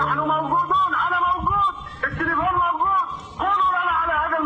نحن 0.00 0.18
موجودون 0.18 0.92
أنا 1.08 1.18
موجود 1.34 1.74
التليفون 2.06 2.54
موجود 2.54 3.06
على 3.40 4.12
هذا 4.12 4.38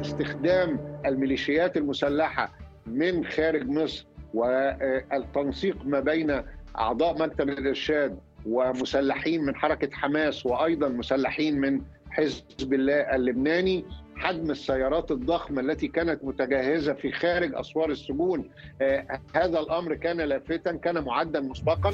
استخدام 0.00 0.98
الميليشيات 1.06 1.76
المسلحة 1.76 2.52
من 2.86 3.26
خارج 3.26 3.68
مصر 3.68 4.06
والتنسيق 4.34 5.76
ما 5.84 6.00
بين 6.00 6.42
أعضاء 6.78 7.22
مكتب 7.22 7.48
الإرشاد 7.48 8.18
ومسلحين 8.46 9.44
من 9.44 9.56
حركة 9.56 9.90
حماس 9.92 10.46
وأيضا 10.46 10.88
مسلحين 10.88 11.60
من 11.60 11.80
حزب 12.10 12.72
الله 12.72 12.94
اللبناني 13.16 13.84
حجم 14.16 14.50
السيارات 14.50 15.10
الضخمة 15.10 15.60
التي 15.60 15.88
كانت 15.88 16.24
متجهزة 16.24 16.92
في 16.92 17.12
خارج 17.12 17.54
أسوار 17.54 17.90
السجون 17.90 18.50
آه، 18.82 19.20
هذا 19.34 19.60
الأمر 19.60 19.94
كان 19.94 20.16
لافتا 20.20 20.72
كان 20.72 21.04
معدا 21.04 21.40
مسبقا. 21.40 21.92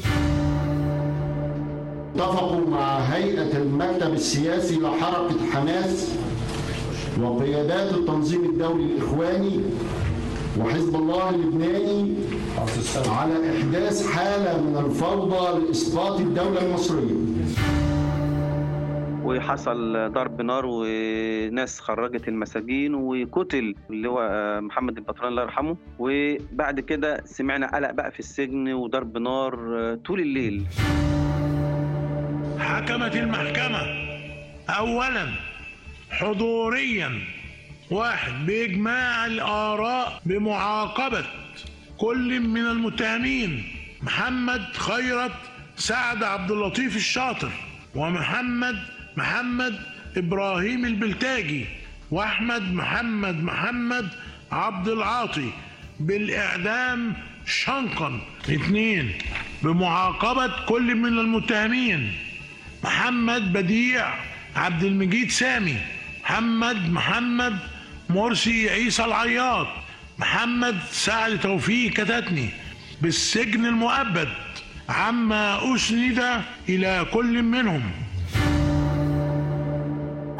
اتفقوا 2.19 2.71
مع 2.71 2.99
هيئة 2.99 3.57
المكتب 3.57 4.13
السياسي 4.13 4.81
لحركة 4.81 5.47
حماس 5.53 6.19
وقيادات 7.21 7.93
التنظيم 7.95 8.45
الدولي 8.45 8.85
الإخواني 8.85 9.61
وحزب 10.61 10.95
الله 10.97 11.31
اللبناني 11.31 12.15
على 13.07 13.59
إحداث 13.59 14.07
حالة 14.07 14.63
من 14.63 14.77
الفوضى 14.77 15.59
لإسقاط 15.67 16.21
الدولة 16.21 16.67
المصرية. 16.67 17.15
وحصل 19.25 20.13
ضرب 20.13 20.43
نار 20.43 20.67
وناس 20.67 21.81
خرجت 21.81 22.29
المساجين 22.29 22.95
وقتل 22.95 23.75
اللي 23.91 24.09
هو 24.09 24.21
محمد 24.63 24.97
البطران 24.97 25.29
الله 25.29 25.43
يرحمه. 25.43 25.77
وبعد 25.99 26.81
كده 26.81 27.23
سمعنا 27.25 27.77
قلق 27.77 27.91
بقى 27.91 28.11
في 28.11 28.19
السجن 28.19 28.73
وضرب 28.73 29.19
نار 29.19 29.55
طول 30.07 30.21
الليل. 30.21 30.65
حكمت 32.61 33.17
المحكمة. 33.17 34.09
أولا 34.69 35.29
حضوريا. 36.11 37.21
واحد 37.91 38.47
بإجماع 38.47 39.27
الآراء 39.27 40.21
بمعاقبة 40.27 41.25
كل 41.99 42.41
من 42.41 42.67
المتهمين. 42.67 43.65
محمد 44.03 44.63
خيرت 44.77 45.33
سعد 45.77 46.23
عبد 46.23 46.51
اللطيف 46.51 46.97
الشاطر 46.97 47.51
ومحمد 47.95 48.79
محمد 49.17 49.81
إبراهيم 50.17 50.85
البلتاجي 50.85 51.65
وأحمد 52.11 52.63
محمد 52.73 53.43
محمد 53.43 54.09
عبد 54.53 54.89
العاطي 54.89 55.51
بالإعدام 56.01 57.15
شنقا. 57.47 58.21
اثنين 58.45 59.13
بمعاقبة 59.63 60.65
كل 60.67 60.95
من 60.95 61.19
المتهمين. 61.19 62.13
محمد 62.85 63.53
بديع 63.53 64.15
عبد 64.57 64.83
المجيد 64.83 65.31
سامي 65.31 65.77
محمد 66.23 66.91
محمد 66.91 67.59
مرسي 68.11 68.71
عيسى 68.71 69.05
العياط 69.05 69.67
محمد 70.19 70.77
سعد 70.91 71.41
توفيق 71.41 71.93
كتتني 71.93 72.49
بالسجن 73.03 73.67
المؤبد 73.67 74.29
عما 74.89 75.75
أسند 75.75 76.43
إلى 76.69 77.07
كل 77.13 77.43
منهم. 77.43 77.83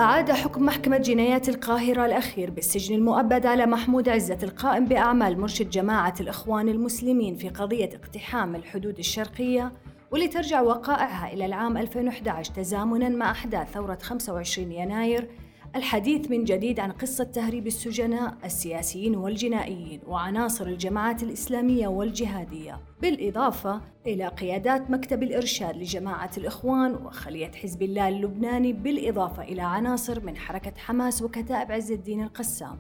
أعاد 0.01 0.33
حكم 0.33 0.65
محكمة 0.67 0.97
جنايات 0.97 1.49
القاهرة 1.49 2.07
الأخير 2.07 2.51
بالسجن 2.51 2.95
المؤبد 2.95 3.47
على 3.47 3.67
محمود 3.67 4.09
عزة 4.09 4.39
القائم 4.43 4.85
بأعمال 4.85 5.41
مرشد 5.41 5.71
جماعة 5.71 6.15
الإخوان 6.21 6.69
المسلمين 6.69 7.37
في 7.37 7.49
قضية 7.49 7.91
اقتحام 7.95 8.55
الحدود 8.57 8.99
الشرقية 8.99 9.73
واللي 10.11 10.29
ترجع 10.29 10.61
وقائعها 10.61 11.33
إلى 11.33 11.47
العام 11.47 11.77
2011 11.77 12.55
تزامناً 12.55 13.09
مع 13.09 13.31
أحداث 13.31 13.73
ثورة 13.73 13.99
25 14.03 14.73
يناير 14.73 15.29
الحديث 15.77 16.31
من 16.31 16.45
جديد 16.45 16.81
عن 16.81 16.93
قصة 16.93 17.25
تهريب 17.25 17.67
السجناء 17.67 18.37
السياسيين 18.45 19.17
والجنائيين 19.17 20.01
وعناصر 20.07 20.67
الجماعات 20.67 21.23
الإسلامية 21.23 21.89
والجهادية 21.89 22.81
بالإضافة 23.03 23.81
إلى 24.07 24.27
قيادات 24.29 24.91
مكتب 24.91 25.23
الإرشاد 25.23 25.77
لجماعة 25.77 26.31
الإخوان 26.39 26.95
وخلية 26.95 27.51
حزب 27.53 27.83
الله 27.83 28.09
اللبناني 28.09 28.73
بالإضافة 28.73 29.43
إلى 29.43 29.63
عناصر 29.63 30.21
من 30.21 30.37
حركة 30.37 30.73
حماس 30.77 31.23
وكتائب 31.23 31.73
عز 31.73 31.93
الدين 31.93 32.23
القسام. 32.23 32.79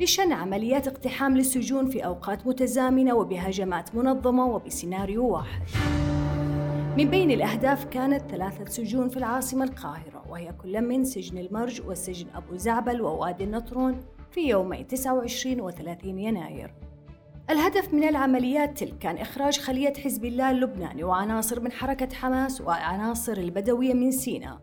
لشن 0.00 0.32
عمليات 0.32 0.88
اقتحام 0.88 1.36
للسجون 1.36 1.90
في 1.90 2.04
أوقات 2.04 2.46
متزامنة 2.46 3.14
وبهجمات 3.14 3.94
منظمة 3.94 4.46
وبسيناريو 4.46 5.28
واحد. 5.28 5.62
من 6.96 7.10
بين 7.10 7.30
الأهداف 7.30 7.84
كانت 7.84 8.30
ثلاثة 8.30 8.64
سجون 8.64 9.08
في 9.08 9.16
العاصمة 9.16 9.64
القاهرة 9.64 10.24
وهي 10.28 10.52
كل 10.52 10.80
من 10.80 11.04
سجن 11.04 11.38
المرج 11.38 11.80
وسجن 11.86 12.26
أبو 12.34 12.56
زعبل 12.56 13.00
ووادي 13.00 13.44
النطرون 13.44 14.04
في 14.30 14.40
يومي 14.40 14.84
29 14.84 15.60
و 15.60 15.70
30 15.70 16.18
يناير. 16.18 16.74
الهدف 17.50 17.94
من 17.94 18.04
العمليات 18.04 18.78
تلك 18.78 18.98
كان 18.98 19.18
إخراج 19.18 19.58
خلية 19.58 19.92
حزب 19.94 20.24
الله 20.24 20.50
اللبناني 20.50 21.04
وعناصر 21.04 21.60
من 21.60 21.72
حركة 21.72 22.14
حماس 22.14 22.60
وعناصر 22.60 23.32
البدوية 23.32 23.94
من 23.94 24.10
سيناء 24.10 24.60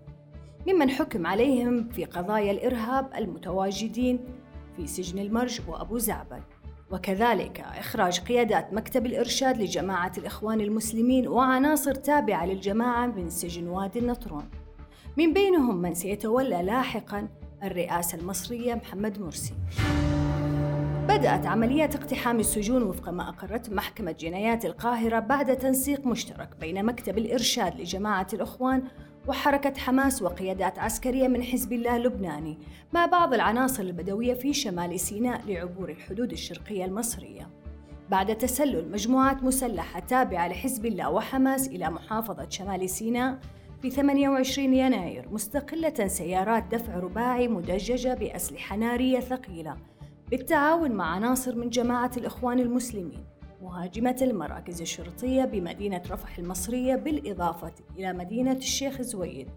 ممن 0.68 0.90
حكم 0.90 1.28
عليهم 1.28 1.90
في 1.90 2.06
قضايا 2.06 2.52
الإرهاب 2.52 3.10
المتواجدين 3.16 4.20
في 4.76 4.88
سجن 4.88 5.20
المرج 5.20 5.62
وأبو 5.68 5.98
زعبل. 5.98 6.42
وكذلك 6.94 7.60
إخراج 7.60 8.20
قيادات 8.20 8.74
مكتب 8.74 9.06
الإرشاد 9.06 9.62
لجماعة 9.62 10.12
الإخوان 10.18 10.62
المسلمين 10.62 11.28
وعناصر 11.28 11.96
تابعة 11.96 12.46
للجماعة 12.46 13.06
من 13.08 13.30
سجن 13.30 13.68
وادي 13.68 14.00
النطرون. 14.00 14.44
من 15.18 15.34
بينهم 15.34 15.78
من 15.82 15.94
سيتولى 15.94 16.64
لاحقا 16.64 17.28
الرئاسة 17.64 18.18
المصرية 18.18 18.74
محمد 18.74 19.22
مرسي. 19.22 19.54
بدأت 21.08 21.46
عمليات 21.46 21.96
اقتحام 21.96 22.40
السجون 22.40 22.84
وفق 22.84 23.10
ما 23.10 23.30
أقرت 23.30 23.70
محكمة 23.70 24.12
جنايات 24.12 24.66
القاهرة 24.66 25.20
بعد 25.20 25.58
تنسيق 25.58 26.08
مشترك 26.08 26.50
بين 26.62 26.86
مكتب 26.86 27.18
الإرشاد 27.18 27.82
لجماعة 27.82 28.28
الإخوان 28.34 28.84
وحركة 29.28 29.80
حماس 29.80 30.22
وقيادات 30.22 30.80
عسكرية 30.80 31.28
من 31.28 31.44
حزب 31.44 31.74
الله 31.74 31.96
اللبناني 31.96 32.58
مع 32.94 33.06
بعض 33.06 33.34
العناصر 33.34 33.84
البدوية 33.84 34.34
في 34.34 34.54
شمال 34.54 35.00
سيناء 35.00 35.42
لعبور 35.48 35.90
الحدود 35.90 36.32
الشرقية 36.32 36.86
المصرية. 36.86 37.50
بعد 38.10 38.38
تسلل 38.38 38.92
مجموعات 38.92 39.44
مسلحة 39.44 40.00
تابعة 40.00 40.48
لحزب 40.48 40.86
الله 40.86 41.10
وحماس 41.10 41.68
إلى 41.68 41.90
محافظة 41.90 42.50
شمال 42.50 42.90
سيناء 42.90 43.40
في 43.82 43.90
28 43.90 44.74
يناير 44.74 45.30
مستقلة 45.32 46.08
سيارات 46.08 46.64
دفع 46.72 47.00
رباعي 47.00 47.48
مدججة 47.48 48.14
بأسلحة 48.14 48.76
نارية 48.76 49.20
ثقيلة 49.20 49.78
بالتعاون 50.32 50.92
مع 50.92 51.06
عناصر 51.06 51.56
من 51.56 51.70
جماعة 51.70 52.12
الإخوان 52.18 52.60
المسلمين. 52.60 53.33
مهاجمة 53.64 54.16
المراكز 54.22 54.82
الشرطية 54.82 55.46
بمدينة 55.46 56.02
رفح 56.12 56.38
المصرية 56.38 56.96
بالإضافة 56.96 57.74
إلى 57.98 58.14
مدينة 58.14 58.52
الشيخ 58.52 59.02
زويد. 59.02 59.50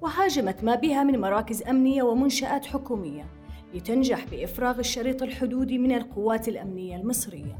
وهاجمت 0.00 0.64
ما 0.64 0.74
بها 0.74 1.02
من 1.02 1.20
مراكز 1.20 1.62
أمنية 1.62 2.02
ومنشآت 2.02 2.66
حكومية 2.66 3.26
لتنجح 3.74 4.24
بإفراغ 4.30 4.78
الشريط 4.78 5.22
الحدودي 5.22 5.78
من 5.78 5.92
القوات 5.92 6.48
الأمنية 6.48 6.96
المصرية. 6.96 7.58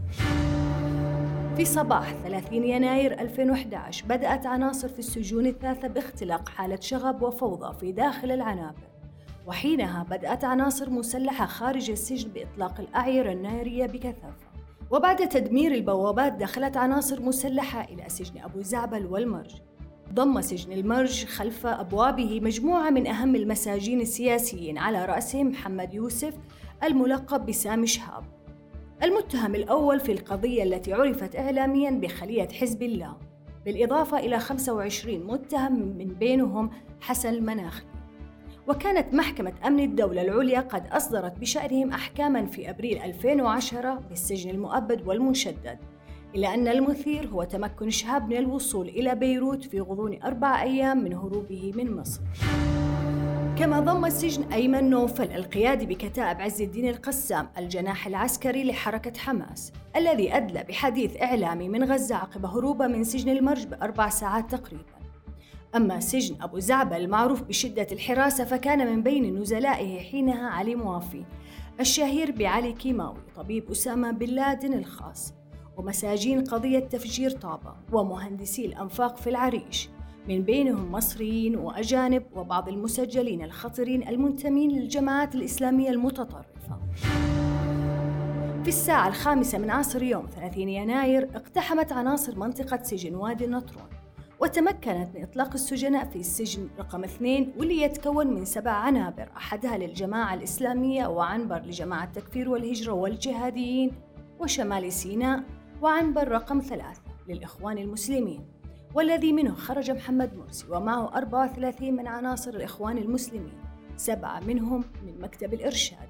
في 1.57 1.65
صباح 1.65 2.15
30 2.25 2.65
يناير 2.65 3.21
2011 3.21 4.07
بدأت 4.07 4.47
عناصر 4.47 4.89
في 4.89 4.99
السجون 4.99 5.47
الثلاثة 5.47 5.89
باختلاق 5.89 6.49
حالة 6.49 6.81
شغب 6.81 7.23
وفوضى 7.23 7.79
في 7.79 7.93
داخل 7.93 8.31
العنابر. 8.31 8.89
وحينها 9.47 10.03
بدأت 10.03 10.45
عناصر 10.45 10.91
مسلحة 10.91 11.47
خارج 11.47 11.91
السجن 11.91 12.31
بإطلاق 12.31 12.81
الأعيرة 12.81 13.33
النارية 13.33 13.87
بكثافة. 13.87 14.54
وبعد 14.95 15.29
تدمير 15.29 15.73
البوابات 15.73 16.33
دخلت 16.33 16.77
عناصر 16.77 17.23
مسلحة 17.23 17.85
إلى 17.85 18.09
سجن 18.09 18.41
أبو 18.41 18.63
زعبل 18.63 19.07
والمرج. 19.07 19.55
ضم 20.13 20.41
سجن 20.41 20.73
المرج 20.73 21.25
خلف 21.25 21.67
أبوابه 21.67 22.41
مجموعة 22.41 22.91
من 22.91 23.07
أهم 23.07 23.37
المساجين 23.37 24.01
السياسيين 24.01 24.79
على 24.79 25.05
رأسهم 25.05 25.49
محمد 25.49 25.95
يوسف 25.95 26.35
الملقب 26.85 27.47
بسامي 27.47 27.87
شهاب. 27.87 28.25
المتهم 29.03 29.55
الأول 29.55 30.01
في 30.01 30.13
القضية 30.13 30.63
التي 30.63 30.93
عرفت 30.93 31.37
إعلامياً 31.37 31.91
بخلية 31.91 32.49
حزب 32.49 32.83
الله. 32.83 33.17
بالإضافة 33.65 34.19
إلى 34.19 34.39
25 34.39 35.27
متهم 35.27 35.97
من 35.99 36.07
بينهم 36.07 36.71
حسن 37.01 37.29
المناخي 37.29 37.94
وكانت 38.69 39.15
محكمة 39.15 39.53
أمن 39.67 39.81
الدولة 39.81 40.23
العليا 40.23 40.61
قد 40.61 40.87
أصدرت 40.87 41.39
بشأنهم 41.39 41.93
أحكاماً 41.93 42.47
في 42.47 42.71
أبريل 42.71 43.03
2010 43.03 43.95
بالسجن 43.95 44.51
المؤبد 44.51 45.07
والمشدد 45.07 45.79
إلا 46.35 46.55
أن 46.55 46.69
المثير 46.69 47.27
هو 47.27 47.45
تمكن 47.45 47.91
شهاب 47.91 48.29
من 48.29 48.37
الوصول 48.37 48.89
إلى 48.89 49.15
بيروت 49.15 49.65
في 49.65 49.81
غضون 49.81 50.23
أربع 50.23 50.63
أيام 50.63 51.05
من 51.05 51.13
هروبه 51.15 51.73
من 51.75 51.97
مصر. 51.97 52.21
كما 53.59 53.81
ضم 53.81 54.05
السجن 54.05 54.53
أيمن 54.53 54.91
نوفل 54.91 55.33
القيادي 55.33 55.87
بكتائب 55.87 56.41
عز 56.41 56.63
الدين 56.63 56.89
القسام 56.89 57.49
الجناح 57.59 58.07
العسكري 58.07 58.65
لحركة 58.65 59.21
حماس 59.21 59.73
الذي 59.97 60.37
أدلى 60.37 60.65
بحديث 60.69 61.23
إعلامي 61.23 61.69
من 61.69 61.85
غزة 61.85 62.15
عقب 62.15 62.47
هروبه 62.47 62.87
من 62.87 63.05
سجن 63.05 63.29
المرج 63.29 63.67
بأربع 63.67 64.09
ساعات 64.09 64.51
تقريبا. 64.51 64.94
أما 65.77 66.01
سجن 66.01 66.43
أبو 66.43 66.59
زعبل 66.59 66.97
المعروف 66.97 67.43
بشدة 67.43 67.87
الحراسة 67.93 68.45
فكان 68.45 68.87
من 68.87 69.03
بين 69.03 69.39
نزلائه 69.41 70.01
حينها 70.01 70.49
علي 70.49 70.75
موافي 70.75 71.25
الشهير 71.81 72.31
بعلي 72.31 72.73
كيماوي 72.73 73.19
طبيب 73.37 73.71
أسامة 73.71 74.11
بن 74.11 74.27
لادن 74.27 74.75
الخاص 74.75 75.35
ومساجين 75.77 76.45
قضية 76.45 76.79
تفجير 76.79 77.31
طابة 77.31 77.75
ومهندسي 77.93 78.67
الأنفاق 78.67 79.17
في 79.17 79.31
العريش 79.31 79.89
من 80.29 80.43
بينهم 80.43 80.93
مصريين 80.93 81.57
وأجانب 81.57 82.23
وبعض 82.37 82.69
المسجلين 82.69 83.45
الخطرين 83.45 84.09
المنتمين 84.09 84.71
للجماعات 84.71 85.35
الإسلامية 85.35 85.91
المتطرفة. 85.91 86.79
في 88.63 88.69
الساعة 88.69 89.09
الخامسة 89.09 89.59
من 89.59 89.71
عصر 89.71 90.03
يوم 90.03 90.27
30 90.27 90.69
يناير 90.69 91.29
اقتحمت 91.35 91.93
عناصر 91.93 92.39
منطقة 92.39 92.83
سجن 92.83 93.15
وادي 93.15 93.45
النطرون. 93.45 93.94
وتمكنت 94.41 95.09
من 95.15 95.23
إطلاق 95.23 95.53
السجناء 95.53 96.05
في 96.05 96.17
السجن 96.17 96.69
رقم 96.79 97.05
اثنين 97.05 97.53
واللي 97.59 97.83
يتكون 97.83 98.27
من 98.27 98.45
سبع 98.45 98.71
عنابر 98.71 99.29
أحدها 99.37 99.79
للجماعة 99.79 100.35
الإسلامية 100.35 101.07
وعنبر 101.07 101.59
لجماعة 101.59 102.05
التكفير 102.05 102.49
والهجرة 102.49 102.93
والجهاديين 102.93 103.93
وشمال 104.41 104.93
سيناء 104.93 105.43
وعنبر 105.83 106.29
رقم 106.29 106.61
ثلاثة 106.61 107.03
للإخوان 107.29 107.79
المسلمين. 107.79 108.47
والذي 108.95 109.33
منه 109.33 109.55
خرج 109.55 109.91
محمد 109.91 110.35
مرسي 110.35 110.67
ومعه 110.71 111.17
34 111.17 111.93
من 111.97 112.07
عناصر 112.07 112.51
الإخوان 112.51 112.99
المسلمين 112.99 113.59
سبعة 113.97 114.41
منهم 114.41 114.85
من 115.07 115.21
مكتب 115.21 115.55
الإرشاد. 115.55 116.09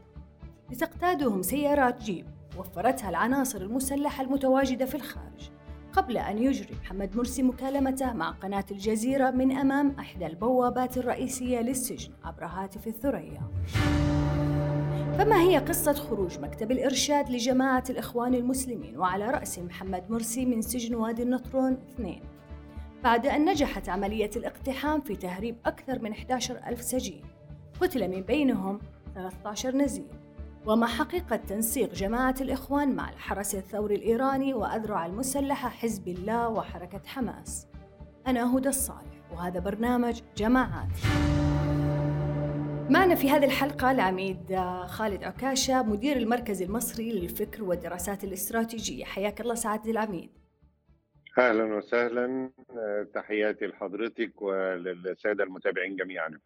لتقتادهم 0.70 1.42
سيارات 1.42 2.02
جيب 2.02 2.26
وفرتها 2.58 3.10
العناصر 3.10 3.60
المسلحة 3.60 4.24
المتواجدة 4.24 4.84
في 4.84 4.94
الخارج. 4.94 5.50
قبل 5.96 6.18
أن 6.18 6.38
يجري 6.38 6.74
محمد 6.84 7.16
مرسي 7.16 7.42
مكالمته 7.42 8.12
مع 8.12 8.30
قناة 8.30 8.64
الجزيرة 8.70 9.30
من 9.30 9.52
أمام 9.52 9.96
إحدى 9.98 10.26
البوابات 10.26 10.98
الرئيسية 10.98 11.60
للسجن 11.60 12.12
عبر 12.24 12.44
هاتف 12.46 12.86
الثريا. 12.86 13.40
فما 15.18 15.40
هي 15.40 15.58
قصة 15.58 15.92
خروج 15.92 16.38
مكتب 16.38 16.72
الإرشاد 16.72 17.30
لجماعة 17.30 17.84
الإخوان 17.90 18.34
المسلمين 18.34 18.98
وعلى 18.98 19.30
رأس 19.30 19.58
محمد 19.58 20.10
مرسي 20.10 20.46
من 20.46 20.62
سجن 20.62 20.94
وادي 20.94 21.22
النطرون 21.22 21.72
اثنين؟ 21.72 22.22
بعد 23.04 23.26
أن 23.26 23.44
نجحت 23.44 23.88
عملية 23.88 24.30
الاقتحام 24.36 25.00
في 25.00 25.16
تهريب 25.16 25.56
أكثر 25.66 25.98
من 26.02 26.12
11 26.12 26.60
ألف 26.66 26.82
سجين 26.82 27.22
قتل 27.80 28.08
من 28.08 28.20
بينهم 28.20 28.78
13 29.14 29.76
نزيل. 29.76 30.23
وما 30.66 30.86
حقيقة 30.86 31.36
تنسيق 31.36 31.94
جماعة 31.94 32.34
الإخوان 32.40 32.96
مع 32.96 33.10
الحرس 33.10 33.54
الثوري 33.54 33.94
الإيراني 33.94 34.54
وأذرع 34.54 35.06
المسلحة 35.06 35.68
حزب 35.68 36.08
الله 36.08 36.48
وحركة 36.48 37.00
حماس. 37.06 37.66
أنا 38.26 38.56
هدى 38.56 38.68
الصالح 38.68 39.32
وهذا 39.32 39.60
برنامج 39.60 40.20
جماعات. 40.36 40.88
معنا 42.90 43.14
في 43.14 43.30
هذه 43.30 43.44
الحلقة 43.44 43.90
العميد 43.90 44.56
خالد 44.86 45.24
عكاشة 45.24 45.82
مدير 45.82 46.16
المركز 46.16 46.62
المصري 46.62 47.12
للفكر 47.12 47.64
والدراسات 47.64 48.24
الاستراتيجية. 48.24 49.04
حياك 49.04 49.40
الله 49.40 49.54
سعادة 49.54 49.90
العميد. 49.90 50.30
أهلا 51.38 51.74
وسهلا. 51.74 52.50
تحياتي 53.14 53.66
لحضرتك 53.66 54.42
وللسادة 54.42 55.44
المتابعين 55.44 55.96
جميعا. 55.96 56.38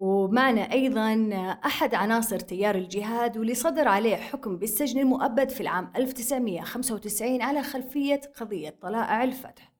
ومعنا 0.00 0.72
أيضا 0.72 1.30
أحد 1.64 1.94
عناصر 1.94 2.38
تيار 2.38 2.74
الجهاد 2.74 3.38
واللي 3.38 3.54
صدر 3.54 3.88
عليه 3.88 4.16
حكم 4.16 4.56
بالسجن 4.56 5.00
المؤبد 5.00 5.48
في 5.48 5.60
العام 5.60 5.92
1995 5.96 7.42
على 7.42 7.62
خلفية 7.62 8.20
قضية 8.40 8.70
طلائع 8.82 9.24
الفتح. 9.24 9.72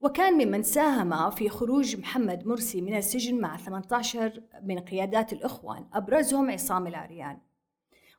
وكان 0.00 0.46
ممن 0.46 0.62
ساهم 0.62 1.30
في 1.30 1.48
خروج 1.48 1.96
محمد 1.96 2.46
مرسي 2.46 2.80
من 2.80 2.96
السجن 2.96 3.40
مع 3.40 3.56
18 3.56 4.42
من 4.62 4.78
قيادات 4.78 5.32
الإخوان 5.32 5.86
أبرزهم 5.92 6.50
عصام 6.50 6.86
العريان 6.86 7.38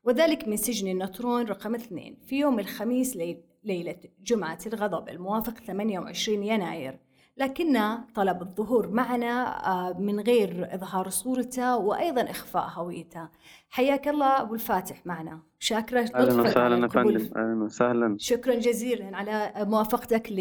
وذلك 0.04 0.48
من 0.48 0.58
سجن 0.58 0.88
النطرون 0.88 1.46
رقم 1.46 1.76
اثنين 1.76 2.18
في 2.26 2.40
يوم 2.40 2.60
الخميس 2.60 3.18
ليلة 3.64 4.00
جمعة 4.24 4.60
الغضب 4.68 5.10
الموافق 5.10 5.54
28 5.54 6.44
يناير. 6.44 7.00
لكن 7.38 7.98
طلب 8.16 8.42
الظهور 8.42 8.88
معنا 8.90 9.68
آه، 9.68 9.94
من 10.00 10.20
غير 10.20 10.76
إظهار 10.76 11.10
صورته 11.10 11.78
وأيضا 11.78 12.22
إخفاء 12.22 12.68
هويته. 12.74 13.28
حياك 13.70 14.08
الله 14.08 14.42
أبو 14.42 14.54
الفاتح 14.54 15.06
معنا. 15.06 15.40
شاكرة 15.60 16.00
أهلا 16.16 16.42
وسهلا 16.42 16.88
فندم. 16.88 17.30
أهلا 17.38 17.64
وسهلا. 17.64 18.16
شكرا 18.20 18.56
جزيلا 18.56 19.18
على 19.18 19.54
موافقتك 19.58 20.32
ل 20.32 20.40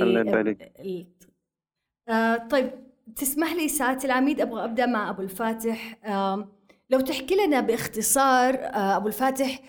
آه 2.08 2.36
طيب 2.36 2.70
تسمح 3.16 3.52
لي 3.52 3.68
سعادة 3.68 4.04
العميد 4.04 4.40
أبغى 4.40 4.64
أبدأ 4.64 4.86
مع 4.86 5.10
أبو 5.10 5.22
الفاتح. 5.22 5.98
لو 6.92 7.00
تحكي 7.00 7.46
لنا 7.46 7.60
باختصار 7.60 8.54
آه 8.54 8.96
أبو 8.96 9.06
الفاتح 9.08 9.60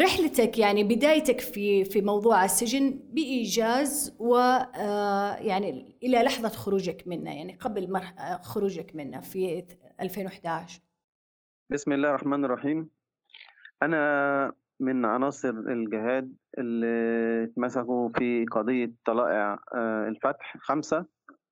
رحلتك 0.00 0.58
يعني 0.58 0.84
بدايتك 0.84 1.40
في 1.40 1.84
في 1.84 2.00
موضوع 2.00 2.44
السجن 2.44 3.00
بإيجاز 3.12 4.16
ويعني 4.18 5.96
إلى 6.02 6.22
لحظة 6.22 6.48
خروجك 6.48 7.04
منه 7.06 7.36
يعني 7.36 7.56
قبل 7.60 8.00
خروجك 8.42 8.96
منه 8.96 9.20
في 9.20 9.64
2011 10.00 10.80
بسم 11.70 11.92
الله 11.92 12.08
الرحمن 12.08 12.44
الرحيم. 12.44 12.88
أنا 13.82 14.52
من 14.80 15.04
عناصر 15.04 15.50
الجهاد 15.50 16.34
اللي 16.58 17.44
اتمسكوا 17.44 18.08
في 18.08 18.44
قضية 18.44 18.92
طلائع 19.04 19.58
الفتح 20.08 20.56
خمسة 20.60 21.06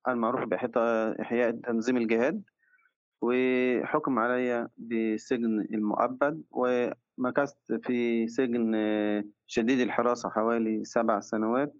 المعروف 0.07 0.43
بإحياء 0.43 1.51
تنظيم 1.51 1.97
الجهاد. 1.97 2.43
وحكم 3.21 4.19
علي 4.19 4.69
بسجن 4.77 5.61
المؤبد 5.61 6.43
ومكثت 6.51 7.73
في 7.83 8.27
سجن 8.27 8.75
شديد 9.47 9.79
الحراسة 9.79 10.29
حوالي 10.29 10.83
سبع 10.83 11.19
سنوات. 11.19 11.75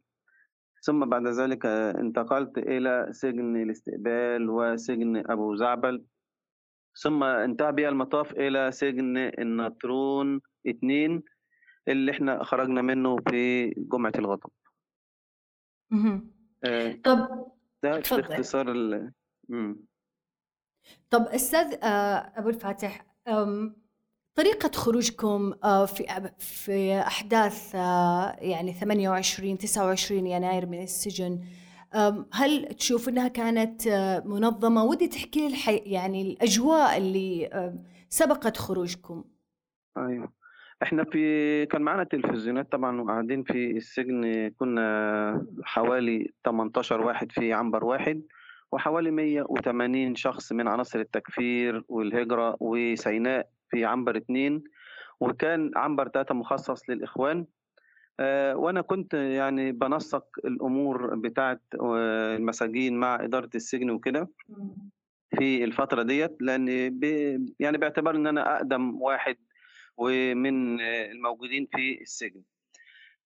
ثم 0.81 1.05
بعد 1.05 1.27
ذلك 1.27 1.65
انتقلت 1.65 2.57
إلى 2.57 3.07
سجن 3.11 3.55
الاستقبال 3.55 4.49
وسجن 4.49 5.23
أبو 5.31 5.55
زعبل. 5.55 6.05
ثم 7.01 7.23
انتهى 7.23 7.71
بي 7.71 7.89
المطاف 7.89 8.31
إلى 8.31 8.71
سجن 8.71 9.17
النطرون 9.17 10.41
اتنين 10.67 11.23
اللي 11.88 12.11
إحنا 12.11 12.43
خرجنا 12.43 12.81
منه 12.81 13.17
في 13.29 13.69
جمعة 13.69 14.13
الغضب. 14.17 14.49
آه 16.63 16.91
طب 17.03 17.48
ده 17.83 17.91
باختصار 17.91 18.71
ال... 18.71 19.12
طب 21.10 21.21
أستاذ 21.21 21.75
أبو 21.83 22.50
الفاتح 22.50 23.05
طريقة 24.36 24.71
خروجكم 24.75 25.53
في 25.86 26.31
في 26.39 27.00
أحداث 27.00 27.75
يعني 28.41 28.74
28 28.74 29.57
29 29.57 30.27
يناير 30.27 30.65
من 30.65 30.83
السجن 30.83 31.39
هل 32.33 32.65
تشوف 32.65 33.10
إنها 33.10 33.27
كانت 33.27 33.88
منظمة؟ 34.25 34.83
ودي 34.83 35.07
تحكي 35.07 35.39
لي 35.39 35.48
الحي... 35.48 35.77
يعني 35.77 36.21
الأجواء 36.21 36.98
اللي 36.98 37.50
سبقت 38.10 38.57
خروجكم. 38.57 39.24
أيوه 39.98 40.31
إحنا 40.83 41.03
في 41.03 41.65
كان 41.65 41.81
معانا 41.81 42.03
تلفزيونات 42.03 42.71
طبعا 42.71 43.01
وقاعدين 43.01 43.43
في 43.43 43.71
السجن 43.77 44.50
كنا 44.50 45.45
حوالي 45.63 46.33
18 46.45 47.01
واحد 47.01 47.31
في 47.31 47.53
عنبر 47.53 47.86
واحد 47.86 48.21
وحوالي 48.72 49.12
180 49.12 50.16
شخص 50.16 50.51
من 50.51 50.68
عناصر 50.68 51.00
التكفير 51.00 51.84
والهجرة 51.88 52.58
وسيناء 52.60 53.50
في 53.70 53.86
عنبر 53.86 54.18
اتنين 54.18 54.63
وكان 55.20 55.72
عنبر 55.75 56.08
تلاتة 56.08 56.36
مخصص 56.36 56.90
للإخوان. 56.90 57.46
آه 58.20 58.56
وأنا 58.56 58.82
كنت 58.82 59.13
يعني 59.13 59.72
بنسق 59.72 60.25
الأمور 60.46 61.16
بتاعة 61.16 61.60
المساجين 61.84 62.98
مع 62.98 63.24
إدارة 63.24 63.50
السجن 63.56 63.90
وكده 63.90 64.30
في 65.38 65.63
الفترة 65.63 66.04
ديت 66.04 66.38
لأن 66.42 66.68
يعني 67.60 67.78
باعتبار 67.78 68.16
إن 68.16 68.28
أنا 68.28 68.56
أقدم 68.56 69.01
واحد 69.01 69.38
ومن 69.98 70.82
الموجودين 70.82 71.68
في 71.75 72.01
السجن. 72.01 72.42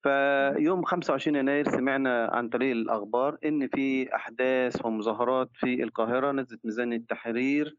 فيوم 0.06 0.84
25 0.84 1.36
يناير 1.38 1.70
سمعنا 1.70 2.30
عن 2.34 2.50
طريق 2.50 2.72
الأخبار 2.72 3.38
إن 3.46 3.68
في 3.68 4.16
أحداث 4.16 4.86
ومظاهرات 4.86 5.50
في 5.54 5.84
القاهرة 5.84 6.32
نزلت 6.32 6.60
ميزان 6.66 6.94
التحرير 6.94 7.76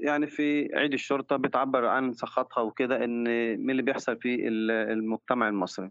يعني 0.00 0.26
في 0.26 0.68
عيد 0.74 0.92
الشرطة 0.92 1.36
بتعبر 1.36 1.86
عن 1.86 2.12
سخطها 2.12 2.60
وكده 2.60 3.04
إن 3.04 3.24
من 3.60 3.70
اللي 3.70 3.82
بيحصل 3.82 4.16
في 4.20 4.48
المجتمع 4.48 5.48
المصري. 5.48 5.90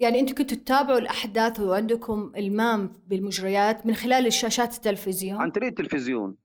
يعني 0.00 0.20
أنتم 0.20 0.34
كنتوا 0.34 0.56
تتابعوا 0.56 0.98
الأحداث 0.98 1.60
وعندكم 1.60 2.32
إلمام 2.36 2.92
بالمجريات 3.06 3.86
من 3.86 3.94
خلال 3.94 4.26
الشاشات 4.26 4.76
التلفزيون؟ 4.76 5.40
عن 5.40 5.50
طريق 5.50 5.68
التلفزيون. 5.68 6.36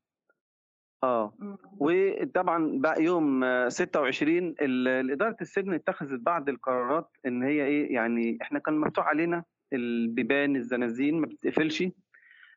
آه. 1.06 1.34
وطبعا 1.80 2.72
بقى 2.80 3.04
يوم 3.04 3.44
آه، 3.44 3.70
26 3.70 4.56
ال- 4.62 5.12
اداره 5.12 5.36
السجن 5.42 5.74
اتخذت 5.74 6.20
بعض 6.20 6.50
القرارات 6.50 7.10
إن 7.26 7.44
هي 7.44 7.66
إيه 7.66 7.94
يعني 7.94 8.38
إحنا 8.42 8.60
كان 8.60 8.78
مفتوح 8.78 9.08
علينا 9.08 9.44
البيبان 9.74 10.56
الزنازين 10.56 11.20
ما 11.22 11.26
بتقفلش 11.28 11.84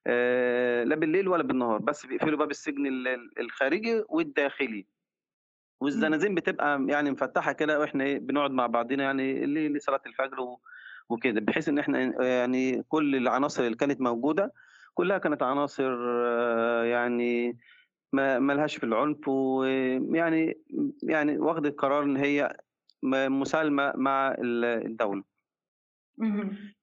آه، 0.06 0.84
لا 0.84 0.94
بالليل 0.96 1.28
ولا 1.28 1.42
بالنهار 1.42 1.78
بس 1.78 2.06
بيقفلوا 2.06 2.38
باب 2.38 2.50
السجن 2.50 2.86
ال- 2.86 3.08
ال- 3.08 3.40
الخارجي 3.40 4.02
والداخلي. 4.08 4.86
والزنازين 5.80 6.34
بتبقى 6.34 6.84
يعني 6.88 7.10
مفتحة 7.10 7.52
كده 7.52 7.80
وإحنا 7.80 8.04
إيه 8.04 8.18
بنقعد 8.18 8.50
مع 8.50 8.66
بعضنا 8.66 9.04
يعني 9.04 9.44
اللي 9.44 9.68
لصلاة 9.68 10.00
الفجر 10.06 10.36
وكده 11.08 11.40
بحيث 11.40 11.68
إن 11.68 11.78
إحنا 11.78 12.24
يعني 12.26 12.82
كل 12.88 13.16
العناصر 13.16 13.62
اللي 13.64 13.76
كانت 13.76 14.00
موجودة 14.00 14.52
كلها 14.94 15.18
كانت 15.18 15.42
عناصر 15.42 15.96
آه، 16.08 16.84
يعني 16.84 17.58
ما 18.12 18.38
ملهاش 18.38 18.76
في 18.76 18.84
العنف 18.84 19.28
ويعني 19.28 20.58
يعني 21.02 21.38
واخدة 21.38 21.70
قرار 21.70 22.02
إن 22.02 22.16
هي 22.16 22.56
مسالمة 23.04 23.92
مع 23.96 24.28
ال- 24.38 24.64
الدولة. 24.86 25.22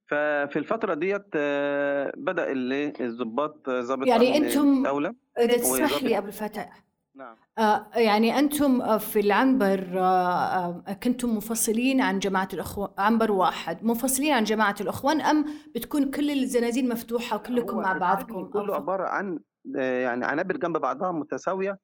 ففي 0.08 0.60
الفترة 0.60 0.94
ديت 0.94 1.26
آه، 1.36 2.14
بدأ 2.18 2.52
ال- 2.52 3.02
الضباط 3.02 3.70
ضابط 3.70 4.08
يعني 4.08 4.38
أمن 4.38 4.50
أنتم- 4.50 4.58
الدولة 4.58 5.16
إذا 5.40 5.58
تسمح 5.58 6.04
لي 6.04 6.18
أبو 6.18 6.28
الفتح 6.28 6.84
نعم. 7.16 7.36
آه، 7.58 7.88
يعني 7.96 8.40
أنتم 8.40 8.82
آه، 8.82 8.98
في 8.98 9.20
العنبر 9.20 9.90
آه، 10.00 10.84
كنتم 11.04 11.30
منفصلين 11.34 12.02
عن 12.02 12.20
جماعة 12.20 12.48
الأخوان 12.54 12.90
عنبر 12.98 13.32
واحد 13.32 13.84
منفصلين 13.86 14.34
عن 14.34 14.44
جماعة 14.44 14.76
الأخوان 14.82 15.22
أم 15.22 15.46
بتكون 15.76 16.12
كل 16.12 16.30
الزنازين 16.32 16.90
مفتوحة 16.90 17.36
وكلكم 17.36 17.76
هو 17.76 17.82
مع 17.82 17.98
بعضكم؟ 17.98 18.46
كله 18.46 18.76
عبارة 18.76 19.04
عن 19.08 19.40
يعني 19.76 20.26
عنابر 20.26 20.58
جنب 20.58 20.78
بعضها 20.78 21.12
متساوية 21.12 21.80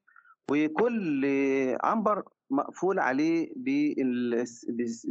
وكل 0.51 1.25
عنبر 1.83 2.23
مقفول 2.49 2.99
عليه 2.99 3.53
بال 3.55 4.43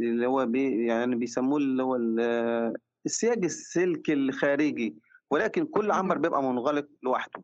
اللي 0.01 0.27
هو 0.27 0.45
بي 0.45 0.85
يعني 0.85 1.15
بيسموه 1.15 1.57
اللي 1.57 1.83
هو 1.83 1.95
ال- 1.95 2.73
السياج 3.05 3.43
السلك 3.43 4.09
الخارجي 4.11 4.95
ولكن 5.31 5.65
كل 5.65 5.91
عنبر 5.91 6.17
بيبقى 6.17 6.43
منغلق 6.43 6.87
لوحده. 7.03 7.43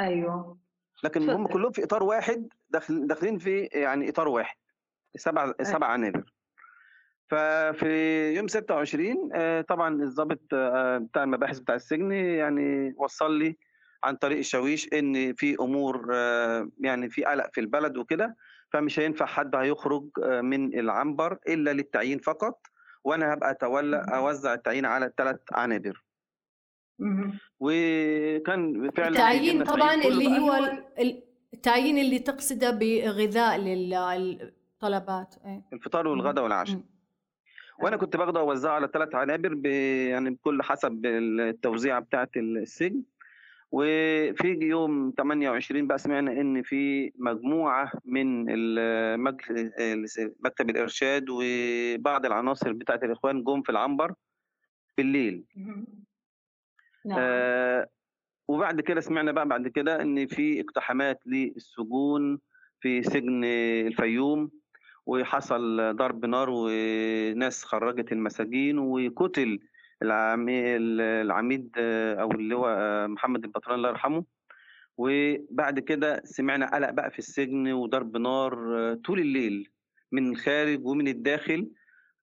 أيوه. 0.00 0.58
لكن 1.04 1.30
هم. 1.30 1.46
كلهم 1.46 1.72
في 1.72 1.84
إطار 1.84 2.02
واحد 2.02 2.48
داخل 2.70 3.06
داخلين 3.06 3.38
في 3.38 3.60
يعني 3.60 4.08
إطار 4.08 4.28
واحد 4.28 4.56
سبع 5.16 5.52
سبع 5.62 5.86
عنابر. 5.86 6.32
ففي 7.30 8.32
يوم 8.36 8.48
26 8.48 9.30
آه، 9.34 9.60
طبعا 9.60 10.02
الضابط 10.02 10.40
آه، 10.52 10.98
بتاع 10.98 11.22
المباحث 11.22 11.58
بتاع 11.58 11.74
السجن 11.74 12.12
يعني 12.12 12.94
وصل 12.96 13.38
لي 13.38 13.56
عن 14.06 14.16
طريق 14.16 14.38
الشاويش 14.38 14.88
إن 14.92 15.34
في 15.34 15.56
أمور 15.60 16.10
آه، 16.14 16.68
يعني 16.80 17.10
في 17.10 17.24
قلق 17.24 17.50
في 17.52 17.60
البلد 17.60 17.96
وكده 17.96 18.36
فمش 18.72 18.98
هينفع 18.98 19.26
حد 19.26 19.56
هيخرج 19.56 20.08
آه، 20.24 20.40
من 20.40 20.78
العنبر 20.78 21.38
إلا 21.48 21.72
للتعيين 21.72 22.18
فقط 22.18 22.66
وأنا 23.04 23.34
هبقى 23.34 23.50
أتولى 23.50 24.06
أوزع 24.14 24.54
التعيين 24.54 24.84
على 24.86 25.06
الثلاث 25.06 25.36
عنابر. 25.52 26.04
وكان 27.60 28.90
فعلا 28.90 29.08
التعيين 29.08 29.64
طبعا 29.64 29.94
اللي 29.94 30.38
هو 30.38 30.54
ال- 30.98 31.22
التعيين 31.54 31.98
اللي 31.98 32.18
تقصده 32.18 32.70
بغذاء 32.70 33.58
للطلبات 33.58 35.34
إيه. 35.46 35.62
الفطار 35.72 36.08
والغداء 36.08 36.44
والعشاء. 36.44 36.80
وأنا 37.82 37.96
كنت 37.96 38.16
باخده 38.16 38.40
أوزعه 38.40 38.72
على 38.74 38.88
ثلاث 38.92 39.14
عنابر 39.14 39.54
ب... 39.54 39.66
يعني 39.66 40.30
بكل 40.30 40.62
حسب 40.62 41.06
التوزيعه 41.06 42.00
بتاعه 42.00 42.28
السجن 42.36 43.02
وفي 43.78 44.58
يوم 44.62 45.12
28 45.18 45.86
بقى 45.86 45.98
سمعنا 45.98 46.32
إن 46.32 46.62
في 46.62 47.12
مجموعة 47.18 47.92
من 48.04 48.44
مكتب 50.40 50.70
الإرشاد 50.70 51.24
وبعض 51.30 52.26
العناصر 52.26 52.72
بتاعة 52.72 53.00
الإخوان 53.02 53.44
جم 53.44 53.62
في 53.62 53.70
العنبر 53.72 54.14
بالليل 54.98 55.44
مهم. 55.56 55.86
نعم 57.06 57.18
آه 57.20 57.86
وبعد 58.48 58.80
كده 58.80 59.00
سمعنا 59.00 59.32
بقى 59.32 59.48
بعد 59.48 59.68
كده 59.68 60.02
إن 60.02 60.26
في 60.26 60.60
اقتحامات 60.60 61.20
للسجون 61.26 62.38
في 62.80 63.02
سجن 63.02 63.44
الفيوم 63.86 64.50
وحصل 65.06 65.96
ضرب 65.96 66.24
نار 66.24 66.48
وناس 66.50 67.64
خرجت 67.64 68.12
المساجين 68.12 68.78
وقتل 68.78 69.60
العمي- 70.02 70.76
العميد 71.22 71.70
آه، 71.78 72.14
أو 72.14 72.30
اللي 72.32 72.54
هو 72.56 72.66
آه، 72.68 73.06
محمد 73.06 73.44
البطران 73.44 73.74
الله 73.76 73.88
يرحمه. 73.88 74.24
وبعد 74.96 75.78
كده 75.78 76.22
سمعنا 76.24 76.74
قلق 76.74 76.90
بقى 76.90 77.10
في 77.10 77.18
السجن 77.18 77.72
وضرب 77.72 78.16
نار 78.16 78.78
آه، 78.78 78.94
طول 78.94 79.20
الليل 79.20 79.70
من 80.12 80.30
الخارج 80.32 80.86
ومن 80.86 81.08
الداخل. 81.08 81.70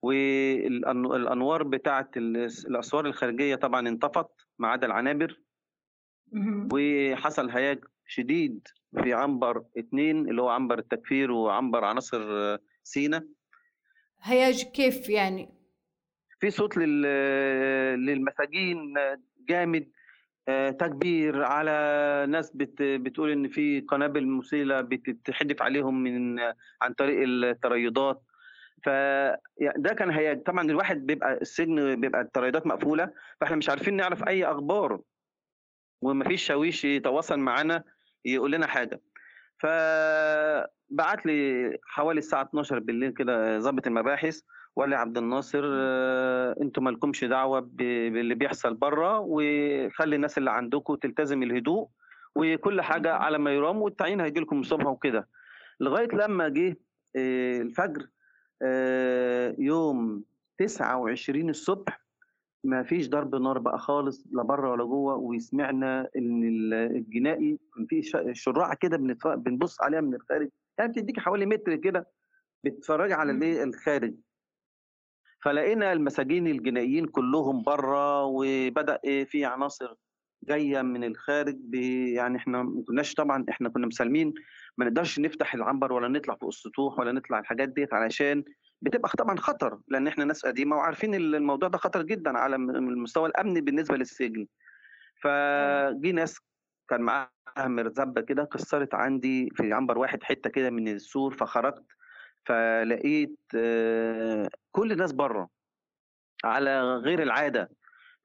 والانوار 0.02 1.64
بتاعه 1.64 2.10
الأسوار 2.18 3.06
الخارجية 3.06 3.56
طبعا 3.56 3.88
انطفت 3.88 4.28
ما 4.60 4.68
عدا 4.68 4.88
العنابر. 4.88 5.40
وحصل 6.74 7.50
هياج 7.50 7.84
شديد 8.08 8.68
في 9.04 9.14
عنبر 9.14 9.64
اتنين 9.78 10.30
اللي 10.30 10.42
هو 10.42 10.50
عنبر 10.50 10.80
التكفير 10.80 11.32
وعنبر 11.32 11.84
عناصر 11.84 12.58
سينا. 12.84 13.28
هياج 14.22 14.64
كيف 14.64 15.10
يعني؟ 15.10 15.50
في 16.44 16.52
صوت 16.52 16.78
لل- 16.78 18.06
للمساجين 18.06 18.94
جامد 19.50 19.90
آه، 20.48 20.70
تكبير 20.70 21.44
على 21.44 21.72
ناس 22.30 22.52
بت 22.56 22.82
بتقول 22.82 23.32
إن 23.32 23.48
في 23.48 23.80
قنابل 23.82 24.28
مسيله 24.28 24.82
بتتحدف 24.82 25.62
عليهم 25.62 26.04
من 26.04 26.40
عن 26.82 26.94
طريق 26.98 27.20
التريضات 27.28 28.24
ف 28.84 28.88
يعني 28.88 29.74
ده 29.78 29.94
كان 29.94 30.10
هياج. 30.12 30.44
طبعا 30.44 30.62
الواحد 30.72 31.06
بيبقى 31.06 31.34
السجن 31.42 32.02
بيبقى 32.02 32.22
التريضات 32.22 32.68
مقفولة 32.68 33.10
فإحنا 33.42 33.56
مش 33.56 33.70
عارفين 33.70 33.94
نعرف 33.96 34.28
أي 34.28 34.46
أخبار. 34.46 35.02
ومفيش 36.02 36.44
شاويش 36.44 36.86
يتواصل 36.86 37.40
معانا 37.40 37.84
يقول 38.26 38.52
لنا 38.52 38.68
حاجة. 38.68 39.02
فبعت 39.60 41.26
لي 41.26 41.78
حوالي 41.84 42.18
الساعة 42.20 42.42
12 42.44 42.80
بالليل 42.80 43.12
كده 43.14 43.60
ضابط 43.60 43.88
المباحث. 43.88 44.42
لي 44.90 44.96
عبد 44.96 45.18
الناصر 45.18 45.62
آه، 45.66 46.56
أنتوا 46.62 46.84
مالكمش 46.84 47.24
دعوة 47.24 47.60
باللي 47.60 48.36
بيحصل 48.36 48.74
بره 48.74 49.20
وخلي 49.20 50.16
الناس 50.16 50.38
اللي 50.38 50.52
عندكم 50.52 50.96
تلتزم 50.96 51.44
الهدوء 51.44 51.88
وكل 52.36 52.82
حاجة 52.82 53.14
على 53.14 53.38
ما 53.38 53.52
يرام 53.54 53.82
والتعيين 53.82 54.22
هيجي 54.22 54.40
لكم 54.40 54.60
الصبح 54.60 54.86
وكده. 54.86 55.28
لغاية 55.80 56.08
لما 56.08 56.50
جه 56.50 56.78
آه، 57.16 57.62
الفجر 57.62 58.08
آه، 58.62 59.56
يوم 59.60 60.24
29 60.58 61.50
الصبح 61.50 62.04
ما 62.64 62.84
فيش 62.84 63.10
ضرب 63.10 63.36
نار 63.36 63.58
بقى 63.58 63.80
خالص 63.80 64.26
لا 64.32 64.44
بره 64.44 64.72
ولا 64.72 64.84
جوه 64.84 65.16
وسمعنا 65.16 66.10
إن 66.16 66.44
ال- 66.44 66.74
الجنائي 66.74 67.60
كان 67.76 67.86
في 67.86 68.02
شراعه 68.34 68.76
كده 68.76 68.98
بنبص 69.36 69.82
عليها 69.82 70.02
من 70.02 70.14
الخارج 70.16 70.50
يعني 70.80 70.92
بتديك 70.92 71.20
حوالي 71.20 71.46
متر 71.46 71.76
كده 71.76 72.08
بتتفرجي 72.64 73.14
على 73.14 73.32
الإيه 73.32 73.64
الخارج. 73.64 74.14
فلقينا 75.44 75.94
المساجين 75.94 76.48
الجنائيين 76.48 77.06
كلهم 77.06 77.64
بره 77.64 78.24
وبدأ 78.26 79.00
في 79.26 79.46
عناصر 79.46 79.94
جاية 80.44 80.82
من 80.82 81.04
الخارج 81.04 81.58
يعني 82.16 82.38
إحنا 82.38 82.64
ما 82.64 82.84
كناش 82.88 83.14
طبعا 83.14 83.46
إحنا 83.50 83.70
كنا 83.70 83.88
مسالمين 83.88 84.34
ما 84.78 84.86
نقدرش 84.86 85.20
نفتح 85.20 85.54
العنبر 85.54 85.94
ولا 85.94 86.08
نطلع 86.08 86.36
فوق 86.36 86.48
السطوح 86.48 87.00
ولا 87.00 87.12
نطلع 87.12 87.40
الحاجات 87.40 87.70
ديت 87.70 87.94
علشان 87.94 88.44
بتبقى 88.82 89.10
طبعا 89.18 89.38
خطر 89.38 89.80
لأن 89.88 90.08
إحنا 90.08 90.26
ناس 90.26 90.46
قديمة 90.46 90.76
وعارفين 90.76 91.16
ال- 91.16 91.36
الموضوع 91.36 91.70
ده 91.70 91.78
خطر 91.78 92.02
جدا 92.02 92.38
على 92.38 92.56
المستوى 92.56 93.30
الامني 93.30 93.62
بالنسبة 93.62 93.98
للسجن. 93.98 94.48
فجي 95.22 96.12
ناس 96.12 96.40
كان 96.90 97.02
معاها 97.02 97.30
مرزبة 97.58 98.22
كده 98.22 98.44
كسرت 98.46 98.94
عندي 98.96 99.50
في 99.56 99.74
عنبر 99.74 99.98
واحد 99.98 100.24
حتة 100.24 100.50
كده 100.50 100.70
من 100.70 100.88
السور 100.88 101.34
فخرجت 101.34 101.84
فلقيت 102.46 103.40
آه، 103.56 104.50
كل 104.72 104.92
الناس 104.92 105.12
بره 105.12 105.50
على 106.46 106.96
غير 106.98 107.22
العادة. 107.24 107.70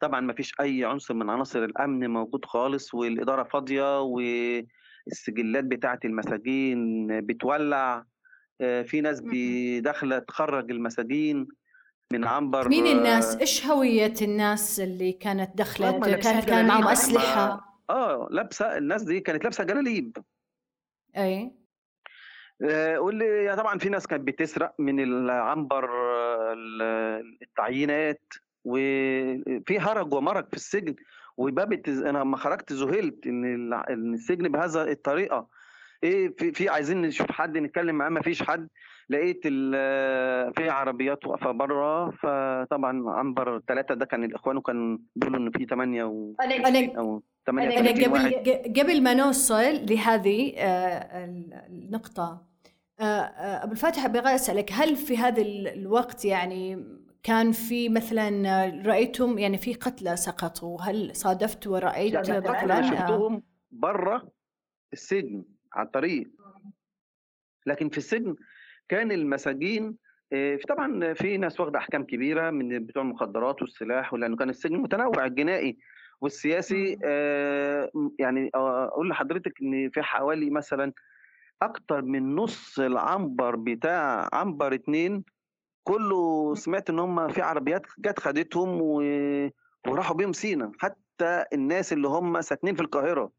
طبعا 0.00 0.20
ما 0.20 0.32
فيش 0.32 0.52
أي 0.60 0.84
عنصر 0.84 1.14
من 1.14 1.30
عناصر 1.30 1.64
الأمن 1.64 2.10
موجود 2.10 2.44
خالص 2.44 2.94
والإدارة 2.94 3.42
فاضية 3.42 4.00
والسجلات 4.00 5.64
بتاعة 5.64 5.98
المساجين 6.04 7.06
بتولع 7.20 8.04
آه، 8.60 8.82
في 8.82 9.00
ناس 9.00 9.20
بي- 9.20 9.80
داخله 9.80 10.18
تخرج 10.18 10.70
المساجين 10.70 11.48
من 12.12 12.24
عنبر 12.24 12.68
مين 12.68 12.86
الناس؟ 12.86 13.34
آه، 13.34 13.40
إيش 13.40 13.66
هوية 13.66 14.14
الناس 14.22 14.80
اللي 14.80 15.12
كانت 15.12 15.58
دخلت 15.58 16.04
كانت 16.04 16.44
كان 16.48 16.66
معهم. 16.68 16.88
أسلحة؟ 16.88 17.78
آه 17.90 18.28
لابسة 18.30 18.76
الناس 18.78 19.02
دي 19.02 19.20
كانت 19.20 19.44
لابسة 19.44 19.64
جلاليب. 19.64 20.16
أي. 21.16 21.42
آه، 21.42 21.50
واللي 22.98 23.44
يعني 23.44 23.56
طبعا 23.60 23.78
في 23.78 23.88
ناس 23.88 24.06
كانت 24.06 24.22
بتسرق 24.26 24.74
من 24.78 25.00
العنبر 25.00 25.84
آه، 25.90 26.52
ال- 26.52 27.38
التعيينات 27.42 28.22
وفي 28.64 29.78
هرج 29.80 30.14
ومرج 30.14 30.46
في 30.48 30.56
السجن 30.56 30.94
وباب. 31.36 31.72
أنا 31.88 32.18
لما 32.18 32.36
خرجت 32.36 32.72
ذهلت 32.72 33.26
إن 33.26 33.72
السجن 34.14 34.48
بهذا 34.48 34.90
الطريقة. 34.90 35.48
إيه 36.04 36.34
في, 36.38 36.52
في 36.52 36.68
عايزين 36.68 37.02
نشوف 37.02 37.30
حد 37.32 37.58
نتكلم 37.58 37.94
معاه 37.94 38.08
ما 38.08 38.20
فيش 38.22 38.42
حد. 38.42 38.68
لقيت 39.10 39.40
ال- 39.44 40.54
في 40.54 40.68
عربيات 40.70 41.26
واقفة 41.26 41.50
بره 41.50 42.10
فطبعا 42.10 43.10
عنبر 43.10 43.60
ثلاثة 43.68 43.94
ده 43.94 44.06
كان 44.06 44.24
الإخوان 44.24 44.56
وكان 44.56 44.98
بيقولوا 45.16 45.40
إن 45.40 45.50
في 45.50 45.64
ثمانيه 45.66 46.04
و... 46.04 46.34
أو 46.98 47.22
38 47.46 48.12
واحد. 48.12 48.32
قبل 48.34 48.80
قبل 48.80 49.02
ما 49.02 49.14
نوصل 49.14 49.86
لهذه 49.90 50.52
آه، 50.56 51.24
آه، 53.00 53.02
آه، 53.04 53.64
أبو 53.64 53.72
الفاتح 53.72 54.04
أبغى 54.04 54.34
أسألك 54.34 54.72
هل 54.72 54.96
في 54.96 55.16
هذا 55.16 55.42
ال- 55.42 55.68
الوقت 55.68 56.24
يعني 56.24 56.84
كان 57.22 57.52
في 57.52 57.88
مثلا 57.88 58.48
آه، 58.64 58.82
رأيتم 58.86 59.38
يعني 59.38 59.58
في 59.58 59.74
قتلى 59.74 60.16
سقطوا؟ 60.16 60.82
هل 60.82 61.16
صادفت 61.16 61.66
القتلى 61.66 62.78
مثلا 62.78 62.78
آه، 62.78 63.00
شفتهم 63.00 63.42
بره 63.70 64.28
السجن 64.92 65.44
على 65.72 65.86
الطريق 65.86 66.30
لكن 67.66 67.88
في 67.88 67.98
السجن 67.98 68.36
كان 68.88 69.12
المساجين 69.12 69.96
في 70.30 70.60
طبعا 70.68 71.14
في 71.14 71.36
ناس 71.36 71.60
واخدة 71.60 71.78
أحكام 71.78 72.04
كبيرة 72.04 72.50
من 72.50 72.86
بتوع 72.86 73.02
المخدرات 73.02 73.62
والسلاح 73.62 74.12
ولأنه 74.14 74.36
كان 74.36 74.50
السجن 74.50 74.76
متنوع 74.76 75.26
الجنائي 75.26 75.78
والسياسي 76.20 76.98
يعني 78.18 78.50
أقول 78.54 79.08
لحضرتك 79.08 79.52
إن 79.62 79.90
في 79.90 80.02
حوالي 80.02 80.50
مثلا 80.50 80.92
أكتر 81.62 82.02
من 82.02 82.34
نص 82.36 82.78
العنبر 82.78 83.56
بتاع 83.56 84.28
عنبر 84.32 84.74
اتنين 84.74 85.24
كله 85.84 86.54
سمعت 86.54 86.90
إن 86.90 86.98
هم 86.98 87.28
في 87.28 87.42
عربيات 87.42 87.86
جت 87.98 88.18
خدتهم 88.18 88.78
و... 88.82 89.02
وراحوا 89.88 90.16
بيهم 90.16 90.32
سينا. 90.32 90.72
حتى 90.78 91.44
الناس 91.52 91.92
اللي 91.92 92.08
هم 92.08 92.40
ساكنين 92.40 92.74
في 92.74 92.82
القاهرة. 92.82 93.30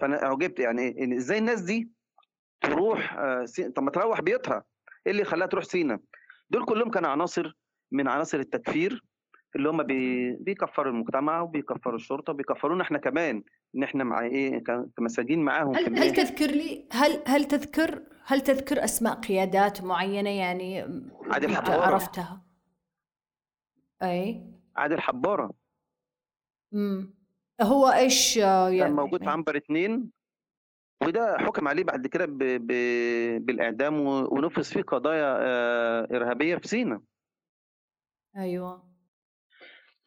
فأنا 0.00 0.22
أعجبت 0.22 0.58
يعني 0.58 1.16
إزاي 1.16 1.38
الناس 1.38 1.60
دي 1.60 1.90
تروح 2.60 3.14
آه، 3.14 3.44
سي... 3.44 3.68
طب 3.70 3.82
ما 3.82 3.90
تروح 3.90 4.20
بيوتها. 4.20 4.64
إيه 5.06 5.12
اللي 5.12 5.24
خلاها 5.24 5.48
تروح 5.48 5.64
سينا؟ 5.64 6.00
دول 6.50 6.64
كلهم 6.64 6.90
كانوا 6.90 7.10
عناصر 7.10 7.56
من 7.92 8.08
عناصر 8.08 8.38
التكفير 8.38 9.04
اللي 9.56 9.68
هم 9.68 9.82
بي... 9.82 10.32
بيكفروا 10.36 10.92
المجتمع 10.92 11.40
وبيكفروا 11.40 11.96
الشرطة 11.96 12.32
وبيكفرونا 12.32 12.82
إحنا 12.82 12.98
كمان. 12.98 13.42
إن 13.76 13.82
إحنا 13.82 14.04
مع 14.04 14.20
إيه 14.20 14.64
كمساجين 14.96 15.38
معاهم 15.44 15.76
هل 15.76 15.98
هل؟ 15.98 16.12
تذكر 16.12 16.46
لي 16.46 16.88
هل 16.92 17.22
هل 17.26 17.44
تذكر 17.44 18.02
هل 18.24 18.40
تذكر 18.40 18.84
أسماء 18.84 19.14
قيادات 19.14 19.82
معينة 19.82 20.30
يعني 20.30 20.80
عادل 21.30 21.56
حبارة. 21.56 21.82
عرفتها 21.82 22.42
أي 24.02 24.46
عادل 24.76 25.00
حباره 25.00 25.52
مم. 26.72 27.14
هو 27.62 27.88
إيش 27.88 28.38
آه، 28.38 28.68
كان 28.68 28.78
يعني 28.78 28.92
موجود 28.94 29.24
في 29.24 29.30
عنبر 29.30 29.56
اتنين 29.56 30.10
وده 31.02 31.38
حكم 31.38 31.68
عليه 31.68 31.84
بعد 31.84 32.06
كده 32.06 32.26
ب... 32.26 32.38
ب... 32.38 32.66
بالإعدام. 33.46 34.00
ونفذ 34.06 34.64
فيه 34.64 34.82
قضايا 34.82 35.36
آه، 35.40 36.08
إرهابية 36.16 36.56
في 36.56 36.68
سينا 36.68 37.00
أيوه 38.36 38.91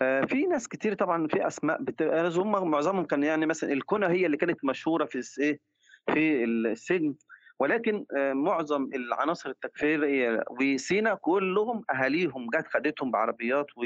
آه، 0.01 0.25
في 0.25 0.45
ناس 0.45 0.67
كتير 0.67 0.93
طبعا 0.93 1.27
في 1.27 1.47
أسماء 1.47 1.81
بت... 1.81 2.01
هم 2.01 2.71
معظمهم 2.71 3.05
كان 3.05 3.23
يعني 3.23 3.45
مثلا 3.45 3.73
الكنى 3.73 4.05
هي 4.05 4.25
اللي 4.25 4.37
كانت 4.37 4.65
مشهورة 4.65 5.05
في 5.05 5.21
إيه 5.39 5.59
في 6.13 6.43
السجن. 6.43 7.15
ولكن 7.59 8.05
آه، 8.17 8.33
معظم 8.33 8.89
العناصر 8.95 9.49
التكفيرية 9.49 10.43
وسينا 10.49 11.15
كلهم 11.15 11.83
أهاليهم 11.93 12.47
جت 12.55 12.67
خدتهم 12.67 13.11
بعربيات 13.11 13.65
و 13.77 13.83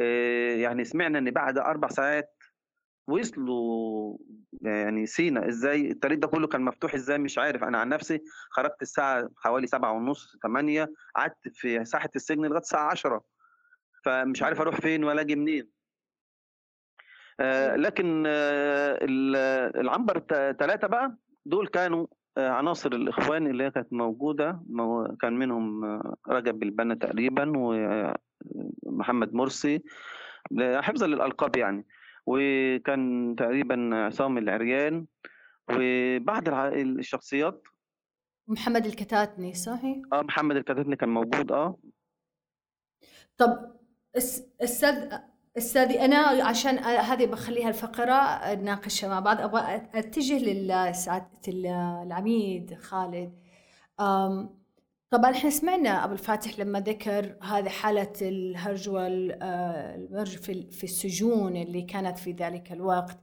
آه، 0.00 0.54
يعني 0.54 0.84
سمعنا 0.84 1.18
إن 1.18 1.30
بعد 1.30 1.58
أربع 1.58 1.88
ساعات 1.88 2.30
وصلوا 3.08 4.18
يعني 4.62 5.06
سينا. 5.06 5.48
إزاي؟ 5.48 5.90
الطريق 5.90 6.18
ده 6.18 6.28
كله 6.28 6.46
كان 6.46 6.60
مفتوح 6.62 6.94
إزاي؟ 6.94 7.18
مش 7.18 7.38
عارف. 7.38 7.64
أنا 7.64 7.78
عن 7.78 7.88
نفسي 7.88 8.20
خرجت 8.50 8.82
الساعة 8.82 9.28
حوالي 9.36 9.66
سبعة 9.66 9.92
ونص 9.92 10.36
ثمانية 10.42 10.88
قعدت 11.16 11.48
في 11.54 11.84
ساحة 11.84 12.10
السجن 12.16 12.44
لغاية 12.44 12.60
الساعة 12.60 12.90
10 12.90 13.22
فمش 14.04 14.42
عارف 14.42 14.60
أروح 14.60 14.80
فين 14.80 15.04
ولا 15.04 15.20
أجي 15.20 15.36
منين. 15.36 15.68
آه 17.40 17.76
لكن 17.76 18.24
آه 18.26 18.98
ال- 19.02 19.36
العنبر 19.80 20.18
ثلاثة 20.58 20.86
بقى 20.88 21.16
دول 21.46 21.68
كانوا 21.68 22.06
آه 22.38 22.48
عناصر 22.50 22.92
الإخوان 22.92 23.46
اللي 23.46 23.70
كانت 23.70 23.92
موجودة 23.92 24.62
مو- 24.66 25.16
كان 25.20 25.32
منهم 25.38 25.84
رجب 26.28 26.58
بالبنا 26.58 26.94
تقريبا 26.94 27.52
ومحمد 28.86 29.34
مرسي 29.34 29.82
حفظا 30.60 31.06
للألقاب 31.06 31.56
يعني. 31.56 31.86
وكان 32.26 33.34
تقريبا 33.38 33.90
عصام 34.06 34.38
العريان 34.38 35.06
وبعض 35.70 36.48
الشخصيات. 36.74 37.62
محمد 38.48 38.86
الكتاتني 38.86 39.54
صحيح؟ 39.54 39.98
آه 40.12 40.22
محمد 40.22 40.56
الكتاتني 40.56 40.96
كان 40.96 41.08
موجود 41.08 41.52
آه. 41.52 41.78
طب 43.36 43.81
أستاذ 44.16 45.18
استاذي 45.58 46.00
أنا 46.00 46.18
عشان 46.18 46.78
هذه 46.78 47.26
بخليها 47.26 47.68
الفقرة 47.68 48.54
نناقشها 48.54 49.08
مع 49.08 49.20
بعض. 49.20 49.40
أبغى 49.40 49.82
أتجه 49.94 50.38
لسعاده 50.38 51.28
العميد 51.48 52.74
خالد. 52.74 53.32
طبعا 55.10 55.30
إحنا 55.30 55.50
سمعنا 55.50 56.04
أبو 56.04 56.12
الفاتح 56.12 56.58
لما 56.58 56.80
ذكر 56.80 57.36
هذه 57.42 57.68
حالة 57.68 58.12
الهرج 58.22 58.88
والمرج 58.88 60.36
في 60.36 60.70
في 60.70 60.84
السجون 60.84 61.56
اللي 61.56 61.82
كانت 61.82 62.18
في 62.18 62.32
ذلك 62.32 62.72
الوقت. 62.72 63.18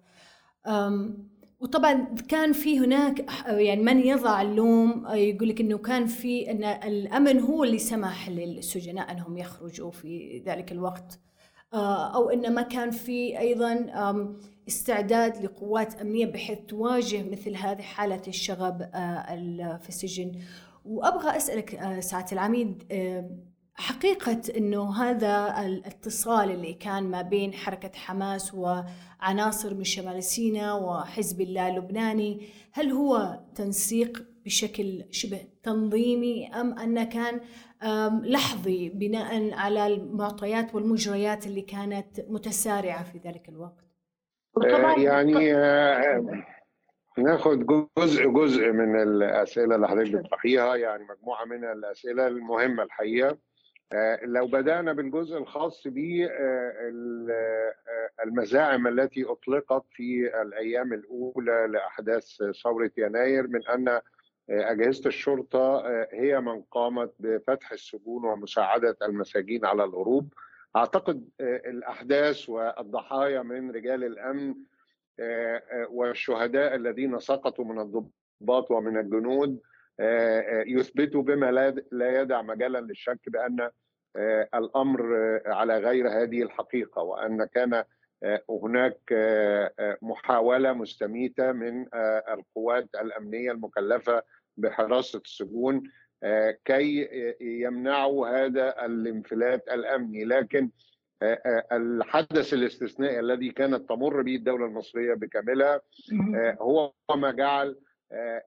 وطبعا 1.59 2.15
كان 2.27 2.53
في 2.53 2.79
هناك 2.79 3.25
يعني 3.47 3.83
من 3.83 3.99
يضع 3.99 4.41
اللوم 4.41 5.07
يقول 5.07 5.49
لك 5.49 5.61
إنه 5.61 5.77
كان 5.77 6.05
في 6.05 6.51
إن 6.51 6.63
الأمن 6.63 7.39
هو 7.39 7.63
اللي 7.63 7.77
سمح 7.77 8.29
للسجناء 8.29 9.11
أنهم 9.11 9.37
يخرجوا 9.37 9.91
في 9.91 10.43
ذلك 10.45 10.71
الوقت. 10.71 11.19
آه، 11.73 12.15
أو 12.15 12.29
إن 12.29 12.53
ما 12.53 12.61
كان 12.61 12.91
في 12.91 13.39
أيضا 13.39 13.85
استعداد 14.67 15.45
لقوات 15.45 16.01
أمنية 16.01 16.25
بحيث 16.25 16.59
تواجه 16.67 17.23
مثل 17.23 17.55
هذه 17.55 17.81
حالة 17.81 18.21
الشغب 18.27 18.81
آه، 18.93 19.77
في 19.77 19.89
السجن. 19.89 20.31
وأبغى 20.85 21.37
أسألك 21.37 21.75
آه، 21.75 21.99
سعاده 21.99 22.31
العميد 22.31 22.83
حقيقة 23.79 24.41
إنه 24.57 25.03
هذا 25.03 25.65
الاتصال 25.65 26.51
اللي 26.51 26.73
كان 26.73 27.03
ما 27.03 27.21
بين 27.21 27.53
حركة 27.53 27.91
حماس 27.95 28.53
وعناصر 28.53 29.73
من 29.73 29.83
شمال 29.83 30.23
سيناء 30.23 30.83
وحزب 30.83 31.41
الله 31.41 31.69
اللبناني 31.69 32.47
هل 32.71 32.91
هو 32.91 33.39
تنسيق 33.55 34.25
بشكل 34.45 35.05
شبه 35.11 35.41
تنظيمي 35.63 36.47
أم 36.47 36.79
أنه 36.79 37.03
كان 37.03 37.41
لحظي 38.23 38.89
بناء 38.89 39.53
على 39.53 39.87
المعطيات 39.87 40.75
والمجريات 40.75 41.47
اللي 41.47 41.61
كانت 41.61 42.19
متسارعة 42.29 43.03
في 43.03 43.17
ذلك 43.17 43.49
الوقت؟ 43.49 43.85
آه، 44.65 44.99
يعني 44.99 45.55
آه، 45.55 46.43
ناخد 47.17 47.65
جزء 47.97 48.27
جزء 48.27 48.71
من 48.71 49.01
الأسئلة 49.01 49.75
اللي 49.75 49.87
حضرتك 49.87 50.11
بتطرحيها 50.11 50.75
يعني 50.75 51.03
مجموعة 51.03 51.45
من 51.45 51.63
الأسئلة 51.63 52.27
المهمة 52.27 52.83
الحقيقة. 52.83 53.29
آه، 53.29 53.48
لو 54.23 54.47
بدأنا 54.47 54.93
بالجزء 54.93 55.37
الخاص 55.37 55.87
بالمزاعم 58.19 58.87
التي 58.87 59.23
أطلقت 59.23 59.83
في 59.91 60.41
الأيام 60.41 60.93
الأولى 60.93 61.67
لأحداث 61.69 62.25
ثورة 62.63 62.91
يناير 62.97 63.47
من 63.47 63.67
أن 63.67 64.01
أجهزة 64.49 65.07
الشرطة 65.07 65.83
هي 66.11 66.41
من 66.41 66.61
قامت 66.61 67.13
بفتح 67.19 67.71
السجون 67.71 68.25
ومساعدة 68.25 68.97
المساجين 69.01 69.65
على 69.65 69.83
الهروب. 69.83 70.33
أعتقد 70.75 71.29
الأحداث 71.41 72.49
والضحايا 72.49 73.41
من 73.41 73.71
رجال 73.71 74.03
الأمن 74.03 74.55
والشهداء 75.89 76.75
الذين 76.75 77.19
سقطوا 77.19 77.65
من 77.65 77.79
الضباط 77.79 78.71
ومن 78.71 78.97
الجنود 78.97 79.59
يثبتوا 80.67 81.21
بما 81.23 81.51
لا 81.91 82.21
يدع 82.21 82.41
مجالا 82.41 82.77
للشك 82.79 83.19
بأن 83.27 83.69
الأمر 84.55 85.13
على 85.45 85.77
غير 85.77 86.09
هذه 86.09 86.43
الحقيقة 86.43 87.01
وأن 87.01 87.45
كان 87.45 87.83
هناك 88.49 88.99
محاولة 90.01 90.73
مستميتة 90.73 91.51
من 91.51 91.85
القوات 92.29 92.89
الأمنية 93.01 93.51
المكلفة 93.51 94.23
بحراسة 94.57 95.19
السجون 95.25 95.83
كي 96.65 97.09
يمنعوا 97.41 98.27
هذا 98.27 98.85
الانفلات 98.85 99.67
الأمني. 99.67 100.25
لكن 100.25 100.69
الحدث 101.71 102.53
الاستثنائي 102.53 103.19
الذي 103.19 103.49
كانت 103.49 103.89
تمر 103.89 104.21
به 104.21 104.35
الدولة 104.35 104.65
المصرية 104.65 105.13
بكاملها 105.13 105.81
هو 106.61 106.91
ما 107.15 107.31
جعل 107.31 107.79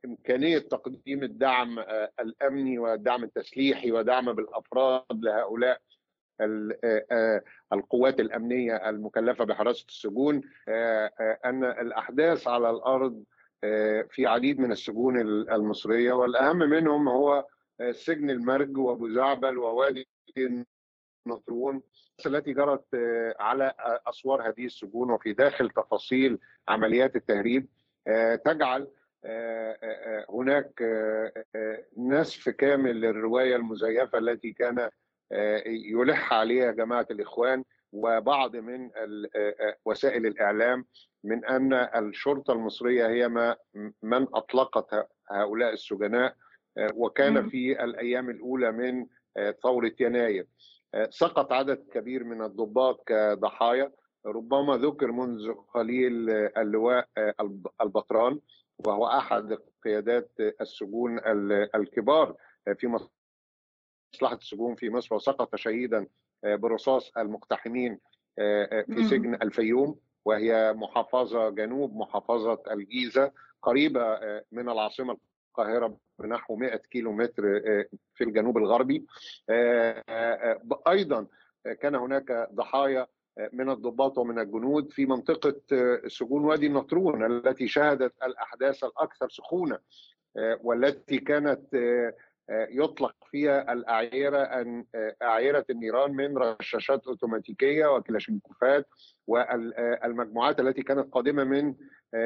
إمكانية 0.04 0.58
تقديم 0.58 1.22
الدعم 1.22 1.78
الأمني 2.20 2.78
والدعم 2.78 3.24
التسليحي 3.24 3.92
ودعم 3.92 4.32
بالأفراد 4.32 5.24
لهؤلاء 5.24 5.80
القوات 6.40 7.44
القوات 7.72 8.20
الأمنية 8.20 8.88
المكلفة 8.88 9.44
بحراسة 9.44 9.84
السجون. 9.88 10.40
أن 11.44 11.64
الأحداث 11.64 12.48
على 12.48 12.70
الأرض 12.70 13.24
في 14.10 14.26
عديد 14.26 14.60
من 14.60 14.72
السجون 14.72 15.20
المصرية 15.50 16.12
والأهم 16.12 16.58
منهم 16.58 17.08
هو 17.08 17.46
سجن 17.90 18.30
المرج 18.30 18.78
وأبو 18.78 19.08
زعبل 19.08 19.58
ووادي 19.58 20.08
النطرون 21.26 21.82
التي 22.26 22.52
جرت 22.52 22.84
على 23.40 23.74
أسوار 24.06 24.48
هذه 24.48 24.64
السجون 24.64 25.10
وفي 25.10 25.32
داخل 25.32 25.70
تفاصيل 25.70 26.38
عمليات 26.68 27.16
التهريب. 27.16 27.68
تجعل 28.44 28.88
هناك 30.30 30.82
نسف 31.96 32.48
كامل 32.48 33.00
للرواية 33.00 33.56
المزيفة 33.56 34.18
التي 34.18 34.52
كان 34.52 34.90
يلح 35.66 36.32
عليها 36.32 36.70
جماعة 36.70 37.06
الإخوان 37.10 37.64
وبعض 37.92 38.56
من 38.56 38.90
وسائل 39.84 40.26
الإعلام 40.26 40.86
من 41.24 41.44
أن 41.44 41.72
الشرطة 41.72 42.52
المصرية 42.52 43.06
هي 43.08 43.28
ما 43.28 43.56
من 44.02 44.26
أطلقت 44.34 45.08
هؤلاء 45.30 45.72
السجناء 45.72 46.34
وكان 46.94 47.48
في 47.48 47.84
الأيام 47.84 48.30
الأولى 48.30 48.72
من 48.72 49.06
ثورة 49.62 49.92
يناير. 50.00 50.46
سقط 51.10 51.52
عدد 51.52 51.84
كبير 51.92 52.24
من 52.24 52.42
الضباط 52.42 53.02
كضحايا 53.06 53.92
ربما 54.26 54.76
ذكر 54.76 55.12
منذ 55.12 55.52
قليل 55.74 56.30
اللواء 56.30 57.08
البطران. 57.82 58.40
وهو 58.78 59.06
أحد 59.06 59.58
قيادات 59.84 60.30
السجون 60.60 61.18
الكبار 61.74 62.36
في 62.76 62.86
مصلحة 62.86 64.36
السجون 64.36 64.74
في 64.74 64.90
مصر 64.90 65.14
وسقط 65.14 65.56
شهيدا 65.56 66.06
برصاص 66.44 67.12
المقتحمين 67.16 67.98
في 68.86 69.04
سجن 69.10 69.34
الفيوم 69.34 69.98
وهي 70.24 70.72
محافظة 70.76 71.50
جنوب 71.50 71.96
محافظة 71.96 72.62
الجيزة 72.70 73.32
قريبة 73.62 74.18
من 74.52 74.68
العاصمة 74.68 75.16
القاهرة 75.48 75.96
بنحو 76.18 76.56
100 76.56 76.76
كيلو 76.76 77.12
متر 77.12 77.42
في 78.14 78.24
الجنوب 78.24 78.58
الغربي 78.58 79.06
أيضا 80.88 81.26
كان 81.80 81.94
هناك 81.94 82.48
ضحايا 82.52 83.06
من 83.52 83.70
الضباط 83.70 84.18
ومن 84.18 84.38
الجنود 84.38 84.92
في 84.92 85.06
منطقة 85.06 85.60
سجون 86.08 86.44
وادي 86.44 86.66
النطرون 86.66 87.32
التي 87.32 87.68
شهدت 87.68 88.12
الأحداث 88.22 88.84
الأكثر 88.84 89.28
سخونة 89.28 89.78
والتي 90.60 91.18
كانت 91.18 91.62
يطلق 92.50 93.14
فيها 93.30 93.72
الأعيرة 93.72 94.38
أن 94.38 94.84
أعيرة 95.22 95.64
النيران 95.70 96.10
من 96.12 96.38
رشاشات 96.38 97.06
أوتوماتيكية 97.06 97.86
وكلاشينكوفات 97.86 98.86
والمجموعات 99.26 100.60
التي 100.60 100.82
كانت 100.82 101.12
قادمة 101.14 101.44
من 101.44 101.74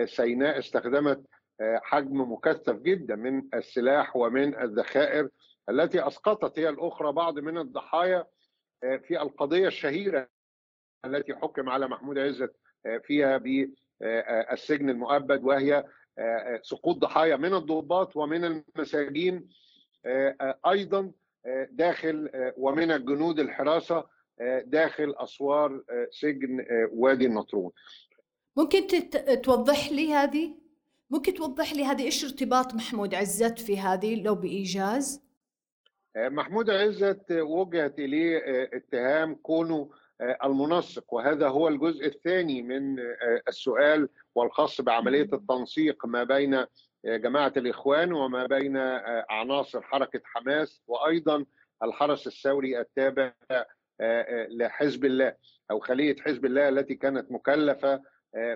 سيناء 0.04 0.58
استخدمت 0.58 1.22
حجم 1.62 2.32
مكثف 2.32 2.76
جدا 2.76 3.16
من 3.16 3.42
السلاح 3.54 4.16
ومن 4.16 4.58
الذخائر 4.60 5.28
التي 5.70 6.06
أسقطت 6.06 6.58
هي 6.58 6.68
الأخرى 6.68 7.12
بعض 7.12 7.38
من 7.38 7.58
الضحايا 7.58 8.24
في 8.80 9.22
القضية 9.22 9.66
الشهيرة 9.66 10.28
التي 11.04 11.34
حكم 11.34 11.68
على 11.68 11.88
محمود 11.88 12.18
عزت 12.18 12.56
فيها 13.04 13.36
بالسجن 13.36 14.90
المؤبد 14.90 15.44
وهي 15.44 15.84
سقوط 16.62 16.96
ضحايا 16.96 17.36
من 17.36 17.54
الضباط 17.54 18.16
ومن 18.16 18.44
المساجين 18.44 19.48
أيضا 20.66 21.12
داخل 21.70 22.30
ومن 22.56 22.90
الجنود 22.90 23.38
الحراسة 23.40 24.04
داخل 24.64 25.14
أسوار 25.16 25.82
سجن 26.10 26.66
وادي 26.92 27.26
النطرون. 27.26 27.70
ممكن 28.56 28.86
توضح 29.42 29.92
لي 29.92 30.12
هذه؟ 30.12 30.54
ممكن 31.10 31.34
توضح 31.34 31.72
لي 31.72 31.84
هذه 31.84 32.02
إيش 32.02 32.24
ارتباط 32.24 32.74
محمود 32.74 33.14
عزت 33.14 33.58
في 33.58 33.78
هذه 33.78 34.22
لو 34.22 34.34
بإيجاز؟ 34.34 35.22
محمود 36.16 36.70
عزت 36.70 37.32
وجهت 37.32 37.98
إليه 37.98 38.42
اتهام 38.72 39.34
كونه 39.34 39.90
المنسق. 40.20 41.14
وهذا 41.14 41.48
هو 41.48 41.68
الجزء 41.68 42.06
الثاني 42.06 42.62
من 42.62 42.96
السؤال 43.48 44.08
والخاص 44.34 44.80
بعملية 44.80 45.28
التنسيق 45.32 46.06
ما 46.06 46.24
بين 46.24 46.64
جماعة 47.04 47.52
الإخوان 47.56 48.12
وما 48.12 48.46
بين 48.46 48.76
عناصر 49.30 49.82
حركة 49.82 50.20
حماس 50.24 50.82
وأيضا 50.86 51.44
الحرس 51.82 52.26
الثوري 52.26 52.80
التابع 52.80 53.32
لحزب 54.50 55.04
الله 55.04 55.34
أو 55.70 55.80
خلية 55.80 56.16
حزب 56.20 56.44
الله 56.44 56.68
التي 56.68 56.94
كانت 56.94 57.32
مكلفة 57.32 58.02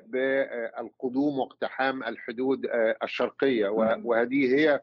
بالقدوم 0.00 1.38
واقتحام 1.38 2.02
الحدود 2.02 2.66
الشرقية. 3.02 3.68
وهذه 3.68 4.54
هي 4.56 4.80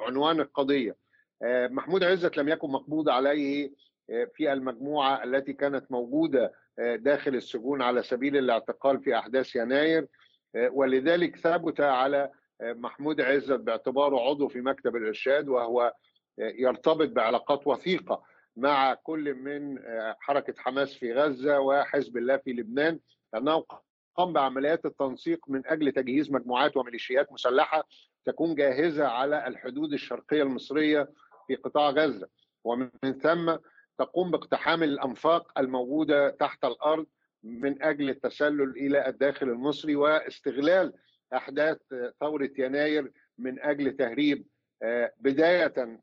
عنوان 0.00 0.40
القضية. 0.40 0.96
محمود 1.44 2.04
عزت 2.04 2.36
لم 2.36 2.48
يكن 2.48 2.70
مقبوض 2.70 3.08
عليه 3.08 3.70
في 4.06 4.52
المجموعة 4.52 5.24
التي 5.24 5.52
كانت 5.52 5.92
موجودة 5.92 6.52
داخل 6.78 7.34
السجون 7.34 7.82
على 7.82 8.02
سبيل 8.02 8.36
الاعتقال 8.36 9.00
في 9.02 9.18
أحداث 9.18 9.56
يناير 9.56 10.06
ولذلك 10.54 11.36
ثبت 11.36 11.80
على 11.80 12.30
محمود 12.62 13.20
عزت 13.20 13.60
باعتباره 13.60 14.20
عضو 14.28 14.48
في 14.48 14.60
مكتب 14.60 14.96
الإرشاد 14.96 15.48
وهو 15.48 15.94
يرتبط 16.38 17.08
بعلاقات 17.08 17.66
وثيقة 17.66 18.22
مع 18.56 18.94
كل 18.94 19.34
من 19.34 19.78
حركة 20.20 20.54
حماس 20.58 20.94
في 20.94 21.12
غزة 21.12 21.60
وحزب 21.60 22.16
الله 22.16 22.36
في 22.36 22.52
لبنان 22.52 22.98
أنه 23.34 23.64
قام 24.16 24.32
بعمليات 24.32 24.86
التنسيق 24.86 25.40
من 25.48 25.66
أجل 25.66 25.92
تجهيز 25.92 26.32
مجموعات 26.32 26.76
وميليشيات 26.76 27.32
مسلحة 27.32 27.84
تكون 28.24 28.54
جاهزة 28.54 29.06
على 29.06 29.46
الحدود 29.46 29.92
الشرقية 29.92 30.42
المصرية 30.42 31.08
في 31.46 31.54
قطاع 31.54 31.90
غزة. 31.90 32.28
ومن 32.64 32.90
ثم 33.22 33.56
تقوم 33.98 34.30
باقتحام 34.30 34.82
الأنفاق 34.82 35.58
الموجودة 35.58 36.30
تحت 36.30 36.64
الأرض 36.64 37.06
من 37.42 37.82
أجل 37.82 38.10
التسلل 38.10 38.70
إلى 38.76 39.06
الداخل 39.08 39.48
المصري 39.48 39.96
واستغلال 39.96 40.92
أحداث 41.34 41.78
ثورة 42.20 42.50
يناير 42.58 43.12
من 43.38 43.60
أجل 43.60 43.96
تهريب 43.96 44.46
بداية 45.20 46.00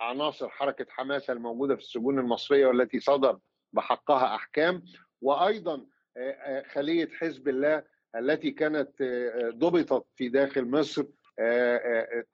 عناصر 0.00 0.48
حركة 0.48 0.86
حماس 0.88 1.30
الموجودة 1.30 1.74
في 1.76 1.80
السجون 1.82 2.18
المصرية 2.18 2.66
والتي 2.66 3.00
صدر 3.00 3.38
بحقها 3.72 4.34
أحكام 4.34 4.82
وأيضا 5.20 5.86
خلية 6.72 7.08
حزب 7.08 7.48
الله 7.48 7.82
التي 8.16 8.50
كانت 8.50 8.90
ضبطت 9.54 10.06
في 10.16 10.28
داخل 10.28 10.64
مصر 10.64 11.04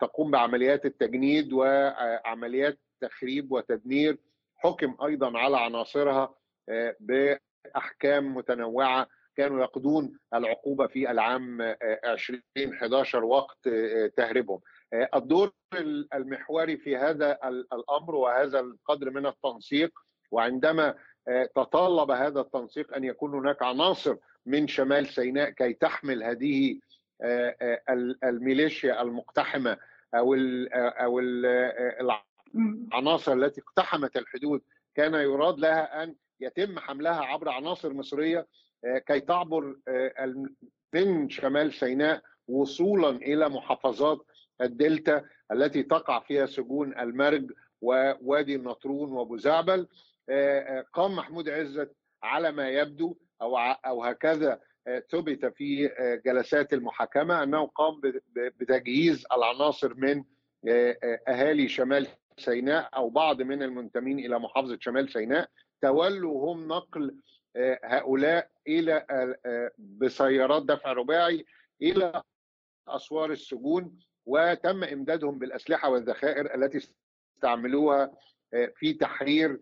تقوم 0.01 0.31
بعمليات 0.31 0.87
التجنيد 0.87 1.53
وعمليات 1.53 2.79
تخريب 3.01 3.53
وتدمير 3.53 4.19
حكم 4.57 4.97
أيضا 5.05 5.39
على 5.39 5.57
عناصرها 5.57 6.35
بأحكام 7.01 8.35
متنوعة 8.35 9.07
كانوا 9.37 9.61
يقضون 9.63 10.19
العقوبة 10.35 10.87
في 10.87 11.11
العام 11.11 11.61
2011 11.61 13.25
وقت 13.25 13.69
تهريبهم. 14.17 14.61
الدور 15.15 15.53
المحوري 16.15 16.77
في 16.77 16.97
هذا 16.97 17.39
الأمر 17.73 18.15
وهذا 18.15 18.61
القدر 18.61 19.11
من 19.11 19.27
التنسيق 19.27 19.99
وعندما 20.31 20.95
تطلب 21.55 22.11
هذا 22.11 22.41
التنسيق 22.41 22.95
أن 22.97 23.05
يكون 23.05 23.35
هناك 23.35 23.63
عناصر 23.63 24.17
من 24.47 24.69
شمال 24.69 25.07
سيناء 25.07 25.51
كي 25.51 25.73
تحمل 25.73 26.23
هذه 26.23 26.79
الميليشيا 28.25 29.03
المقتحمة 29.03 29.79
أو 30.15 30.35
أو 30.75 31.21
العناصر 32.57 33.33
التي 33.33 33.61
اقتحمت 33.61 34.17
الحدود 34.17 34.63
كان 34.95 35.15
يراد 35.15 35.59
لها 35.61 36.03
أن 36.03 36.15
يتم 36.41 36.79
حملها 36.79 37.21
عبر 37.21 37.49
عناصر 37.49 37.93
مصرية 37.93 38.47
كي 39.07 39.21
تعبر 39.21 39.77
من 40.95 41.29
شمال 41.29 41.73
سيناء 41.73 42.23
وصولا 42.49 43.11
إلى 43.11 43.49
محافظات 43.49 44.19
الدلتا 44.61 45.25
التي 45.53 45.83
تقع 45.83 46.21
فيها 46.21 46.47
سجون 46.47 46.99
المرج 46.99 47.51
ووادي 47.81 48.55
النطرون 48.55 49.13
وأبو 49.13 49.37
زعبل. 49.37 49.89
قام 50.93 51.17
محمود 51.17 51.49
عزت 51.49 51.93
على 52.23 52.53
ما 52.53 52.69
يبدو 52.69 53.17
أو 53.43 53.59
أو 53.59 54.05
هكذا 54.05 54.61
ثبت 55.11 55.47
في 55.47 55.91
جلسات 56.27 56.73
المحاكمة 56.73 57.43
أنه 57.43 57.67
قام 57.67 58.01
بتجهيز 58.37 59.27
العناصر 59.33 59.95
من 59.95 60.25
أهالي 61.29 61.69
شمال 61.69 62.07
سيناء 62.39 62.91
أو 62.97 63.11
بعض 63.11 63.43
من 63.43 63.63
المنتمين 63.63 64.19
إلى 64.19 64.39
محافظة 64.39 64.79
شمال 64.81 65.13
سيناء 65.13 65.51
تولوا 65.81 66.53
هم 66.53 66.69
نقل 66.69 67.17
هؤلاء 67.85 68.51
إلى 68.69 69.07
بسيارات 69.79 70.63
دفع 70.63 70.93
رباعي 70.93 71.47
إلى 71.83 72.23
أسوار 72.89 73.31
السجون 73.31 73.99
وتم 74.27 74.85
إمدادهم 74.85 75.39
بالأسلحة 75.39 75.89
والذخائر 75.89 76.55
التي 76.55 76.79
استعملوها 77.37 78.13
في 78.75 78.93
تحرير 78.93 79.61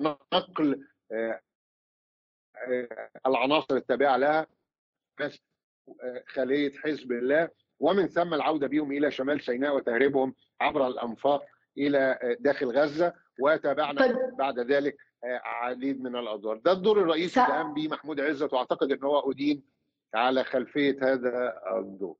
ونقل 0.00 0.88
آه، 1.12 1.40
آه، 2.56 3.10
العناصر 3.26 3.76
التابعة 3.76 4.16
لها 4.16 4.46
آه، 5.20 6.24
خلية 6.26 6.78
حزب 6.78 7.12
الله. 7.12 7.48
ومن 7.80 8.06
ثم 8.06 8.34
العودة 8.34 8.66
بهم 8.66 8.92
إلى 8.92 9.10
شمال 9.10 9.40
سيناء 9.40 9.76
وتهريبهم 9.76 10.34
عبر 10.60 10.86
الأنفاق 10.86 11.44
إلى 11.78 11.98
آه، 12.22 12.36
داخل 12.40 12.66
غزة 12.78 13.14
وتابعنا 13.40 14.00
طيب. 14.06 14.16
بعد 14.38 14.58
ذلك 14.58 14.96
آه، 15.24 15.40
عديد 15.44 16.00
من 16.02 16.16
الأدوار 16.16 16.56
ده 16.56 16.72
الدور 16.72 17.00
الرئيسي 17.00 17.42
اللي 17.44 17.52
قام 17.54 17.74
به 17.74 17.88
محمود 17.88 18.20
عزت 18.20 18.52
وأعتقد 18.52 18.92
إن 18.92 19.04
هو 19.04 19.30
أدين 19.30 19.62
على 20.14 20.44
خلفية 20.44 20.96
هذا 21.02 21.54
الدور 21.78 22.16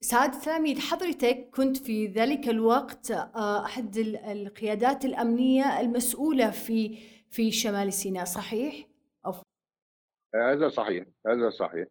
سعادة 0.00 0.38
العميد 0.46 0.78
حضرتك 0.78 1.50
كنت 1.56 1.76
في 1.76 2.06
ذلك 2.06 2.48
الوقت 2.48 3.10
آه، 3.10 3.64
أحد 3.64 3.96
ال- 3.96 4.16
القيادات 4.16 5.04
الأمنية 5.04 5.80
المسؤولة 5.80 6.50
في 6.50 6.98
في 7.30 7.50
شمال 7.50 7.92
سيناء 7.92 8.24
صحيح؟ 8.24 8.86
هذا 10.34 10.68
صحيح 10.68 11.04
هذا 11.26 11.50
صحيح 11.50 11.86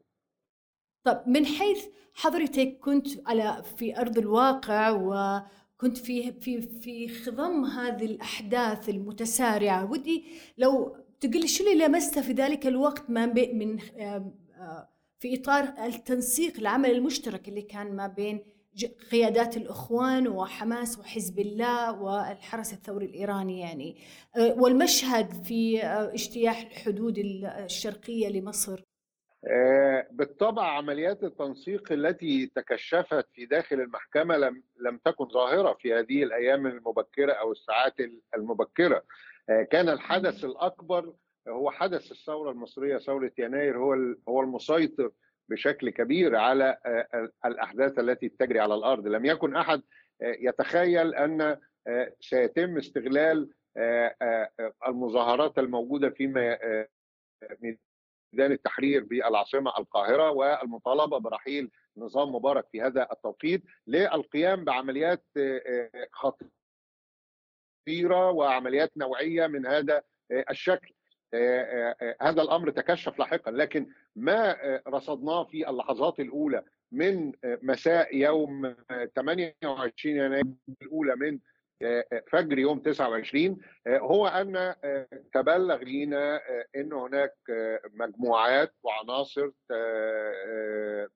طب 1.04 1.24
من 1.28 1.46
حيث 1.46 1.86
حضرتك 2.14 2.78
كنت 2.82 3.08
على 3.28 3.64
في 3.78 3.98
أرض 3.98 4.18
الواقع 4.18 4.90
وكنت 4.90 5.98
في 5.98 6.32
في 6.32 6.62
في 6.62 7.08
خضم 7.08 7.66
هذه 7.66 8.06
الأحداث 8.06 8.90
المتسارعة 8.90 9.92
ودي 9.92 10.26
لو 10.58 10.98
تقول 11.20 11.50
شو 11.50 11.64
اللي 11.64 11.86
لمسته 11.88 12.22
في 12.22 12.34
ذلك 12.34 12.68
الوقت 12.68 13.10
ما 13.10 13.26
من 13.54 13.80
آه، 14.00 14.90
في 15.20 15.36
إطار 15.42 15.74
التنسيق 15.86 16.60
العمل 16.60 16.92
المشترك 16.92 17.50
اللي 17.50 17.62
كان 17.62 17.96
ما 17.96 18.08
بين 18.08 18.46
قيادات 19.12 19.58
الإخوان 19.58 20.28
وحماس 20.28 21.00
وحزب 21.00 21.40
الله 21.40 22.02
والحرس 22.02 22.74
الثوري 22.74 23.06
الإيراني 23.06 23.60
يعني. 23.60 23.98
آه، 24.36 24.54
والمشهد 24.54 25.44
في 25.44 25.84
آه، 25.84 26.14
اجتياح 26.14 26.62
الحدود 26.62 27.18
الشرقية 27.18 28.28
لمصر. 28.30 28.82
بالطبع 30.12 30.64
عمليات 30.78 31.24
التنسيق 31.24 31.92
التي 31.92 32.52
تكشفت 32.56 33.28
في 33.34 33.46
داخل 33.46 33.82
المحكمة 33.82 34.38
لم 34.38 34.64
لم 34.80 34.98
تكن 34.98 35.26
ظاهرة 35.26 35.74
في 35.74 35.94
هذه 35.94 36.24
الأيام 36.24 36.68
المبكرة 36.68 37.34
أو 37.34 37.52
الساعات 37.52 37.94
المبكرة. 38.38 39.04
آه، 39.50 39.64
كان 39.64 39.90
الحدث 39.90 40.46
الأكبر 40.46 41.14
هو 41.48 41.72
حدث 41.72 42.12
الثورة 42.12 42.52
المصرية 42.52 42.98
ثورة 42.98 43.32
يناير 43.38 43.78
هو 43.78 43.94
هو 44.30 44.42
المسيطر 44.42 45.12
بشكل 45.50 45.90
كبير 45.90 46.36
على 46.36 46.78
آه، 46.86 47.30
الأحداث 47.46 48.00
التي 48.00 48.30
تجري 48.30 48.60
على 48.60 48.76
الأرض. 48.76 49.08
لم 49.08 49.26
يكن 49.26 49.56
أحد 49.56 49.82
آه، 50.22 50.36
يتخيل 50.40 51.16
أن 51.16 51.42
آه، 51.88 52.14
سيتم 52.20 52.78
استغلال 52.78 53.50
آه، 53.78 54.16
آه، 54.22 54.50
آه، 54.60 54.74
المظاهرات 54.88 55.60
الموجودة 55.60 56.10
فيما 56.10 56.54
آه، 56.64 56.88
ميدان 58.34 58.52
التحرير 58.52 59.04
بالعاصمة 59.04 59.78
القاهرة 59.78 60.32
والمطالبة 60.32 61.18
برحيل 61.18 61.72
نظام 61.98 62.36
مبارك 62.36 62.68
في 62.72 62.82
هذا 62.82 63.08
التوقيت 63.12 63.64
للقيام 63.88 64.64
بعمليات 64.64 65.26
آه، 65.38 65.90
آه، 65.96 66.08
خطيرة 67.88 68.32
وعمليات 68.32 68.98
نوعية 68.98 69.48
من 69.48 69.66
هذا 69.66 70.02
آه، 70.32 70.46
الشكل. 70.50 70.94
هذا 72.22 72.42
الأمر 72.42 72.70
تكشف 72.70 73.20
لاحقا 73.20 73.52
لكن 73.52 73.88
ما 74.16 74.58
رصدناه 74.88 75.44
في 75.44 75.70
اللحظات 75.70 76.20
الأولى 76.20 76.64
من 76.94 77.32
مساء 77.44 78.16
يوم 78.16 78.66
آه، 78.66 79.06
28 79.16 80.16
يناير 80.16 80.44
الأولى 80.82 81.16
من 81.16 81.40
فجر 82.32 82.60
يوم 82.60 82.80
29 82.80 83.58
آه، 83.88 83.98
هو 83.98 84.28
ان 84.28 84.56
آه، 84.84 85.08
تبلغ 85.34 85.76
لينا 85.78 86.36
آه، 86.36 86.66
إن 86.76 86.94
هناك 86.94 87.34
مجموعات 87.94 88.74
وعناصر 88.84 89.50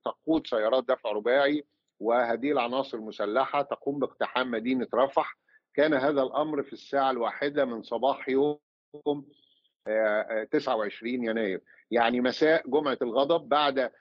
تقود 0.06 0.48
سيارات 0.48 0.84
دفع 0.88 1.12
رباعي 1.12 1.66
وهذه 2.00 2.52
العناصر 2.52 2.98
مسلحه 3.02 3.62
تقوم 3.62 4.00
باقتحام 4.00 4.52
مدينة 4.52 4.88
رفح. 4.96 5.38
كان 5.74 5.94
هذا 5.94 6.22
الأمر 6.22 6.64
في 6.64 6.74
الساعة 6.74 7.12
الواحدة 7.12 7.66
من 7.66 7.84
صباح 7.84 8.30
يوم 8.30 8.60
آه، 9.08 10.22
آه، 10.22 10.44
29 10.44 11.24
يناير. 11.24 11.62
يعني 11.92 12.22
مساء 12.22 12.70
جمعة 12.70 12.98
الغضب 13.02 13.50
بعد 13.50 13.92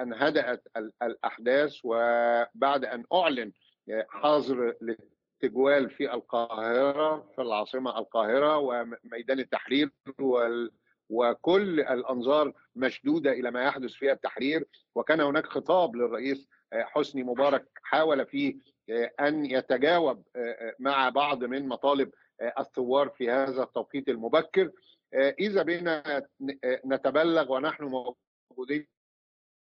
أن 0.00 0.14
هدأت 0.14 0.62
ال- 0.76 0.92
الأحداث 1.02 1.76
وبعد 1.84 2.84
أن 2.84 3.04
أعلن 3.14 3.52
حظر 4.08 4.74
التجوال 5.42 5.90
في 5.90 6.14
القاهرة 6.14 7.30
في 7.34 7.42
العاصمة 7.42 7.98
القاهرة 7.98 8.58
وميدان 8.58 9.40
التحرير 9.40 9.90
وال 10.20 10.70
وكل 11.10 11.80
الأنظار 11.80 12.52
مشدودة 12.76 13.32
إلى 13.32 13.50
ما 13.50 13.64
يحدث 13.64 13.92
في 13.92 14.12
التحرير. 14.12 14.64
وكان 14.94 15.20
هناك 15.20 15.46
خطاب 15.46 15.96
للرئيس 15.96 16.48
حسني 16.72 17.22
مبارك 17.22 17.68
حاول 17.82 18.26
فيه 18.26 18.56
أن 19.20 19.46
يتجاوب 19.46 20.22
مع 20.78 21.08
بعض 21.08 21.44
من 21.44 21.68
مطالب 21.68 22.10
الثوار 22.58 23.08
في 23.08 23.30
هذا 23.30 23.62
التوقيت 23.62 24.08
المبكر. 24.08 24.70
إذا 25.14 25.62
بنا 25.62 26.26
نتبلغ 26.86 27.52
ونحن 27.52 27.84
موجودين 27.84 28.86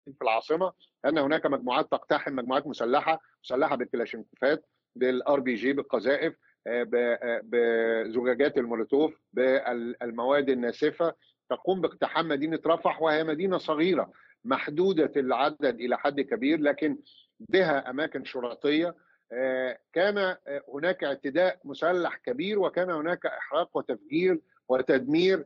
في 0.05 0.23
العاصمة 0.23 0.73
أن 1.05 1.19
هناك 1.19 1.47
مجموعات 1.47 1.91
تقتحم 1.91 2.33
مجموعات 2.33 2.67
مسلحة 2.67 3.21
مسلحة 3.45 3.77
بالكلاشينكوفات 3.77 4.65
بالار 4.97 5.41
بي 5.41 5.55
جي 5.55 5.73
بالقذائف 5.73 6.35
آه، 6.67 6.89
آه، 6.95 7.41
بزجاجات 7.45 8.59
المولوتوف 8.59 9.15
بالمواد 9.33 10.49
الناسفة 10.51 11.15
تقوم 11.51 11.81
باقتحام 11.81 12.29
مدينة 12.29 12.61
رفح 12.67 13.03
وهي 13.03 13.25
مدينة 13.25 13.59
صغيرة 13.59 14.13
محدودة 14.45 15.13
العدد 15.17 15.81
إلى 15.81 15.99
حد 15.99 16.21
كبير 16.21 16.61
لكن 16.61 16.99
بها 17.41 17.91
أماكن 17.91 18.25
شرطية. 18.25 18.95
آه، 19.33 19.79
كان 19.93 20.37
هناك 20.75 21.05
اعتداء 21.05 21.59
مسلح 21.65 22.17
كبير 22.17 22.59
وكان 22.59 22.91
هناك 22.91 23.27
إحراق 23.27 23.77
وتفجير 23.77 24.41
وتدمير 24.69 25.45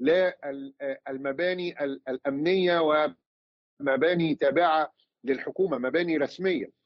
للمباني 0.00 1.84
ال- 1.84 2.00
الأمنية 2.08 2.80
ومباني 3.80 4.34
تابعة 4.34 4.92
للحكومة 5.24 5.78
مباني 5.78 6.16
رسمية. 6.16 6.77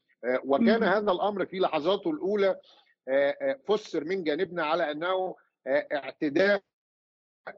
وكان 0.45 0.79
مم. 0.79 0.83
هذا 0.83 1.11
الأمر 1.11 1.45
في 1.45 1.59
لحظاته 1.59 2.11
الأولى 2.11 2.59
آه، 3.07 3.37
آه، 3.41 3.59
فسر 3.67 4.03
من 4.03 4.23
جانبنا 4.23 4.65
على 4.65 4.91
أنه 4.91 5.35
آه، 5.67 5.87
اعتداء 5.93 6.61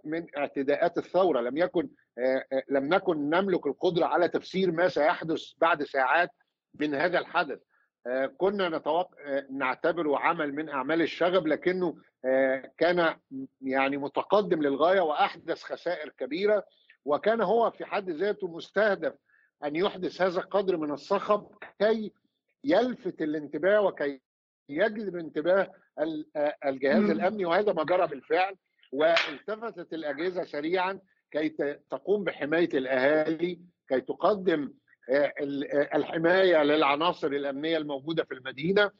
من 0.03 0.25
اعتداءات 0.37 0.97
الثورة. 0.97 1.41
لم 1.41 1.57
يكن 1.57 1.89
آه، 2.17 2.45
آه، 2.53 2.63
لم 2.69 2.93
نكن 2.93 3.29
نملك 3.29 3.67
القدرة 3.67 4.05
على 4.05 4.27
تفسير 4.27 4.71
ما 4.71 4.87
سيحدث 4.87 5.41
بعد 5.57 5.83
ساعات 5.83 6.29
من 6.79 6.95
هذا 6.95 7.19
الحدث. 7.19 7.59
آه، 8.07 8.25
كنا 8.25 8.69
نتوقع 8.69 9.17
آه، 9.25 9.47
نعتبره 9.51 10.17
عمل 10.19 10.53
من 10.55 10.69
أعمال 10.69 11.01
الشغب 11.01 11.47
لكنه 11.47 11.95
آه، 12.25 12.71
كان 12.77 13.15
يعني 13.61 13.97
متقدم 13.97 14.61
للغاية 14.61 15.01
وأحدث 15.01 15.63
خسائر 15.63 16.09
كبيرة. 16.09 16.65
وكان 17.05 17.41
هو 17.41 17.71
في 17.71 17.85
حد 17.85 18.09
ذاته 18.09 18.47
مستهدف 18.47 19.13
أن 19.63 19.75
يحدث 19.75 20.21
هذا 20.21 20.39
القدر 20.39 20.77
من 20.77 20.91
الصخب 20.91 21.47
كي 21.79 22.13
يلفت 22.65 23.21
الانتباه 23.21 23.81
وكي 23.81 24.21
يجذب 24.69 25.15
انتباه 25.15 25.71
آه، 26.35 26.55
الجهاز. 26.65 27.09
الأمني 27.09 27.45
وهذا 27.45 27.73
ما 27.73 27.83
جرى 27.83 28.07
بالفعل 28.07 28.55
والتفتت 28.91 29.93
الأجهزة 29.93 30.43
سريعا 30.43 30.99
كي 31.31 31.49
تقوم 31.89 32.23
بحماية 32.23 32.69
الأهالي 32.73 33.59
كي 33.89 34.01
تقدم 34.01 34.73
آه، 35.09 35.33
آه، 35.39 35.89
الحماية 35.95 36.63
للعناصر 36.63 37.27
الأمنية 37.27 37.77
الموجودة 37.77 38.23
في 38.23 38.33
المدينة 38.33 38.91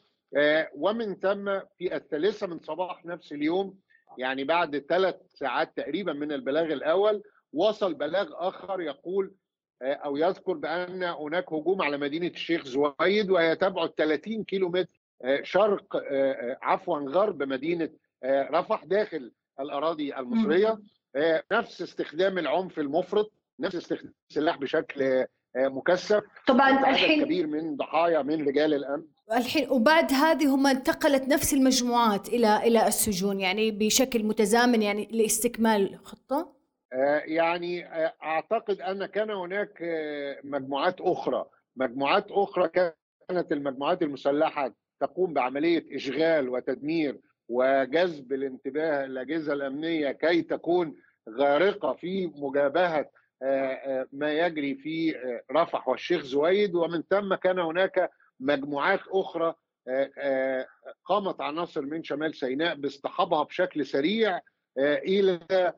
ومن 0.74 1.14
ثم 1.14 1.60
في 1.78 1.96
الثالثه 1.96 2.46
من 2.46 2.60
صباح 2.60 3.04
نفس 3.04 3.32
اليوم 3.32 3.78
يعني 4.18 4.44
بعد 4.44 4.78
ثلاث 4.78 5.16
ساعات 5.28 5.76
تقريبا 5.76 6.12
من 6.12 6.32
البلاغ 6.32 6.64
الأول 6.64 7.22
وصل 7.52 7.94
بلاغ 7.94 8.28
آخر 8.32 8.80
يقول 8.80 9.34
أو 9.82 10.16
يذكر 10.16 10.52
بأن 10.52 11.02
هناك 11.02 11.52
هجوم 11.52 11.82
على 11.82 11.98
مدينة 11.98 12.26
الشيخ 12.26 12.64
زويد 12.64 13.30
وهي 13.30 13.56
تبعد 13.56 13.90
30 13.96 14.44
كيلو 14.44 14.68
متر 14.68 14.88
آه، 15.24 15.40
شرق 15.42 15.96
آه، 15.96 16.00
آه، 16.32 16.58
عفوا 16.62 16.98
غرب 16.98 17.42
مدينة 17.42 17.90
آه، 18.22 18.48
رفح 18.50 18.84
داخل 18.84 19.32
الأراضي 19.60 20.16
المصرية. 20.16 20.78
آه، 21.16 21.42
نفس 21.52 21.82
استخدام 21.82 22.38
العنف 22.38 22.78
المفرط 22.78 23.32
نفس 23.60 23.74
استخدام 23.76 24.12
السلاح 24.30 24.56
بشكل 24.58 25.02
آه، 25.02 25.26
مكثف. 25.56 26.22
طبعا 26.46 26.90
الحين 26.90 27.24
كبير 27.24 27.46
من 27.46 27.76
ضحايا 27.76 28.22
من 28.22 28.48
رجال 28.48 28.74
الأمن. 28.74 29.02
الحين 29.32 29.70
وبعد 29.70 30.12
هذه 30.12 30.54
هم 30.54 30.66
انتقلت 30.66 31.22
نفس 31.28 31.54
المجموعات 31.54 32.28
إلى 32.28 32.56
إلى 32.56 32.86
السجون 32.86 33.40
يعني 33.40 33.70
بشكل 33.70 34.24
متزامن 34.24 34.82
يعني 34.82 35.08
لاستكمال 35.12 35.94
الخطه 35.94 36.36
آه، 36.36 36.55
يعني 37.24 37.86
آه، 37.86 38.14
أعتقد 38.22 38.80
أن 38.80 39.06
كان 39.06 39.30
هناك 39.30 39.82
آه، 39.82 40.40
مجموعات 40.44 41.00
أخرى. 41.00 41.44
مجموعات 41.76 42.26
أخرى 42.30 42.68
كانت 42.68 43.52
المجموعات 43.52 44.02
المسلحة 44.02 44.74
تقوم 45.00 45.32
بعملية 45.34 45.96
إشغال 45.96 46.48
وتدمير 46.48 47.20
وجذب 47.48 48.32
الانتباه 48.32 49.04
الأجهزة 49.04 49.52
الأمنية 49.52 50.10
كي 50.12 50.42
تكون 50.42 50.96
غارقة 51.30 51.92
في 51.92 52.26
مجابهة 52.26 53.10
آه، 53.42 53.46
آه، 53.72 54.06
ما 54.12 54.32
يجري 54.32 54.74
في 54.74 55.16
آه، 55.16 55.42
رفح. 55.52 55.88
والشيخ 55.88 56.22
زويد 56.22 56.74
ومن 56.74 57.02
ثم 57.10 57.34
كان 57.34 57.58
هناك 57.58 58.10
مجموعات 58.40 59.00
أخرى 59.08 59.54
آه، 59.88 60.10
آه، 60.18 60.66
قامت 61.04 61.40
عناصر 61.40 61.82
من 61.82 62.02
شمال 62.04 62.34
سيناء 62.34 62.74
باصطحابها 62.74 63.42
بشكل 63.42 63.86
سريع 63.86 64.36
آه، 64.78 64.96
إلى 64.98 65.40
آه، 65.50 65.74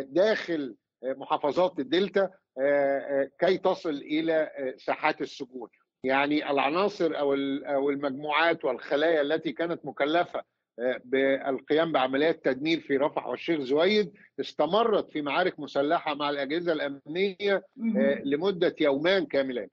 داخل 0.00 0.76
آه، 1.04 1.12
محافظات 1.12 1.78
الدلتا 1.78 2.30
آه، 2.58 2.98
آه، 2.98 3.30
كي 3.38 3.58
تصل 3.58 3.90
إلى 3.94 4.32
آه، 4.56 4.74
ساحات 4.76 5.20
السجون. 5.20 5.68
يعني 6.04 6.50
العناصر 6.50 7.18
أو 7.18 7.32
أو 7.64 7.90
المجموعات 7.90 8.64
والخلايا 8.64 9.20
التي 9.20 9.52
كانت 9.52 9.86
مكلفة 9.86 10.42
آه، 10.78 11.00
بالقيام 11.04 11.92
بعمليات 11.92 12.44
تدمير 12.44 12.80
في 12.80 12.96
رفح 12.96 13.26
والشيخ 13.26 13.60
زويد 13.60 14.12
استمرت 14.40 15.10
في 15.10 15.22
معارك 15.22 15.60
مسلحة 15.60 16.14
مع 16.14 16.30
الأجهزة 16.30 16.72
الأمنية 16.72 17.54
آه، 17.96 18.22
لمدة 18.24 18.74
يومان 18.80 19.26
كاملين. 19.26 19.68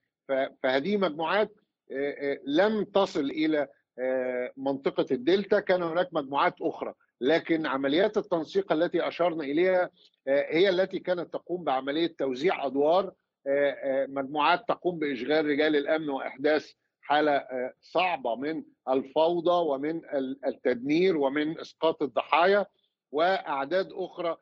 فهذه 0.63 0.97
مجموعات 0.97 1.51
آه، 1.91 2.11
آه، 2.31 2.39
لم 2.45 2.83
تصل 2.83 3.25
إلى 3.25 3.67
آه، 3.99 4.51
منطقة 4.57 5.05
الدلتا. 5.11 5.59
كان 5.59 5.83
هناك 5.83 6.09
مجموعات 6.13 6.53
أخرى. 6.61 6.93
لكن 7.21 7.65
عمليات 7.65 8.17
التنسيق 8.17 8.71
التي 8.71 9.07
أشرنا 9.07 9.43
إليها 9.43 9.89
آه، 10.27 10.45
هي 10.49 10.69
التي 10.69 10.99
كانت 10.99 11.33
تقوم 11.33 11.63
بعملية 11.63 12.15
توزيع 12.17 12.65
أدوار 12.65 13.05
آه، 13.47 13.71
آه، 13.71 14.05
مجموعات 14.09 14.63
تقوم 14.67 14.99
بإشغال 14.99 15.45
رجال 15.45 15.75
الأمن 15.75 16.09
وإحداث 16.09 16.71
حالة 17.01 17.47
صعبة 17.81 18.35
من 18.35 18.63
الفوضى 18.89 19.69
ومن 19.71 19.97
ال- 20.05 20.39
التدمير 20.45 21.17
ومن 21.17 21.59
إسقاط 21.59 22.01
الضحايا 22.03 22.65
وأعداد 23.11 23.89
أخرى 23.93 24.37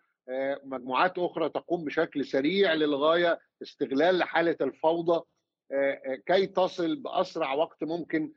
مجموعات 0.63 1.17
أخرى 1.19 1.49
تقوم 1.49 1.83
بشكل 1.83 2.25
سريع 2.25 2.73
للغاية 2.73 3.39
استغلال 3.61 4.23
حالة 4.23 4.55
الفوضى 4.61 5.21
كي 6.27 6.47
تصل 6.47 6.95
بأسرع 6.95 7.53
وقت 7.53 7.83
ممكن 7.83 8.31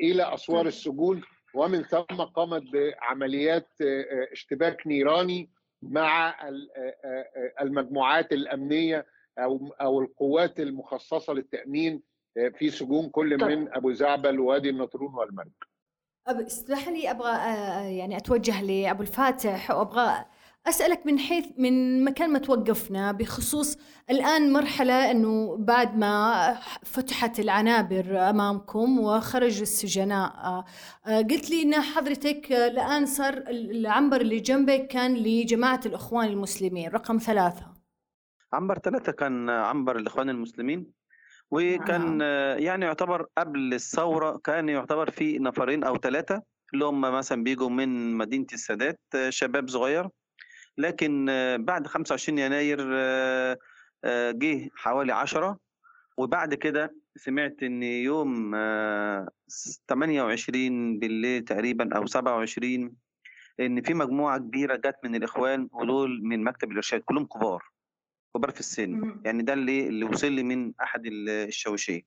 إلى 0.00 0.34
أسوار 0.34 0.66
السجون. 0.66 1.22
ومن 1.56 1.82
ثم 1.82 2.22
قامت 2.34 2.62
بعمليات 2.72 3.68
آه، 3.80 3.84
آه، 3.84 4.32
اشتباك 4.32 4.86
نيراني 4.86 5.50
مع 5.82 6.28
آه، 6.28 7.52
المجموعات 7.60 8.32
الأمنية 8.32 9.06
أو 9.38 9.74
أو 9.80 10.00
القوات 10.00 10.60
المخصصة 10.60 11.32
للتأمين 11.32 12.02
في 12.58 12.70
سجون 12.70 13.08
كل 13.08 13.38
طيب. 13.38 13.58
من 13.58 13.74
أبو 13.74 13.92
زعبل 13.92 14.40
ووادي 14.40 14.70
النطرون 14.70 15.14
والمرج 15.14 15.52
اسمح 16.28 16.88
لي 16.88 17.10
أبغى 17.10 17.32
يعني 17.98 18.16
أتوجه 18.16 18.62
لأبو 18.62 19.02
الفاتح 19.02 19.70
وأبغى 19.70 20.24
أسألك 20.68 21.06
من 21.06 21.18
حيث 21.18 21.46
من 21.58 22.04
مكان 22.04 22.32
ما 22.32 22.38
توقفنا 22.38 23.12
بخصوص 23.12 23.78
الآن 24.10 24.52
مرحلة 24.52 25.10
إنه 25.10 25.56
بعد 25.56 25.96
ما 25.96 26.54
فتحت 26.84 27.40
العنابر 27.40 28.30
أمامكم 28.30 28.98
وخرج 28.98 29.60
السجناء. 29.60 30.32
آه، 30.36 30.64
قلت 31.06 31.50
لي 31.50 31.62
إن 31.62 31.74
حضرتك 31.74 32.52
آه، 32.52 32.66
الآن 32.66 33.06
صار 33.06 33.34
العنبر 33.48 34.20
اللي 34.20 34.40
جنبك 34.40 34.86
كان 34.86 35.14
لجماعة 35.14 35.80
الإخوان 35.86 36.28
المسلمين 36.28 36.90
رقم 36.90 37.18
ثلاثة. 37.18 37.66
عنبر 38.52 38.78
ثلاثة 38.78 39.12
كان 39.12 39.50
عنبر 39.50 39.96
الإخوان 39.96 40.30
المسلمين 40.30 40.92
وكان 41.50 42.18
آه، 42.22 42.54
يعني 42.54 42.84
يعتبر 42.84 43.26
قبل 43.38 43.74
الثورة 43.74 44.40
كان 44.44 44.68
يعتبر 44.68 45.10
في 45.10 45.38
نفرين 45.38 45.84
أو 45.84 45.96
ثلاثة 45.96 46.42
اللي 46.74 46.84
هم 46.84 47.00
مثلا 47.00 47.44
بيجوا 47.44 47.68
من 47.68 48.14
مدينة 48.14 48.46
السادات 48.52 49.00
آه، 49.14 49.30
شباب 49.30 49.68
صغير. 49.68 50.08
لكن 50.78 51.26
آه، 51.28 51.56
بعد 51.56 51.86
25 51.86 52.38
يناير 52.38 52.78
آه، 52.92 53.58
آه، 54.04 54.30
جه 54.30 54.70
حوالي 54.74 55.12
عشرة 55.12 55.58
وبعد 56.18 56.54
كده 56.54 56.94
سمعت 57.16 57.62
إن 57.62 57.82
يوم 57.82 58.52
آه، 58.54 59.28
28 59.88 60.98
بالليل 60.98 61.44
تقريبا 61.44 61.96
أو 61.96 62.06
27 62.06 62.96
إن 63.60 63.82
في 63.82 63.94
مجموعة 63.94 64.38
كبيرة 64.38 64.76
جت 64.76 64.96
من 65.04 65.14
الإخوان 65.14 65.68
ودول 65.72 66.20
من 66.22 66.44
مكتب 66.44 66.70
الإرشاد 66.70 67.00
كلهم 67.00 67.26
كبار 67.26 67.62
كبار 68.34 68.50
في 68.50 68.60
السن. 68.60 69.20
يعني 69.24 69.42
ده 69.42 69.52
اللي 69.52 69.88
اللي 69.88 70.04
وصل 70.04 70.32
لي 70.32 70.42
من 70.42 70.72
أحد 70.82 71.06
ال- 71.06 71.28
الشوشيه 71.28 72.02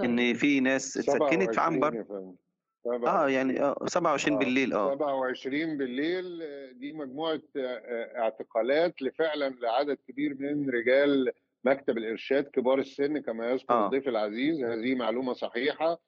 إن 0.00 0.16
طيب 0.16 0.36
في 0.36 0.60
ناس 0.60 0.96
اتسكنت 0.96 1.22
في 1.22 1.52
27 1.52 1.58
عنبر. 1.74 2.04
آه 3.06 3.28
يعني 3.28 3.60
آه 3.62 3.76
27 3.86 4.36
آه، 4.36 4.38
بالليل 4.38 4.72
آه. 4.72 4.94
27 4.94 5.78
بالليل 5.78 6.38
دي 6.78 6.92
مجموعة 6.92 7.40
آه، 7.56 7.60
آه، 7.60 8.18
اعتقالات 8.18 9.02
لفعلا 9.02 9.48
لعدد 9.62 9.98
كبير 10.08 10.36
من 10.38 10.70
رجال 10.70 11.32
مكتب 11.64 11.98
الإرشاد 11.98 12.44
كبار 12.44 12.78
السن 12.78 13.18
كما 13.18 13.50
يذكر 13.50 13.74
آه. 13.74 13.86
الضيف 13.86 14.08
العزيز. 14.08 14.64
هذه 14.64 14.94
معلومة 14.94 15.32
صحيحة. 15.32 15.98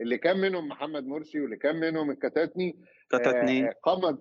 اللي 0.00 0.18
كان 0.18 0.40
منهم 0.40 0.68
محمد 0.68 1.06
مرسي 1.06 1.40
واللي 1.40 1.56
كان 1.56 1.76
منهم 1.76 2.10
الكتاتني 2.10 2.76
كتتني 3.10 3.68
آه، 3.68 3.74
قامت 3.82 4.18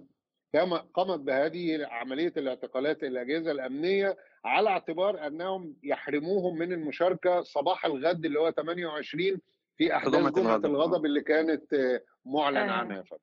قامت 0.94 1.20
بهذه 1.20 1.86
عملية 1.86 2.34
الاعتقالات 2.38 3.04
الأجهزة 3.04 3.52
الأمنية 3.52 4.18
على 4.46 4.70
اعتبار 4.70 5.28
أنهم 5.28 5.76
يحرموهم 5.84 6.58
من 6.58 6.74
المشاركة 6.74 7.42
صباح 7.42 7.86
الغد 7.86 8.26
اللي 8.26 8.40
هو 8.40 8.52
28 8.52 9.42
في 9.78 9.96
أحداث 9.96 10.14
جمعة 10.14 10.32
جمعة 10.32 10.56
الغضب. 10.56 11.06
اللي 11.06 11.22
كانت 11.22 11.74
آه، 11.74 12.02
معلن 12.26 12.58
آه. 12.58 12.72
عنها 12.72 13.04
فندم. 13.04 13.22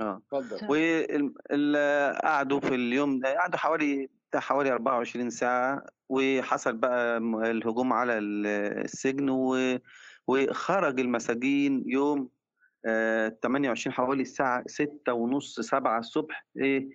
آه 0.00 0.22
اتفضل 0.32 0.66
وقعدوا 1.74 2.60
في 2.60 2.74
اليوم 2.74 3.18
ده 3.20 3.34
قعدوا 3.38 3.58
حوالي 3.58 4.08
بتاع 4.30 4.40
حوالي 4.40 4.72
24 4.72 5.30
ساعة 5.30 5.86
وحصل 6.08 6.76
بقى 6.76 7.16
الهجوم 7.50 7.92
على 7.92 8.18
ال- 8.18 8.46
السجن 8.84 9.30
و- 9.30 9.78
وخرج 10.26 11.00
المساجين 11.00 11.82
يوم 11.86 12.28
آه، 12.86 13.28
28 13.42 13.92
حوالي 13.94 14.22
الساعة 14.22 14.64
6 14.66 15.12
ونص 15.12 15.60
7 15.60 15.98
الصبح 15.98 16.46
إيه 16.56 16.88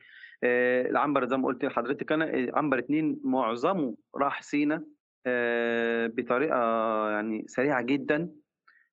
آه، 0.43 0.89
العنبر 0.89 1.25
زي 1.27 1.37
ما 1.37 1.47
قلت 1.47 1.65
لحضرتك 1.65 2.05
كان 2.05 2.21
آه، 2.21 2.51
عنبر 2.53 2.79
اتنين 2.79 3.19
معظمه 3.23 3.95
راح 4.15 4.41
سينا 4.41 4.83
آه، 5.25 6.07
بطريقة 6.07 6.57
يعني 7.11 7.45
سريعة 7.47 7.81
جدا 7.81 8.29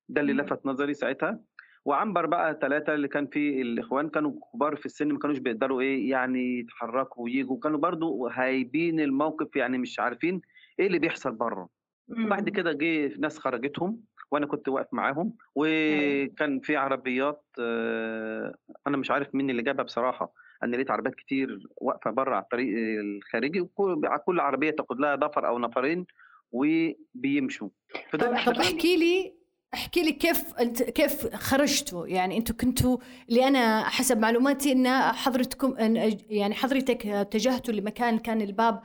ده 0.08 0.20
اللي. 0.20 0.32
لفت 0.32 0.66
نظري 0.66 0.94
ساعتها. 0.94 1.40
وعنبر 1.84 2.26
بقى 2.26 2.58
ثلاثة 2.62 2.94
اللي 2.94 3.08
كان 3.08 3.26
في 3.26 3.62
الإخوان 3.62 4.08
كانوا 4.08 4.32
كبار 4.52 4.76
في 4.76 4.86
السن 4.86 5.08
ما 5.12 5.18
كانوش 5.18 5.38
بيقدروا 5.38 5.80
إيه 5.80 6.10
يعني 6.10 6.58
يتحركوا 6.58 7.24
ويجوا 7.24 7.58
كانوا 7.58 7.78
برضو 7.78 8.26
هايبين 8.28 9.00
الموقف 9.00 9.56
يعني 9.56 9.78
مش 9.78 10.00
عارفين 10.00 10.40
إيه 10.80 10.86
اللي 10.86 10.98
بيحصل 10.98 11.32
بره. 11.34 11.68
وبعد 12.08 12.48
مم. 12.48 12.54
كده 12.54 12.72
جه 12.72 13.12
ناس 13.18 13.38
خرجتهم 13.38 14.00
وأنا 14.30 14.46
كنت 14.46 14.68
واقف 14.68 14.94
معاهم. 14.94 15.34
وكان 15.54 16.60
في 16.60 16.76
عربيات 16.76 17.44
آه، 17.60 18.54
أنا 18.86 18.96
مش 18.96 19.10
عارف 19.10 19.34
مين 19.34 19.50
اللي 19.50 19.62
جابها 19.62 19.84
بصراحة. 19.84 20.32
أنا 20.62 20.76
لقيت 20.76 20.90
عربيات 20.90 21.14
كتير 21.14 21.68
واقفة 21.76 22.10
بره 22.10 22.34
على 22.34 22.42
الطريق 22.42 22.76
الخارجي 23.00 23.60
وكل 23.60 24.08
كل 24.26 24.40
عربية 24.40 24.70
تاخد 24.70 25.00
لها 25.00 25.16
نفر 25.16 25.46
أو 25.46 25.58
نفرين 25.58 26.06
وبيمشوا. 26.52 27.68
طب 28.12 28.22
احكي 28.22 28.96
لي 28.96 29.37
أحكي 29.74 30.02
لي 30.02 30.12
كيف 30.12 30.54
انت 30.60 30.82
كيف 30.82 31.34
خرجتوا؟ 31.34 32.06
يعني 32.06 32.36
أنتم 32.38 32.56
كنتوا 32.56 32.98
اللي 33.28 33.48
أنا 33.48 33.84
حسب 33.84 34.18
معلوماتي 34.18 34.72
إن 34.72 34.88
حضرتكم 35.12 35.76
إن 35.76 35.96
يعني 36.30 36.54
حضرتك 36.54 37.06
اتجهتوا 37.06 37.74
لمكان 37.74 38.18
كان 38.18 38.40
الباب 38.40 38.82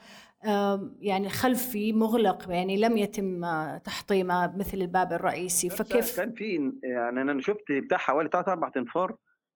يعني 1.00 1.30
خلفي 1.30 1.94
مغلق 1.94 2.50
يعني 2.50 2.78
لم 2.78 2.98
يتم 2.98 3.44
آه، 3.46 3.78
تحطيمه 3.78 4.58
مثل 4.58 4.78
الباب 4.78 5.14
الرئيسي. 5.14 5.70
فكيف؟ 5.70 6.18
كان 6.18 6.34
في 6.34 6.72
يعني 6.84 7.22
أنا 7.22 7.42
شفت 7.42 7.72
بتاع 7.72 7.98
حوالي 7.98 8.30
ثلاث 8.34 8.48
أربع 8.50 8.72
انفار 8.78 9.16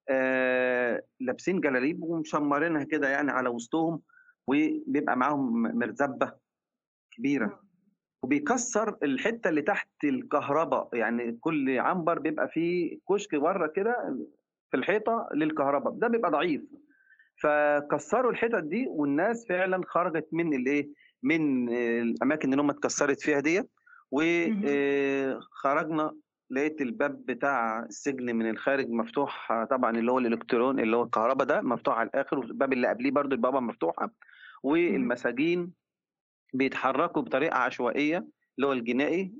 آه 0.09 1.03
لابسين 1.19 1.61
جلاليب 1.61 2.03
ومشمرينها 2.03 2.83
كده 2.83 3.09
يعني 3.09 3.31
على 3.31 3.49
وسطهم 3.49 4.01
وبيبقى 4.47 5.17
معاهم 5.17 5.61
مرزبة 5.79 6.33
كبيرة. 7.11 7.66
وبيكسر 8.23 8.95
الحتة 9.03 9.49
اللي 9.49 9.61
تحت 9.61 9.89
الكهرباء. 10.03 10.89
يعني 10.93 11.37
كل 11.41 11.79
عنبر 11.79 12.19
بيبقى 12.19 12.47
فيه 12.47 12.99
كشك 13.09 13.35
بره 13.35 13.67
كده 13.67 14.17
في 14.71 14.77
الحيطة 14.77 15.29
للكهرباء. 15.33 15.93
ده 15.93 16.07
بيبقى 16.07 16.31
ضعيف. 16.31 16.61
فكسروا 17.41 18.31
الحتت 18.31 18.63
دي 18.63 18.85
والناس 18.89 19.45
فعلا 19.49 19.81
خرجت 19.87 20.27
من 20.31 20.53
الإيه؟ 20.53 20.89
من 21.23 21.69
آه، 21.69 22.01
الأماكن 22.01 22.51
اللي 22.51 22.61
هم 22.61 22.69
اتكسرت 22.69 23.21
فيها 23.21 23.39
ديت. 23.39 23.69
وخرجنا 24.11 26.13
لقيت 26.49 26.81
الباب 26.81 27.25
بتاع 27.25 27.83
السجن 27.83 28.35
من 28.35 28.49
الخارج 28.49 28.89
مفتوح 28.89 29.51
آه، 29.51 29.63
طبعا 29.65 29.97
اللي 29.97 30.11
هو 30.11 30.19
الإلكترون 30.19 30.79
اللي 30.79 30.97
هو 30.97 31.03
الكهرباء 31.03 31.47
ده 31.47 31.61
مفتوح 31.61 31.97
على 31.97 32.09
الآخر 32.09 32.39
والباب 32.39 32.73
اللي 32.73 32.87
قبليه 32.87 33.11
برضو 33.11 33.35
البابا 33.35 33.59
مفتوحة. 33.59 34.11
والمساجين 34.63 35.73
بيتحركوا 36.53 37.21
بطريقة 37.21 37.57
عشوائية 37.57 38.17
اللي 38.57 38.67
هو 38.67 38.71
الجنائي 38.73 39.33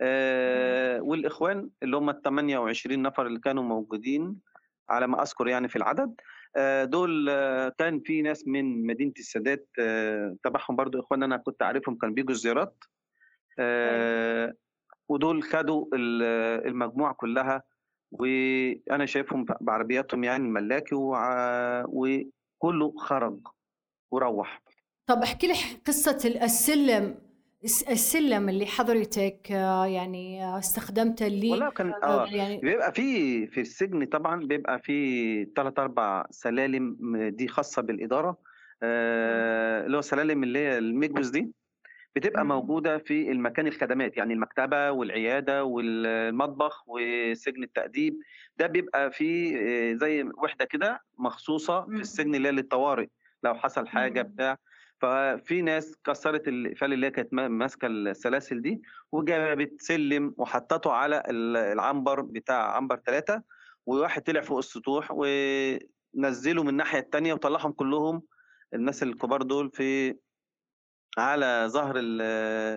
آه 0.00 1.00
والإخوان 1.02 1.70
اللي 1.82 1.96
هم 1.96 2.10
ال 2.10 2.22
28 2.22 3.02
نفر 3.02 3.26
اللي 3.26 3.40
كانوا 3.40 3.62
موجودين 3.62 4.36
على 4.88 5.06
ما 5.06 5.22
أذكر 5.22 5.48
يعني 5.48 5.68
في 5.68 5.76
العدد 5.76 6.14
آه، 6.56 6.84
دول 6.84 7.26
آه، 7.30 7.68
كان 7.78 8.00
في 8.00 8.22
ناس 8.22 8.48
من 8.48 8.86
مدينة 8.86 9.12
السادات 9.18 9.68
تبعهم 10.44 10.76
برضو 10.76 11.00
إخوان 11.00 11.22
أنا 11.22 11.36
كنت 11.36 11.62
عارفهم 11.62 11.94
كانوا 11.96 12.14
بيجوا 12.14 12.34
زيارات 12.34 12.84
آه، 13.58 14.54
ودول 15.08 15.42
خدوا 15.42 15.86
ال- 15.94 16.66
المجموعة 16.68 17.14
كلها 17.14 17.62
وأنا 18.12 19.06
شايفهم 19.06 19.46
بعربياتهم 19.60 20.24
يعني 20.24 20.44
الملاكي 20.44 20.94
وكله 21.88 22.94
خرج 22.98 23.40
وروح. 24.10 24.62
طب 25.10 25.22
احكي 25.22 25.46
لي 25.46 25.54
قصة 25.86 26.18
السلم 26.44 27.14
الس- 27.64 27.82
السلم 27.82 28.48
اللي 28.48 28.66
حضرتك 28.66 29.52
آه، 29.52 29.86
يعني 29.86 30.44
آه، 30.44 30.58
استخدمته 30.58 31.26
اللي 31.26 31.50
ولا 31.50 31.70
كان 31.70 31.92
آه، 31.92 32.04
آه 32.04 32.26
يعني 32.26 32.56
بيبقى 32.58 32.92
في 32.92 33.46
في 33.46 33.60
السجن 33.60 34.04
طبعا 34.04 34.46
بيبقى 34.46 34.78
في 34.78 35.44
ثلاث 35.56 35.78
أربع 35.78 36.24
سلالم 36.30 36.96
دي 37.28 37.48
خاصة 37.48 37.82
بالإدارة 37.82 38.36
آه، 38.82 39.86
اللي 39.86 39.96
هو 39.96 40.00
سلالم 40.00 40.42
اللي 40.42 40.58
هي 40.58 40.78
الميجوس 40.78 41.28
دي 41.28 41.52
بتبقى 42.16 42.42
مم. 42.44 42.48
موجودة 42.48 42.98
في 42.98 43.30
المكان 43.30 43.66
الخدمات 43.66 44.16
يعني 44.16 44.34
المكتبة 44.34 44.90
والعيادة 44.90 45.64
والمطبخ 45.64 46.84
وسجن 46.86 47.62
التأديب 47.62 48.16
ده 48.56 48.66
بيبقى 48.66 49.10
في 49.12 49.56
آه، 49.58 49.94
زي 49.94 50.22
وحدة 50.42 50.64
كده 50.64 51.00
مخصوصة 51.18 51.84
في. 51.84 52.00
السجن 52.00 52.34
اللي 52.34 52.48
هي 52.48 52.52
للطوارئ 52.52 53.06
لو 53.44 53.54
حصل 53.54 53.86
حاجة 53.88 54.22
مم. 54.22 54.28
بتاع 54.28 54.56
ففي 55.00 55.62
ناس 55.62 55.96
كسرت 56.04 56.48
الإقفال 56.48 56.92
اللي 56.92 57.06
هي 57.06 57.10
كانت 57.10 57.34
ما- 57.34 57.48
ماسكة 57.48 57.86
السلاسل 57.86 58.62
دي 58.62 58.82
وجابت 59.12 59.80
سلم 59.82 60.34
وحطته 60.38 60.92
على 60.92 61.22
ال- 61.28 61.56
العنبر 61.56 62.20
بتاع 62.20 62.76
عنبر 62.76 63.00
ثلاثة 63.06 63.42
وواحد 63.86 64.22
طلع 64.22 64.40
فوق 64.40 64.58
السطوح 64.58 65.08
ونزلوا 65.10 66.64
من 66.64 66.68
الناحية 66.68 66.98
التانية 66.98 67.32
وطلعهم 67.34 67.72
كلهم 67.72 68.22
الناس 68.74 69.02
الكبار 69.02 69.42
دول 69.42 69.70
في 69.70 70.14
على 71.18 71.64
ظهر 71.70 71.96
ال- 71.98 72.22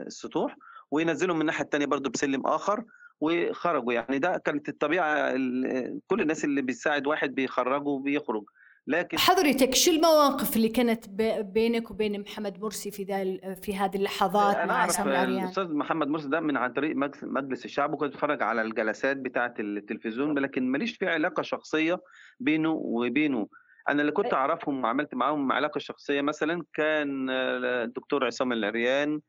السطوح 0.08 0.56
وينزلوا 0.92 1.36
من 1.36 1.42
الناحية 1.42 1.64
التانية 1.64 1.86
برضو 1.86 2.10
بسلم 2.10 2.48
آخر 2.48 2.84
وخرجوا. 3.22 3.94
يعني 3.94 4.20
ده 4.20 4.38
كانت 4.46 4.70
الطبيعة 4.70 5.32
ال- 5.32 6.00
كل 6.08 6.22
الناس 6.22 6.46
اللي 6.46 6.62
بيساعد 6.62 7.08
واحد 7.08 7.36
بيخرجوا 7.36 7.92
وبيخرج. 7.92 8.44
لكن 8.88 9.18
حضرتك 9.20 9.76
شو 9.76 9.92
المواقف 9.92 10.56
اللي 10.56 10.70
كانت 10.70 11.10
بينك 11.42 11.92
وبين 11.92 12.22
محمد 12.22 12.60
مرسي 12.62 12.92
في 12.92 13.04
ذا 13.04 13.54
في 13.56 13.76
هذه 13.76 13.96
اللحظات 13.96 14.56
أنا 14.56 14.66
مع 14.66 14.86
العريان 15.00 15.44
الأستاذ 15.44 15.74
محمد 15.74 16.08
مرسي 16.08 16.28
ده 16.30 16.40
من 16.40 16.58
عن 16.58 16.74
طريق 16.74 16.96
مجلس- 17.24 17.66
الشعب 17.66 17.94
وكنت 17.94 18.14
اتفرج 18.14 18.44
على 18.44 18.62
الجلسات 18.62 19.18
بتاعه 19.18 19.54
التلفزيون 19.60 20.40
لكن 20.40 20.68
ماليش 20.72 20.98
في 20.98 21.10
علاقة 21.10 21.42
شخصية 21.44 22.02
بينه 22.40 22.70
وبينه. 22.72 23.48
أنا 23.90 24.02
اللي 24.02 24.12
كنت 24.12 24.34
أعرفهم 24.34 24.84
وعملت 24.84 25.16
معاهم 25.16 25.52
علاقة 25.52 25.80
شخصية 25.80 26.22
مثلا 26.22 26.64
كان 26.74 27.30
آه، 27.30 27.84
الدكتور 27.84 28.26
عصام 28.26 28.52
العريان 28.54 29.22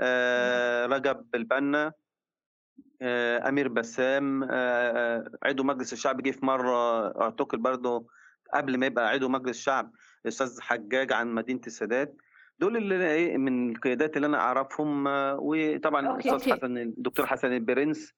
آه، 0.00 0.86
رجب 0.86 1.26
البنا 1.34 1.92
آه، 3.02 3.48
أمير 3.48 3.68
بسام 3.68 4.42
آه، 4.42 4.48
آه، 4.50 5.30
عضو 5.42 5.62
مجلس 5.62 5.92
الشعب 5.92 6.22
جه 6.22 6.30
في 6.30 6.46
مرة 6.46 7.06
اعتقل 7.22 7.58
برضه 7.58 8.06
قبل 8.54 8.78
ما 8.78 8.86
يبقى 8.86 9.08
عضو 9.08 9.28
مجلس 9.28 9.58
الشعب 9.58 9.92
الأستاذ 10.24 10.60
حجاج 10.60 11.12
عن 11.12 11.34
مدينة 11.34 11.60
السادات 11.66 12.16
دول 12.58 12.76
اللي 12.76 13.10
إيه 13.10 13.36
من 13.36 13.70
القيادات 13.70 14.16
اللي 14.16 14.26
أنا 14.26 14.40
أعرفهم 14.40 15.08
آه، 15.08 15.38
وطبعا 15.40 16.08
أوكي. 16.08 16.30
الأستاذ. 16.30 16.52
حسن 16.52 16.78
الدكتور 16.78 17.26
حسن 17.26 17.52
البرنس 17.52 18.12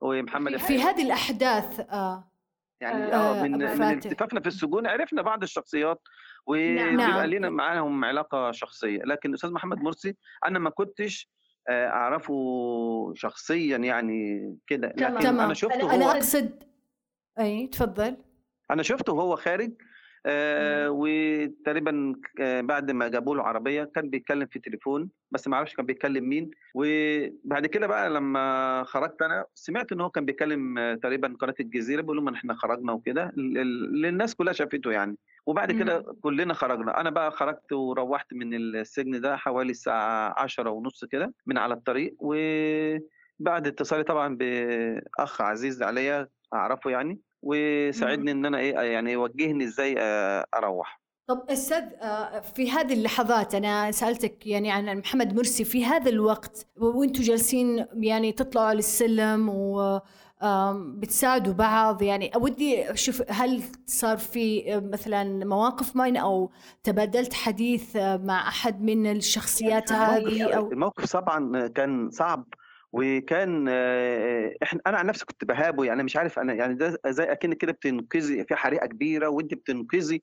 ومحمد 0.00 0.56
في 0.56 0.82
هذه 0.82 1.02
الأحداث 1.02 1.80
آه 1.80 2.30
يعني 2.80 3.04
آه، 3.04 3.40
آه 3.40 3.42
من 3.42 3.52
من. 3.52 3.82
التفافنا 3.92 4.40
في 4.40 4.46
السجون 4.46 4.86
عرفنا 4.86 5.22
بعض 5.22 5.42
الشخصيات 5.42 6.00
نعم. 6.08 6.46
وبيبقى 6.46 6.96
نعم. 6.96 7.30
لنا 7.30 7.50
معاهم 7.50 8.04
علاقة 8.04 8.50
شخصية 8.50 9.02
لكن 9.02 9.28
الاستاذ 9.28 9.50
محمد 9.52 9.78
مرسي 9.78 10.16
أنا 10.46 10.58
ما 10.58 10.70
كنتش 10.70 11.30
آه، 11.68 11.86
أعرفه 11.88 12.34
شخصيا 13.14 13.76
يعني 13.76 14.40
كده. 14.66 14.88
لكن 14.88 15.18
تمام. 15.18 15.40
أنا 15.40 15.54
شفته 15.54 15.82
هو 15.82 16.10
أقصد 16.10 16.62
أي 17.38 17.66
تفضل 17.66 18.16
أنا 18.70 18.82
شفته 18.82 19.12
وهو 19.12 19.36
خارج 19.36 19.72
آه 20.26 20.88
وتقريبا 20.90 22.14
آه 22.40 22.60
بعد 22.60 22.90
ما 22.90 23.08
جابوا 23.08 23.36
له 23.36 23.42
عربية 23.42 23.84
كان 23.84 24.10
بيتكلم 24.10 24.46
في 24.46 24.58
تليفون 24.58 25.10
بس 25.30 25.48
ما 25.48 25.56
أعرفش 25.56 25.74
كان 25.74 25.86
بيتكلم 25.86 26.28
مين. 26.28 26.50
وبعد 26.74 27.66
كده 27.66 27.86
بقى 27.86 28.10
لما 28.10 28.84
خرجت 28.86 29.22
أنا 29.22 29.44
سمعت 29.54 29.92
إن 29.92 30.00
هو 30.00 30.10
كان 30.10 30.24
بيتكلم 30.24 30.78
آه 30.78 30.94
تقريبا 30.94 31.36
قناة 31.40 31.54
الجزيرة 31.60 32.00
بيقول 32.00 32.16
لهم 32.16 32.28
ان 32.28 32.34
إحنا 32.34 32.54
خرجنا 32.54 32.92
وكده. 32.92 33.32
الناس 33.36 34.34
كلها 34.34 34.52
شافته 34.52 34.92
يعني. 34.92 35.16
وبعد 35.46 35.72
كده 35.72 36.04
كلنا 36.22 36.54
خرجنا. 36.54 37.00
أنا 37.00 37.10
بقى 37.10 37.30
خرجت 37.30 37.72
وروحت 37.72 38.34
من 38.34 38.54
السجن 38.54 39.20
ده 39.20 39.36
حوالي 39.36 39.70
الساعة 39.70 40.34
عشرة 40.42 40.70
ونص 40.70 41.04
كده 41.04 41.34
من 41.46 41.58
على 41.58 41.74
الطريق. 41.74 42.14
وبعد 42.18 43.66
اتصالي 43.66 44.02
طبعا 44.04 44.36
بأخ 44.36 45.40
عزيز 45.42 45.82
عليا 45.82 46.28
أعرفه 46.54 46.90
يعني. 46.90 47.20
وساعدني 47.42 48.30
إن 48.30 48.46
أنا 48.46 48.58
إيه 48.58 48.74
يعني 48.74 49.12
يوجهني 49.12 49.64
إزاي 49.64 49.94
آه، 49.98 50.46
أروح. 50.54 51.00
طب 51.28 51.44
أستاذ 51.50 51.84
آه، 52.00 52.40
في 52.40 52.70
هذه 52.70 52.92
اللحظات 52.92 53.54
أنا 53.54 53.90
سألتك 53.90 54.46
يعني 54.46 54.70
عن 54.70 54.98
محمد 54.98 55.34
مرسي 55.34 55.64
في 55.64 55.84
هذا 55.84 56.10
الوقت 56.10 56.66
وأنتم 56.76 57.22
جالسين 57.22 57.86
يعني 57.94 58.32
تطلعوا 58.32 58.66
على 58.66 58.78
السلم 58.78 59.48
و 59.48 60.00
بتساعدوا 60.72 61.52
بعض 61.52 62.02
يعني 62.02 62.30
ودي 62.36 62.90
أشوف 62.90 63.22
هل 63.28 63.62
صار 63.86 64.16
في 64.16 64.74
آه، 64.74 64.80
مثلا 64.80 65.44
مواقف 65.44 65.96
معينة 65.96 66.20
أو 66.20 66.50
تبادلت 66.82 67.32
حديث 67.32 67.96
مع 67.96 68.48
أحد 68.48 68.82
من 68.82 69.10
الشخصيات 69.10 69.92
هذه 69.92 70.52
أو 70.52 70.72
الموقف 70.72 71.12
طبعا 71.12 71.66
كان 71.66 72.10
صعب 72.10 72.44
وكان 72.92 73.66
آه، 73.68 74.54
إحنا 74.62 74.80
أنا 74.86 74.98
عن 74.98 75.06
نفسي 75.06 75.24
كنت 75.24 75.44
بهابه 75.44 75.84
يعني 75.84 76.02
مش 76.02 76.16
عارف 76.16 76.38
أنا 76.38 76.54
يعني 76.54 76.74
ده 76.74 77.00
زي 77.06 77.24
اكنك 77.24 77.56
كده 77.56 77.72
بتنقذي 77.72 78.44
في 78.44 78.54
حريقة 78.54 78.86
كبيرة 78.86 79.28
وأنت 79.28 79.54
بتنقذي 79.54 80.22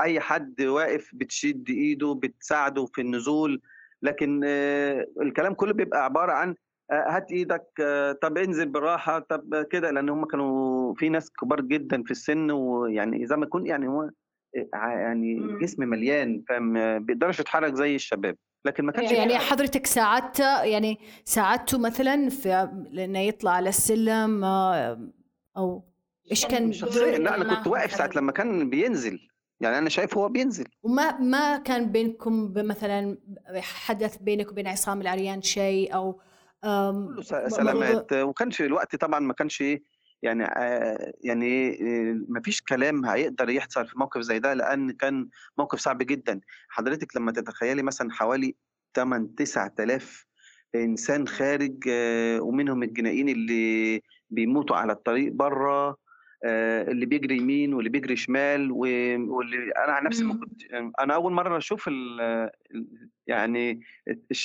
أي 0.00 0.20
حد 0.20 0.62
واقف 0.62 1.10
بتشد 1.14 1.70
إيده 1.70 2.14
بتساعده 2.22 2.86
في 2.86 3.00
النزول 3.00 3.60
لكن 4.02 4.40
آه، 4.44 5.06
الكلام 5.22 5.54
كله 5.54 5.72
بيبقى 5.72 6.04
عبارة 6.04 6.32
عن 6.32 6.54
آه، 6.90 7.04
هات 7.08 7.32
إيدك 7.32 7.66
آه، 7.80 8.12
طب 8.12 8.38
انزل 8.38 8.68
بالراحة 8.68 9.18
طب 9.18 9.66
كده 9.70 9.90
لأن 9.90 10.08
هم 10.08 10.24
كانوا 10.24 10.94
في 10.94 11.08
ناس 11.08 11.32
كبار 11.32 11.60
جدا 11.60 12.02
في 12.02 12.10
السن 12.10 12.50
ويعني 12.50 13.26
زي 13.26 13.36
ما 13.36 13.46
يكون 13.46 13.66
يعني 13.66 13.88
هو 13.88 14.02
آه، 14.02 14.68
يعني. 14.74 15.58
جسم 15.60 15.88
مليان 15.88 16.44
فما 16.48 16.98
بيقدرش 16.98 17.40
يتحرك 17.40 17.74
زي 17.74 17.94
الشباب 17.94 18.36
لكن 18.64 18.84
ما 18.84 18.92
كانش 18.92 19.12
يعني 19.12 19.38
حاجة. 19.38 19.46
حضرتك 19.46 19.86
ساعدته 19.86 20.62
يعني 20.62 20.98
ساعدته 21.24 21.78
مثلا 21.78 22.30
في 22.30 22.68
لأنه 22.90 23.18
يطلع 23.18 23.50
على 23.50 23.68
السلم 23.68 24.44
آه، 24.44 25.10
أو 25.56 25.84
إيش 26.30 26.46
كان 26.46 26.72
شخصيا 26.72 27.18
لا 27.18 27.36
أنا؟ 27.36 27.54
كنت 27.54 27.66
واقف 27.66 27.94
ساعة 27.94 28.10
لما 28.16 28.32
كان 28.32 28.70
بينزل 28.70 29.28
يعني 29.60 29.78
أنا 29.78 29.88
شايف 29.88 30.18
هو 30.18 30.28
بينزل 30.28 30.64
وما 30.82 31.18
ما 31.18 31.56
كان 31.56 31.92
بينكم 31.92 32.52
مثلا 32.56 33.18
حدث 33.60 34.16
بينك 34.16 34.50
وبين 34.50 34.66
عصام 34.66 35.00
العريان 35.00 35.42
شيء 35.42 35.94
أو 35.94 36.20
كله 36.62 37.22
سلامات 37.48 38.12
وكان 38.12 38.50
في 38.50 38.66
الوقت 38.66 38.96
طبعا 38.96 39.20
ما 39.20 39.32
كانش 39.32 39.64
يعني 40.22 40.44
آه 40.44 41.12
يعني 41.20 41.78
ما 42.28 42.40
فيش 42.40 42.62
كلام 42.62 43.04
هيقدر 43.06 43.50
يحصل 43.50 43.86
في 43.86 43.98
موقف 43.98 44.20
زي 44.20 44.38
ده 44.38 44.54
لأن 44.54 44.90
كان 44.90 45.28
موقف 45.58 45.78
صعب 45.78 45.98
جدا 45.98 46.40
حضرتك 46.68 47.16
لما 47.16 47.32
تتخيلي 47.32 47.82
مثلا 47.82 48.10
حوالي 48.10 48.54
8 48.94 49.28
9000 49.36 50.26
إنسان 50.74 51.28
خارج 51.28 51.74
آه 51.88 52.40
ومنهم 52.40 52.82
الجنائيين 52.82 53.28
اللي 53.28 54.02
بيموتوا 54.30 54.76
على 54.76 54.92
الطريق 54.92 55.32
بره 55.32 55.96
آه 56.44 56.82
اللي 56.90 57.06
بيجري 57.06 57.36
يمين 57.36 57.74
واللي 57.74 57.90
بيجري 57.90 58.16
شمال 58.16 58.72
واللي 58.72 59.72
أنا 59.84 59.92
عن 59.92 60.04
نفسي 60.04 60.24
ما 60.24 60.34
مم. 60.34 60.40
كنت 60.40 60.62
أنا 61.00 61.14
أول 61.14 61.32
مرة 61.32 61.58
أشوف 61.58 61.90
يعني 63.26 63.80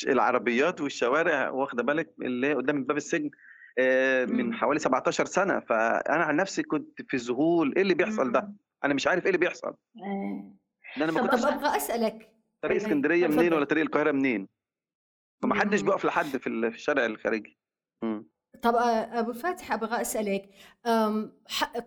العربيات 0.08 0.82
والشوارع 0.82 1.50
واخدة 1.50 1.84
بالك 1.84 2.14
اللي 2.22 2.54
قدام 2.54 2.84
باب 2.84 2.98
السجن 2.98 3.26
آه، 3.26 3.53
من 3.80 4.46
مم. 4.46 4.54
حوالي 4.54 4.80
17 4.80 5.26
سنة 5.26 5.60
فأنا 5.60 6.24
عن 6.24 6.36
نفسي 6.36 6.64
كنت 6.64 7.02
في 7.08 7.18
ذهول 7.18 7.74
إيه 7.76 7.82
اللي 7.82 7.94
بيحصل 7.94 8.32
ده 8.32 8.42
مم. 8.42 8.58
أنا 8.84 8.94
مش 8.94 9.08
عارف 9.08 9.24
إيه 9.24 9.30
اللي 9.30 9.38
بيحصل 9.38 9.76
آه. 9.98 10.54
أنا 10.98 11.12
ما 11.12 11.22
كنتش 11.28 11.42
طب 11.42 11.48
أبغى 11.48 11.78
أسألك 11.78 12.30
طريق 12.62 12.78
اسكندرية. 12.78 13.28
منين 13.28 13.54
ولا 13.54 13.66
طريق 13.66 13.84
القاهرة 13.84 14.12
منين 14.12 14.48
فما 15.44 15.56
حدش 15.56 15.80
مم. 15.80 15.86
بيقف 15.86 16.06
لحد 16.06 16.26
في 16.38 16.48
ال- 16.48 16.72
في 16.72 16.78
الشارع 16.78 17.06
الخارجي. 17.06 17.58
طب 18.62 18.76
آه، 18.76 19.20
أبو 19.20 19.34
فاتح 19.34 19.72
أبغى 19.72 20.02
أسألك 20.02 20.50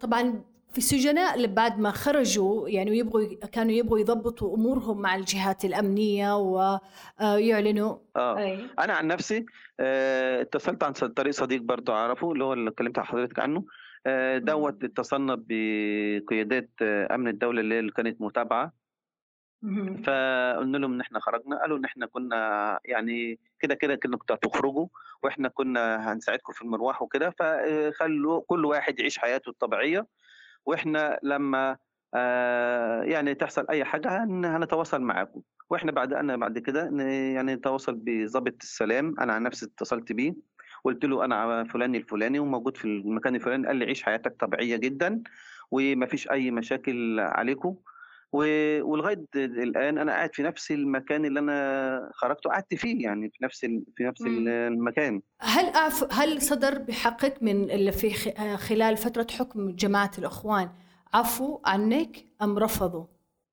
طبعا 0.01 0.45
في 0.77 0.83
السجناء 0.83 1.35
اللي 1.35 1.49
بعد 1.49 1.79
ما 1.79 1.91
خرجوا 1.91 2.69
يعني 2.69 2.91
ويبغوا 2.91 3.35
كانوا 3.53 3.73
يبغوا 3.73 3.99
يضبطوا 3.99 4.57
أمورهم 4.57 5.01
مع 5.01 5.15
الجهات 5.15 5.65
الأمنية 5.65 6.37
ويعلنوا 6.37 7.99
آه 8.17 8.39
أي. 8.39 8.67
أنا 8.79 8.93
عن 8.93 9.07
نفسي 9.07 9.47
آه، 9.81 10.43
اتصلت 10.43 10.85
عن 10.85 10.93
طريق 10.93 11.33
صديق 11.33 11.63
برضه 11.63 11.93
أعرفه 11.93 12.33
اللي 12.33 12.45
هو 12.45 12.53
اللي 12.53 12.71
اتكلمت 12.71 12.99
مع 12.99 13.05
حضرتك 13.05 13.39
عنه. 13.39 13.65
آه، 14.07 14.39
دوت 14.39 14.85
اتصلنا 14.85 15.35
بقيادات 15.49 16.71
آه، 16.83 17.15
أمن 17.15 17.29
الدولة 17.29 17.61
اللي 17.61 17.75
هي 17.75 17.79
اللي 17.79 17.93
كانت 17.93 18.21
متابعة. 18.21 18.73
فقلنا 20.05 20.79
لهم 20.79 20.93
إن 20.93 21.01
إحنا 21.01 21.21
خرجنا. 21.21 21.61
قالوا 21.61 21.79
إن 21.79 21.85
إحنا 21.85 22.07
كنا 22.07 22.81
يعني 22.85 23.39
كده 23.61 23.75
كده 23.75 23.95
كنا 23.95 24.17
كنتوا 24.17 24.37
هتخرجوا 24.37 24.87
وإحنا 25.23 25.49
كنا 25.49 26.13
هنساعدكم 26.13 26.53
في 26.53 26.63
المروح 26.63 27.03
وكده. 27.03 27.31
فخلوا 27.39 28.43
كل 28.47 28.65
واحد 28.65 29.01
يعيش 29.01 29.19
حياته 29.19 29.51
الطبيعية. 29.51 30.07
وإحنا 30.67 31.19
لما 31.23 31.77
آه، 32.15 33.03
يعني 33.03 33.35
تحصل 33.35 33.67
أي 33.71 33.85
حاجة 33.85 34.25
هن- 34.25 34.45
هنتواصل 34.45 35.01
معاكم. 35.03 35.41
وإحنا 35.71 35.93
بعد 35.93 36.13
أنا 36.13 36.37
بعد 36.37 36.59
كده 36.59 36.83
يعني 37.35 37.55
نتواصل 37.55 37.95
بضابط 37.97 38.55
السلام. 38.63 39.15
أنا 39.21 39.33
عن 39.33 39.43
نفسي 39.43 39.67
اتصلت 39.67 40.13
بيه. 40.13 40.35
قلت 40.85 41.05
له 41.05 41.25
أنا 41.25 41.65
فلان 41.65 41.95
الفلاني 41.95 42.39
وموجود 42.39 42.77
في 42.77 42.85
المكان 42.85 43.35
الفلاني. 43.35 43.67
قال 43.67 43.77
لي 43.77 43.85
عيش 43.85 44.03
حياتك 44.03 44.37
طبيعية 44.41 44.77
جدا 44.77 45.23
ومفيش 45.71 46.31
أي 46.31 46.51
مشاكل 46.51 47.21
عليكم. 47.21 47.77
ولغاية 48.33 49.25
الآن 49.37 49.99
أنا 49.99 50.13
قاعد 50.13 50.35
في 50.35 50.43
نفس 50.43 50.71
المكان 50.71 51.25
اللي 51.25 51.41
أنا 51.41 52.11
خرجت 52.15 52.47
وقعدت 52.47 52.75
فيه 52.75 53.05
يعني 53.05 53.31
في 53.31 53.45
نفس 53.45 53.61
في 53.97 54.05
نفس 54.05 54.23
مم. 54.23 54.49
المكان 54.49 55.21
هل 55.41 55.65
أعف 55.67 56.13
هل 56.13 56.43
صدر 56.43 56.79
بحقك 56.79 57.43
من 57.43 57.71
اللي 57.71 57.93
في 57.93 58.11
خ- 58.11 58.55
خلال 58.55 58.97
فترة 58.97 59.27
حكم 59.31 59.71
جماعة 59.71 60.11
الإخوان 60.19 60.69
عفو 61.15 61.61
عنك 61.67 62.17
أم 62.43 62.59
رفضوا؟ 62.59 63.05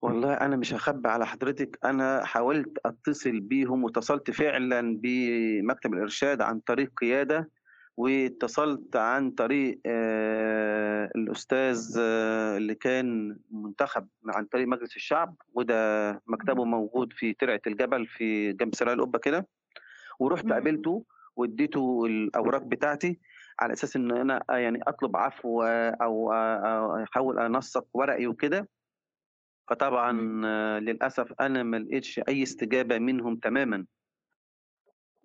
والله 0.02 0.34
أنا 0.34 0.56
مش 0.56 0.74
هخبي 0.74 1.10
على 1.10 1.26
حضرتك 1.28 1.80
أنا 1.86 2.26
حاولت 2.26 2.78
أتصل 2.86 3.40
بيهم 3.40 3.84
واتصلت 3.84 4.32
فعلا 4.32 5.00
بمكتب 5.02 5.94
الإرشاد 5.94 6.42
عن 6.42 6.60
طريق 6.60 6.92
قيادة 7.02 7.50
واتصلت 7.98 8.96
عن 8.96 9.32
طريق 9.32 9.80
آه، 9.86 11.12
الأستاذ 11.16 11.98
آه، 12.00 12.58
اللي 12.58 12.76
كان 12.76 13.38
منتخب 13.52 14.08
عن 14.28 14.46
طريق 14.46 14.68
مجلس 14.68 14.96
الشعب 14.96 15.36
وده 15.54 16.12
مكتبه 16.28 16.64
موجود 16.64 17.14
في 17.14 17.34
ترعه 17.34 17.62
الجبل 17.68 18.08
في 18.08 18.54
جنب 18.54 18.76
سرايا 18.76 18.96
القبة 18.96 19.20
كده 19.20 19.48
ورحت. 20.20 20.46
قابلته 20.52 21.06
واديته 21.36 22.06
الأوراق 22.06 22.64
بتاعتي 22.64 23.20
على 23.60 23.74
أساس 23.74 23.96
إن 23.96 24.12
أنا 24.12 24.44
يعني 24.50 24.80
أطلب 24.88 25.18
عفو 25.18 25.64
أو 25.64 26.34
أو 26.34 27.04
أحاول 27.04 27.40
أنسق 27.40 27.88
ورقي 27.94 28.28
وكده 28.28 28.70
فطبعا 29.70 30.12
مم. 30.12 30.46
آه، 30.46 30.80
للأسف 30.80 31.34
أنا 31.42 31.64
ما 31.64 31.78
لقيتش 31.78 32.20
أي 32.28 32.44
استجابة 32.44 33.00
منهم 33.00 33.36
تماما 33.36 33.86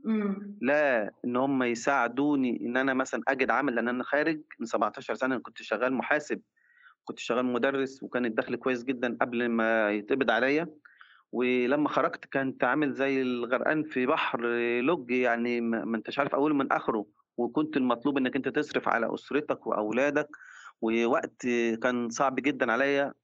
مم. 0.05 0.59
لا 0.61 1.11
إن 1.25 1.37
هم 1.37 1.63
يساعدوني 1.63 2.61
إن 2.67 2.77
أنا 2.77 2.95
مثلا 2.95 3.23
أجد 3.29 3.51
عمل 3.51 3.75
لأن 3.75 3.89
أنا 3.89 4.05
خارج 4.05 4.41
من 4.61 4.67
17 4.67 5.15
سنة 5.15 5.35
أنا 5.35 5.43
كنت 5.43 5.63
شغال 5.63 5.93
محاسب. 5.95 6.41
كنت 7.05 7.19
شغال 7.19 7.45
مدرس 7.47 8.03
وكان 8.03 8.25
الدخل 8.27 8.57
كويس 8.57 8.85
جدا 8.85 9.17
قبل 9.21 9.49
ما 9.49 9.91
يتقبض 9.91 10.31
عليا. 10.31 10.69
ولما 11.33 11.89
خرجت 11.89 12.25
كنت 12.33 12.65
عامل 12.65 12.93
زي 12.93 13.23
الغرقان 13.23 13.85
في 13.85 14.07
بحر 14.07 14.47
لج 14.81 15.11
يعني 15.11 15.61
ما 15.61 15.85
ما 15.85 15.97
أنتش 15.97 16.19
عارف 16.19 16.35
اوله 16.35 16.55
من 16.55 16.73
آخره. 16.73 17.07
وكنت 17.37 17.77
المطلوب 17.77 18.19
إنك 18.19 18.37
أنت 18.37 18.49
تصرف 18.49 18.89
على 18.89 19.15
أسرتك 19.15 19.67
وأولادك. 19.67 20.29
ووقت 20.83 21.47
كان 21.83 22.11
صعب 22.11 22.35
جدا 22.37 22.73
عليا. 22.73 23.15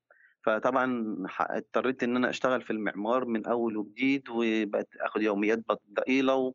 فطبعا 0.45 1.17
اضطريت 1.41 2.03
إن 2.03 2.17
أنا 2.17 2.31
أشتغل 2.31 2.63
في 2.63 2.71
المعمار 2.73 3.25
من 3.25 3.47
أول 3.47 3.77
وجديد 3.77 4.29
وبقت 4.29 4.89
آخد 5.01 5.23
يوميات 5.23 5.65
ضئيله. 5.93 6.55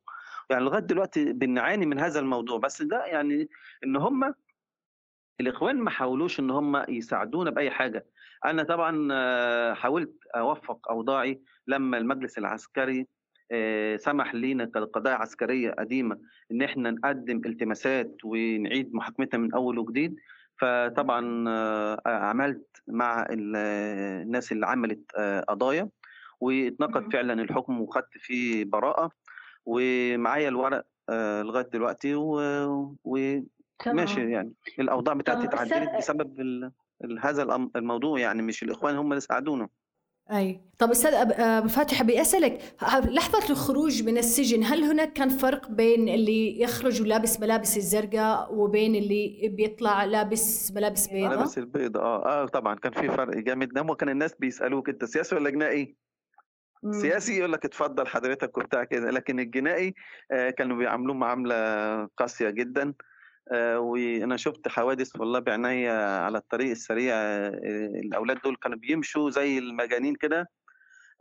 يعني 0.49 0.63
لغاية 0.63 0.81
دلوقتي 0.81 1.33
بنعاني 1.33 1.85
من 1.85 1.99
هذا 1.99 2.19
الموضوع 2.19 2.57
بس 2.57 2.81
ده 2.81 3.05
يعني 3.05 3.49
إن 3.83 3.95
هم 3.95 4.33
الإخوان 5.41 5.75
ما 5.75 5.89
حاولوش 5.89 6.39
إن 6.39 6.49
هم 6.51 6.83
يساعدونا 6.89 7.51
بأي 7.51 7.71
حاجة 7.71 8.05
أنا 8.45 8.63
طبعا 8.63 9.07
آه، 9.11 9.73
حاولت 9.73 10.13
أوفق 10.35 10.91
أوضاعي 10.91 11.41
لما 11.67 11.97
المجلس 11.97 12.37
العسكري 12.37 13.07
آه، 13.51 13.95
سمح 13.95 14.35
لينا 14.35 14.65
كقضايا 14.65 15.15
عسكرية 15.15 15.71
قديمة 15.71 16.19
إن 16.51 16.61
إحنا 16.61 16.91
نقدم 16.91 17.41
التماسات 17.45 18.17
ونعيد 18.23 18.93
محاكمتها 18.93 19.37
من 19.37 19.53
أول 19.53 19.79
وجديد 19.79 20.15
فطبعا 20.59 21.45
آه، 21.49 22.01
عملت 22.05 22.81
مع 22.87 23.21
ال- 23.29 23.55
الناس 24.25 24.51
اللي 24.51 24.67
عملت 24.67 25.11
آه، 25.17 25.41
قضايا 25.41 25.89
واتنقض 26.39 27.03
مم. 27.03 27.09
فعلا 27.09 27.33
الحكم 27.33 27.81
وخدت 27.81 28.17
فيه 28.17 28.65
براءة 28.65 29.11
ومعايا 29.65 30.49
الورق 30.49 30.85
آه، 31.09 31.41
لغاية 31.41 31.65
دلوقتي 31.73 32.15
و- 32.15 32.95
و 33.03 33.15
ماشي 33.87 34.15
تمام. 34.15 34.29
يعني. 34.29 34.53
الأوضاع 34.79 35.13
بتاعتي 35.13 35.43
اتعدلت 35.47 35.95
بسبب 35.97 36.71
هذا 37.21 37.43
الموضوع 37.75 38.19
يعني 38.19 38.41
مش 38.41 38.63
الإخوان 38.63 38.95
هم 38.95 39.11
اللي 39.11 39.21
ساعدونا. 39.21 39.69
أي. 40.31 40.61
طب 40.77 40.89
أستاذ 40.91 41.11
أب- 41.11 41.39
أبو 41.39 41.67
فاتح 41.67 42.01
أبي 42.01 42.21
أسألك 42.21 42.61
ه- 42.79 42.99
لحظة 43.09 43.49
الخروج 43.49 44.03
من 44.03 44.17
السجن 44.17 44.63
هل 44.63 44.83
هناك 44.83 45.13
كان 45.13 45.29
فرق 45.29 45.71
بين 45.71 46.09
اللي 46.09 46.61
يخرج 46.61 47.01
ولابس 47.01 47.39
ملابس 47.39 47.77
الزرقاء 47.77 48.53
وبين 48.53 48.95
اللي 48.95 49.49
بيطلع 49.53 50.03
لابس 50.05 50.71
ملابس 50.71 51.07
بيضاء؟ 51.07 51.35
لابس 51.37 51.57
البيض 51.57 51.97
آه 51.97 52.25
آه 52.25 52.45
طبعا 52.45 52.75
كان 52.75 52.91
في 52.91 53.09
فرق 53.09 53.37
جامد. 53.37 53.73
نعم 53.73 53.89
وكان 53.89 54.09
الناس 54.09 54.33
بيسألوك 54.39 54.89
أنت 54.89 55.05
سياسي 55.05 55.35
ولا 55.35 55.49
جنائي؟ 55.49 55.95
سياسي 56.91 57.37
يقول 57.37 57.51
لك 57.51 57.65
اتفضل 57.65 58.07
حضرتك 58.07 58.57
وبتاع 58.57 58.83
كده. 58.83 59.11
لكن 59.11 59.39
الجنائي 59.39 59.93
آه 60.31 60.49
كانوا 60.49 60.77
بيعاملوه 60.77 61.15
معاملة 61.15 61.55
قاسية 62.17 62.49
جدا. 62.49 62.83
آه 62.83 62.93
وأنا 63.77 64.37
شفت 64.37 64.67
حوادث 64.67 65.15
والله 65.19 65.39
بعناية 65.39 65.91
على 66.19 66.37
الطريق 66.37 66.69
السريع 66.71 67.13
آه 67.15 67.49
الأولاد 68.05 68.37
دول 68.43 68.55
كانوا 68.55 68.77
بيمشوا 68.77 69.29
زي 69.29 69.57
المجانين 69.57 70.15
كده 70.15 70.49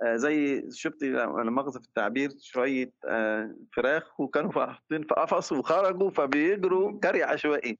آه، 0.02 0.16
زي 0.16 0.64
شفت 0.70 1.04
مؤاخذة 1.04 1.78
في 1.80 1.86
التعبير 1.86 2.30
شوية 2.40 2.92
آه، 3.08 3.54
فراخ 3.76 4.20
وكانوا 4.20 4.52
حاطين 4.52 5.02
في 5.02 5.14
قفص 5.14 5.52
وخرجوا 5.52 6.10
فبيجروا 6.10 7.00
جري 7.02 7.22
عشوائي. 7.22 7.78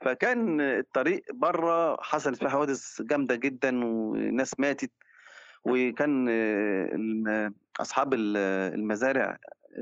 فكان 0.00 0.60
الطريق 0.60 1.22
بره 1.34 2.02
حصلت 2.02 2.38
فيه 2.38 2.48
حوادث 2.48 3.02
جامدة 3.02 3.34
جدا 3.34 3.84
وناس 3.84 4.60
ماتت 4.60 4.90
وكان 5.64 6.28
آه، 6.28 6.88
ال- 8.14 8.36
المزارع 8.74 9.38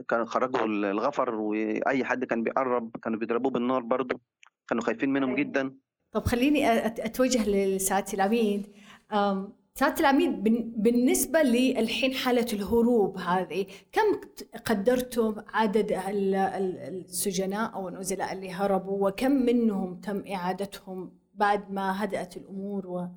كانوا 0.08 0.24
خرجوا 0.26 0.66
الغفر 0.66 1.34
وأي 1.34 2.04
حد 2.04 2.24
كان 2.24 2.42
بيقرب 2.42 2.96
كانوا 3.02 3.18
بيضربوه 3.18 3.50
بالنار 3.50 3.82
برضه. 3.82 4.20
كانوا 4.68 4.82
خايفين 4.82 5.10
منهم 5.12 5.28
أيوة. 5.28 5.40
جدا. 5.40 5.74
طب 6.12 6.24
خليني 6.24 6.86
أتوجه 6.86 7.48
لسعادة 7.50 8.12
العميد. 8.14 8.66
أم، 9.12 9.52
سعادة 9.74 10.00
العميد 10.00 10.42
بالنسبة 10.82 11.42
للحين 11.42 12.14
حالة 12.14 12.46
الهروب 12.52 13.18
هذه 13.18 13.66
كم 13.92 14.20
قدرتم 14.64 15.34
عدد 15.48 15.92
ال- 15.92 16.34
ال- 16.34 16.78
السجناء 17.04 17.74
أو 17.74 17.88
النزلاء 17.88 18.32
اللي 18.32 18.50
هربوا 18.50 19.08
وكم 19.08 19.32
منهم 19.32 20.00
تم 20.00 20.22
إعادتهم 20.32 21.18
بعد 21.34 21.70
ما 21.70 22.04
هدأت 22.04 22.36
الأمور 22.36 22.86
و... 22.86 23.08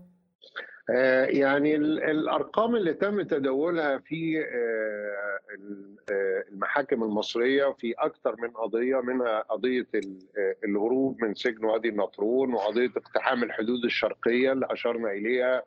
آه، 0.95 1.25
يعني 1.25 1.75
ال- 1.75 2.03
الأرقام 2.03 2.75
اللي 2.75 2.93
تم 2.93 3.21
تداولها 3.21 3.97
في 3.97 4.39
آه، 4.39 5.39
آه، 6.11 6.43
المحاكم 6.51 7.03
المصرية 7.03 7.75
في 7.79 7.93
أكثر 7.97 8.35
من 8.41 8.49
قضية 8.49 9.01
منها 9.01 9.39
قضية 9.41 9.87
ال- 9.95 10.19
الهروب 10.65 11.23
من 11.23 11.33
سجن 11.33 11.65
وادي 11.65 11.89
النطرون 11.89 12.53
وقضية 12.53 12.89
اقتحام 12.97 13.43
الحدود 13.43 13.83
الشرقية 13.85 14.51
اللي 14.51 14.67
أشرنا 14.69 15.11
إليها 15.11 15.63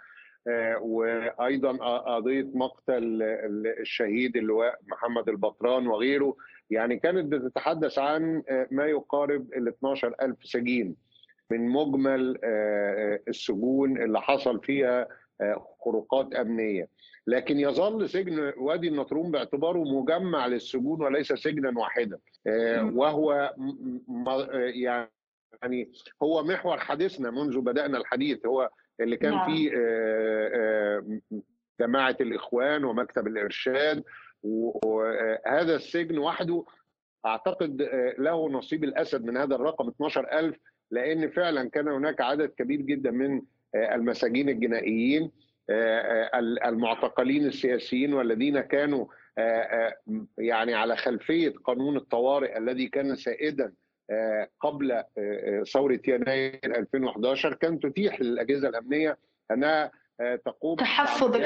وأيضا 0.80 1.72
قضية 1.98 2.46
مقتل 2.54 3.22
ال- 3.22 3.80
الشهيد 3.80 4.36
اللواء 4.36 4.78
محمد 4.86 5.28
البطران 5.28 5.86
وغيره. 5.86 6.36
يعني 6.70 6.98
كانت 6.98 7.32
بتتحدث 7.32 7.98
عن 7.98 8.42
ما 8.70 8.86
يقارب 8.86 9.52
ال 9.56 9.68
12000 9.68 10.36
سجين. 10.44 10.96
من 11.52 11.68
مجمل 11.68 12.38
آه، 12.44 13.20
السجون 13.28 14.02
اللي 14.02 14.20
حصل 14.20 14.60
فيها 14.60 15.08
آه، 15.40 15.66
خروقات 15.84 16.34
أمنية 16.34 16.88
لكن 17.26 17.60
يظل 17.60 18.08
سجن 18.08 18.52
وادي 18.56 18.88
النطرون 18.88 19.30
باعتباره 19.30 19.78
مجمع 19.78 20.46
للسجون 20.46 21.02
وليس 21.02 21.32
سجنا 21.32 21.78
واحدا 21.78 22.18
آه،. 22.46 22.90
وهو 22.94 23.54
آه، 24.26 24.72
يعني 25.54 25.90
هو 26.22 26.42
محور 26.42 26.78
حديثنا 26.78 27.30
منذ 27.30 27.60
بدأنا 27.60 27.98
الحديث 27.98 28.46
هو 28.46 28.70
اللي 29.00 29.16
كان 29.16 29.32
نعم. 29.32 29.46
فيه 29.46 29.70
آه، 29.76 30.50
آه، 30.54 31.20
جماعة 31.80 32.16
الإخوان 32.20 32.84
ومكتب 32.84 33.26
الإرشاد 33.26 34.04
وهذا 34.42 35.76
السجن 35.76 36.18
وحده 36.18 36.64
أعتقد 37.26 37.82
آه، 37.82 38.14
له 38.18 38.48
نصيب 38.48 38.84
الأسد 38.84 39.24
من 39.24 39.36
هذا 39.36 39.54
الرقم 39.54 39.88
12000 39.88 40.56
لأن 40.92 41.30
فعلا 41.30 41.70
كان 41.70 41.88
هناك 41.88 42.20
عدد 42.20 42.48
كبير 42.48 42.80
جدا 42.80 43.10
من 43.10 43.42
آه، 43.74 43.94
المساجين 43.94 44.48
الجنائيين 44.48 45.30
آه، 45.70 46.00
آه، 46.00 46.38
المعتقلين 46.68 47.46
السياسيين 47.46 48.14
والذين 48.14 48.60
كانوا 48.60 49.06
يعني 50.38 50.74
على 50.74 50.96
خلفية 50.96 51.54
قانون 51.64 51.96
الطوارئ 51.96 52.58
الذي 52.58 52.88
كان 52.88 53.16
سائدا 53.16 53.72
قبل 54.60 55.04
ثورة 55.72 56.00
يناير 56.08 56.60
2011 56.64 57.54
كان 57.54 57.80
تتيح 57.80 58.20
للأجهزة 58.20 58.68
الأمنية 58.68 59.18
أنها 59.50 59.90
تقوم 60.44 60.76
تحفظ 60.76 61.36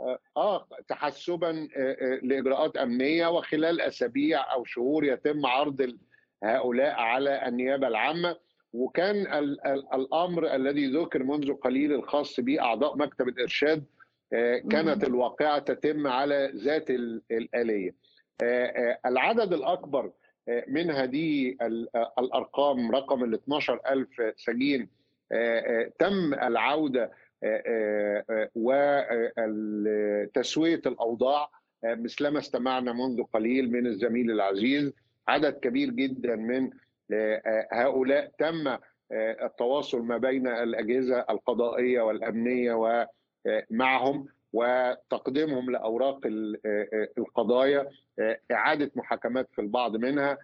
آه، 0.00 0.18
آه 0.36 0.66
تحسبا 0.88 1.68
لإجراءات 2.22 2.76
أمنية 2.76 3.26
وخلال 3.26 3.80
أسابيع 3.80 4.52
أو 4.52 4.64
شهور 4.64 5.04
يتم 5.04 5.46
عرض 5.46 5.96
هؤلاء 6.42 6.94
على 6.94 7.48
النيابة 7.48 7.88
العامة. 7.88 8.36
وكان 8.72 9.16
ال- 9.16 9.66
ال- 9.66 9.94
الأمر 9.94 10.54
الذي 10.54 10.86
ذكر 10.86 11.22
منذ 11.22 11.52
قليل 11.54 11.92
الخاص 11.92 12.40
باعضاء 12.40 12.96
مكتب 12.96 13.28
الإرشاد 13.28 13.84
آه، 14.32 14.58
كانت 14.70 15.04
الواقعة 15.04 15.58
تتم 15.58 16.06
على 16.06 16.52
ذات 16.54 16.90
ال- 16.90 17.22
الآلية. 17.30 17.94
آه، 18.42 18.64
آه، 18.66 18.98
العدد 19.06 19.52
الأكبر 19.52 20.12
من 20.68 20.90
هذه 20.90 21.56
ال- 21.62 21.88
الأرقام 22.18 22.90
رقم 22.90 23.24
ال 23.24 23.34
12000 23.34 24.08
سجين 24.36 24.88
تم 25.98 26.34
العودة 26.34 27.10
وتسويه 29.50 30.80
الأوضاع. 30.86 31.50
مثلما 31.84 32.38
استمعنا 32.38 32.92
منذ 32.92 33.22
قليل 33.22 33.72
من 33.72 33.86
الزميل 33.86 34.30
العزيز. 34.30 34.92
عدد 35.28 35.52
كبير 35.52 35.90
جدا 35.90 36.36
من 36.36 36.70
آه، 37.12 37.42
آه، 37.46 37.68
هؤلاء 37.72 38.30
تم 38.38 38.68
آه، 38.68 38.78
التواصل 39.46 40.02
ما 40.02 40.16
بين 40.18 40.46
الأجهزة 40.48 41.24
القضائية 41.30 42.00
والأمنية 42.02 42.72
ومعهم 42.74 44.26
وتقديمهم 44.52 45.70
لأوراق 45.70 46.20
ال- 46.26 46.60
القضايا 47.18 47.88
إعادة 48.52 48.90
محاكمات 48.94 49.48
في 49.52 49.60
البعض 49.60 49.96
منها 49.96 50.38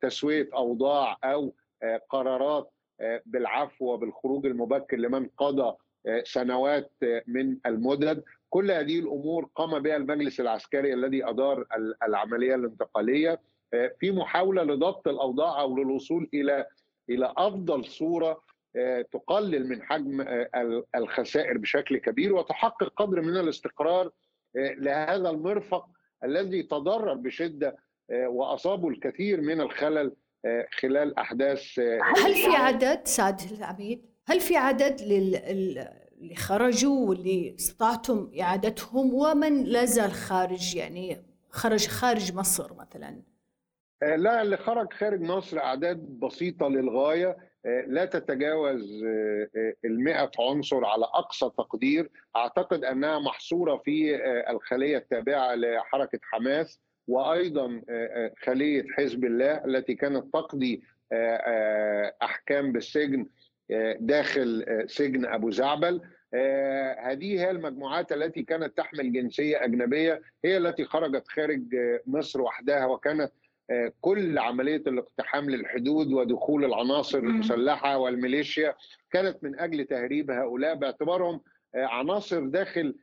تسوية 0.00 0.48
أوضاع 0.54 1.16
أو 1.24 1.54
قرارات 2.08 2.70
بالعفو 3.26 3.92
وبالخروج 3.92 4.46
المبكر 4.46 4.96
لمن 4.96 5.28
قضى 5.36 5.76
سنوات 6.24 6.90
من 7.26 7.56
المدد. 7.66 8.24
كل 8.50 8.70
هذه 8.70 8.98
الأمور 8.98 9.48
قام 9.54 9.78
بها 9.78 9.96
المجلس 9.96 10.40
العسكري 10.40 10.94
الذي 10.94 11.24
أدار 11.28 11.66
ال- 11.76 11.94
العملية 12.02 12.54
الانتقالية 12.54 13.40
آه، 13.74 13.92
في 14.00 14.10
محاولة 14.10 14.62
لضبط 14.62 15.08
الأوضاع 15.08 15.60
أو 15.60 15.76
للوصول 15.76 16.28
إلى 16.34 16.66
إلى 17.10 17.34
أفضل 17.36 17.84
صورة 17.84 18.42
آه، 18.76 19.02
تقلل 19.12 19.68
من 19.68 19.82
حجم 19.82 20.20
آه، 20.20 20.50
ال- 20.56 20.84
الخسائر 20.96 21.58
بشكل 21.58 21.96
كبير 21.98 22.32
وتحقق 22.34 22.92
قدر 22.96 23.20
من 23.20 23.36
الاستقرار 23.36 24.10
لهذا 24.54 25.30
المرفق 25.30 25.86
الذي 26.24 26.62
تضرر 26.62 27.14
بشدة 27.14 27.76
وأصابه 28.12 28.88
الكثير 28.88 29.40
من 29.40 29.60
الخلل 29.60 30.12
خلال 30.80 31.18
أحداث 31.18 31.78
هل 32.16 32.34
في 32.34 32.56
عدد 32.56 33.00
سعادة 33.06 33.56
العميد؟ 33.56 34.06
هل 34.26 34.40
في 34.40 34.56
عدد 34.56 35.00
لل... 35.02 35.88
ال- 36.20 36.24
اللي 36.24 36.34
خرجوا 36.34 37.08
واللي 37.08 37.54
استطعتم 37.58 38.30
إعادتهم 38.40 39.14
ومن 39.14 39.64
لا 39.64 39.84
زال 39.84 40.12
خارج 40.12 40.76
يعني 40.76 41.22
خرج 41.50 41.86
خارج 41.86 42.34
مصر 42.34 42.74
مثلا. 42.74 43.22
آه، 44.02 44.16
لا 44.16 44.42
اللي 44.42 44.56
خرج 44.56 44.92
خارج 44.92 45.20
مصر 45.20 45.58
أعداد 45.58 45.96
بسيطة 45.98 46.68
للغاية. 46.68 47.36
آه، 47.66 47.84
لا 47.86 48.04
تتجاوز 48.04 49.04
المئة 49.84 50.30
عنصر 50.38 50.84
على 50.84 51.04
أقصى 51.04 51.50
تقدير. 51.58 52.10
أعتقد 52.36 52.84
أنها 52.84 53.18
محصورة 53.18 53.76
في 53.84 54.14
آه، 54.16 54.50
الخلية 54.50 54.96
التابعة 54.98 55.54
لحركة 55.54 56.18
حماس 56.22 56.80
وأيضا 57.08 57.66
آه، 57.66 58.06
آه، 58.06 58.34
خلية 58.44 58.84
حزب 58.96 59.24
الله 59.24 59.64
التي 59.64 59.94
كانت 59.94 60.32
تقضي 60.32 60.82
آه، 61.12 61.36
آه، 61.36 62.14
أحكام 62.22 62.72
بالسجن. 62.72 63.20
آه، 63.20 63.26
داخل 64.00 64.64
آه، 64.68 64.86
سجن 64.86 65.26
أبو 65.26 65.50
زعبل 65.50 66.00
آه، 66.34 66.96
هذه 67.00 67.40
هي 67.40 67.50
المجموعات 67.50 68.12
التي 68.12 68.42
كانت 68.42 68.76
تحمل 68.76 69.12
جنسية 69.12 69.64
أجنبية 69.64 70.22
هي 70.44 70.56
التي 70.56 70.84
خرجت 70.84 71.28
خارج 71.28 71.74
آه، 71.74 72.00
مصر 72.06 72.40
وحدها 72.40 72.86
وكانت 72.86 73.32
كل 74.00 74.38
عملية 74.38 74.82
الاقتحام 74.86 75.50
للحدود 75.50 76.12
ودخول 76.12 76.64
العناصر 76.64 77.20
مم. 77.20 77.30
المسلحة 77.30 77.98
والميليشيا 77.98 78.74
كانت 79.12 79.44
من 79.44 79.60
أجل 79.60 79.84
تهريب 79.84 80.30
هؤلاء 80.30 80.74
باعتبارهم 80.74 81.40
عناصر 81.74 82.46
داخل 82.46 82.94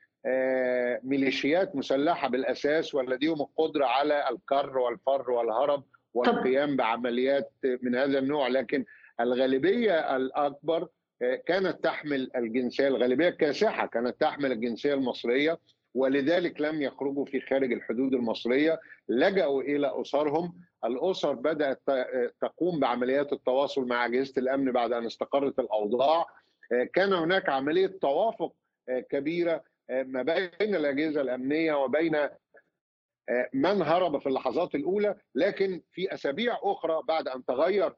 ميليشيات 1.03 1.75
مسلحة 1.75 2.27
بالأساس 2.29 2.95
ولديهم 2.95 3.41
القدرة 3.41 3.85
على 3.85 4.29
الكر 4.29 4.77
والفر 4.77 5.31
والهرب 5.31 5.83
والقيام 6.13 6.75
بعمليات 6.75 7.51
من 7.81 7.95
هذا 7.95 8.19
النوع 8.19 8.47
لكن 8.47 8.85
الغالبية 9.21 10.15
الأكبر 10.15 10.87
آه، 11.21 11.35
كانت 11.35 11.83
تحمل 11.83 12.31
الجنسية 12.35 12.87
الغالبية 12.87 13.27
الكاسحة 13.27 13.87
كانت 13.87 14.21
تحمل 14.21 14.51
الجنسية 14.51 14.93
المصرية 14.93 15.59
ولذلك 15.95 16.61
لم 16.61 16.81
يخرجوا 16.81 17.25
في 17.25 17.41
خارج 17.41 17.71
الحدود 17.73 18.13
المصرية 18.13 18.79
لجأوا 19.09 19.61
إلى 19.61 20.01
أسرهم. 20.01 20.53
الأسر 20.85 21.33
بدأت 21.33 21.81
ت- 21.87 22.33
تقوم 22.41 22.79
بعمليات 22.79 23.33
التواصل 23.33 23.87
مع 23.87 24.05
أجهزة 24.05 24.33
الأمن 24.37 24.71
بعد 24.71 24.91
أن 24.91 25.05
استقرت 25.05 25.59
الأوضاع. 25.59 26.25
آه، 26.71 26.83
كان 26.93 27.13
هناك 27.13 27.49
عملية 27.49 27.87
توافق 28.01 28.53
آه، 28.89 28.99
كبيرة 28.99 29.63
آه، 29.89 30.03
ما 30.03 30.21
بين 30.23 30.75
الأجهزة 30.75 31.21
الأمنية 31.21 31.73
وبين 31.73 32.15
آه، 32.15 33.49
من 33.53 33.81
هرب 33.81 34.19
في 34.21 34.27
اللحظات 34.29 34.75
الأولى 34.75 35.15
لكن 35.35 35.81
في 35.91 36.13
أسابيع 36.13 36.57
أخرى 36.63 37.01
بعد 37.07 37.27
أن 37.27 37.45
تغير 37.45 37.85
آه، 37.87 37.95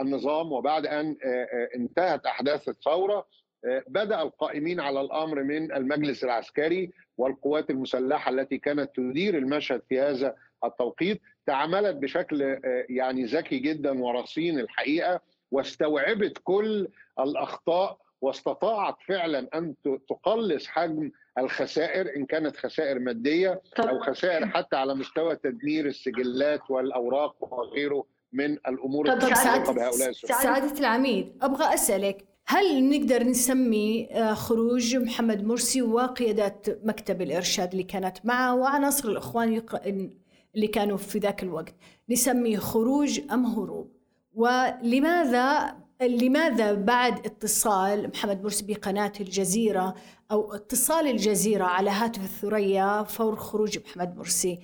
النظام 0.00 0.52
وبعد 0.52 0.86
أن 0.86 1.16
آه، 1.24 1.26
آه، 1.28 1.68
انتهت 1.76 2.26
أحداث 2.26 2.68
الثورة 2.68 3.26
آه، 3.64 3.84
بدأ 3.88 4.22
القائمين 4.22 4.80
على 4.80 5.00
الأمر 5.00 5.42
من 5.42 5.72
المجلس 5.72 6.24
العسكري 6.24 6.90
والقوات 7.18 7.70
المسلحة 7.70 8.30
التي 8.30 8.58
كانت 8.58 8.90
تدير 8.96 9.38
المشهد 9.38 9.82
في 9.88 10.00
هذا 10.00 10.34
التوقيت. 10.64 11.20
تعاملت 11.46 11.96
بشكل 11.96 12.42
آه، 12.42 12.60
يعني 12.88 13.24
ذكي 13.24 13.58
جدا 13.58 14.02
ورصين 14.02 14.58
الحقيقة 14.60 15.20
واستوعبت 15.50 16.38
كل 16.44 16.88
الأخطاء 17.20 17.98
واستطاعت 18.20 18.94
فعلا 19.08 19.48
أن 19.54 19.74
ت- 19.84 20.00
تقلص 20.08 20.66
حجم 20.66 21.10
الخسائر 21.38 22.16
إن 22.16 22.26
كانت 22.26 22.56
خسائر 22.56 22.98
مادية 22.98 23.60
أو 23.90 24.00
خسائر 24.00 24.46
حتى 24.46 24.76
على 24.76 24.94
مستوى 24.94 25.36
تدمير 25.36 25.86
السجلات 25.86 26.70
والأوراق 26.70 27.54
وغيره 27.54 28.04
من 28.32 28.52
الأمور 28.52 29.06
طب 29.06 29.20
سعادة- 29.34 29.70
بهؤلاء 29.70 30.12
سعادة 30.12 30.78
العميد. 30.80 31.32
أبغى 31.42 31.74
أسألك 31.74 32.24
هل 32.46 32.88
نقدر 32.90 33.22
نسمي 33.24 34.08
آه، 34.10 34.34
خروج 34.34 34.96
محمد 34.96 35.44
مرسي 35.44 35.82
وقيادات 35.82 36.66
مكتب 36.86 37.22
الإرشاد 37.22 37.70
اللي 37.70 37.82
كانت 37.82 38.18
معه 38.24 38.54
وعناصر 38.54 39.08
الإخوان 39.08 39.52
يق- 39.52 39.82
اللي 40.54 40.66
كانوا 40.66 40.96
في 40.96 41.18
ذاك 41.18 41.42
الوقت؟ 41.42 41.74
نسميه 42.10 42.58
خروج 42.58 43.20
أم 43.32 43.46
هروب؟ 43.46 43.92
ولماذا 44.34 45.74
لماذا 46.02 46.72
بعد 46.72 47.26
اتصال 47.26 48.08
محمد 48.08 48.42
مرسي 48.42 48.64
بقناة 48.66 49.12
الجزيرة 49.20 49.94
أو 50.30 50.54
اتصال 50.54 51.06
الجزيرة 51.06 51.64
على 51.64 51.90
هاتف 51.90 52.22
الثريا 52.22 53.02
فور 53.02 53.36
خروج 53.36 53.78
محمد 53.78 54.16
مرسي؟ 54.16 54.58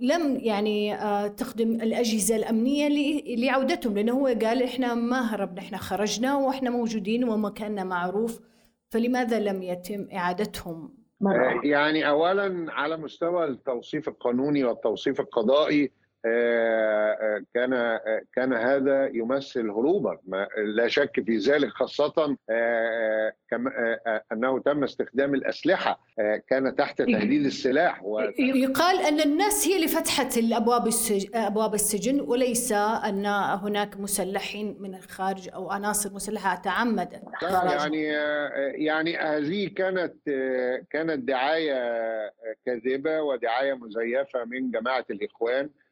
لم 0.00 0.36
يعني 0.42 0.94
آه، 0.94 1.26
تخدم 1.26 1.70
الأجهزة 1.70 2.36
الأمنية 2.36 2.88
ل- 2.88 3.40
لعودتهم 3.46 3.94
لأنه 3.94 4.12
هو 4.12 4.26
قال 4.26 4.62
إحنا 4.62 4.94
ما 4.94 5.20
هربنا 5.34 5.58
إحنا 5.60 5.78
خرجنا 5.78 6.36
وإحنا 6.36 6.70
موجودين 6.70 7.28
ومكاننا 7.28 7.84
معروف 7.84 8.40
فلماذا 8.90 9.38
لم 9.40 9.62
يتم 9.62 10.08
إعادتهم؟ 10.14 10.94
آه، 11.26 11.60
يعني 11.66 12.08
اولا 12.08 12.66
على 12.72 12.96
مستوى 12.96 13.44
التوصيف 13.44 14.08
القانوني 14.08 14.64
والتوصيف 14.64 15.20
القضائي 15.20 15.90
كان 17.54 17.72
آه، 17.72 18.20
كان 18.36 18.52
هذا 18.52 19.06
يمثل 19.14 19.70
هروبا 19.70 20.18
لا 20.64 20.88
شك 20.88 21.20
في 21.26 21.36
ذلك 21.36 21.68
خاصة 21.68 22.36
آه، 22.50 23.32
آه، 23.52 23.56
آه، 23.68 24.00
آه، 24.06 24.22
أنه 24.32 24.58
تم 24.60 24.84
استخدام 24.84 25.34
الأسلحة 25.34 26.00
آه، 26.20 26.42
كان 26.48 26.76
تحت 26.76 27.02
تهديد 27.02 27.44
السلاح 27.46 28.04
و- 28.04 28.20
يقال 28.38 29.00
أن 29.00 29.20
الناس 29.20 29.68
هي 29.68 29.76
اللي 29.76 29.88
فتحت 29.88 30.38
الأبواب 30.38 30.86
السجن, 30.86 31.36
أبواب 31.36 31.74
السجن 31.74 32.20
وليس 32.20 32.72
أن 32.72 33.26
هناك 33.62 33.96
مسلحين 34.00 34.76
من 34.80 34.94
الخارج 34.94 35.48
أو 35.54 35.70
عناصر 35.70 36.12
مسلحة 36.14 36.54
تعمدت. 36.54 37.22
يعني 37.72 38.16
آه، 38.16 38.50
يعني 38.74 39.16
هذه 39.16 39.68
كانت 39.68 40.14
آه، 40.28 40.82
كانت 40.90 41.28
دعاية 41.28 41.74
آه، 41.74 42.30
كاذبة 42.66 43.20
ودعاية 43.22 43.74
مزيفة 43.74 44.44
من 44.44 44.70
جماعة 44.70 45.04
الإخوان 45.10 45.64
آه، 45.64 45.68
آه، 45.68 45.87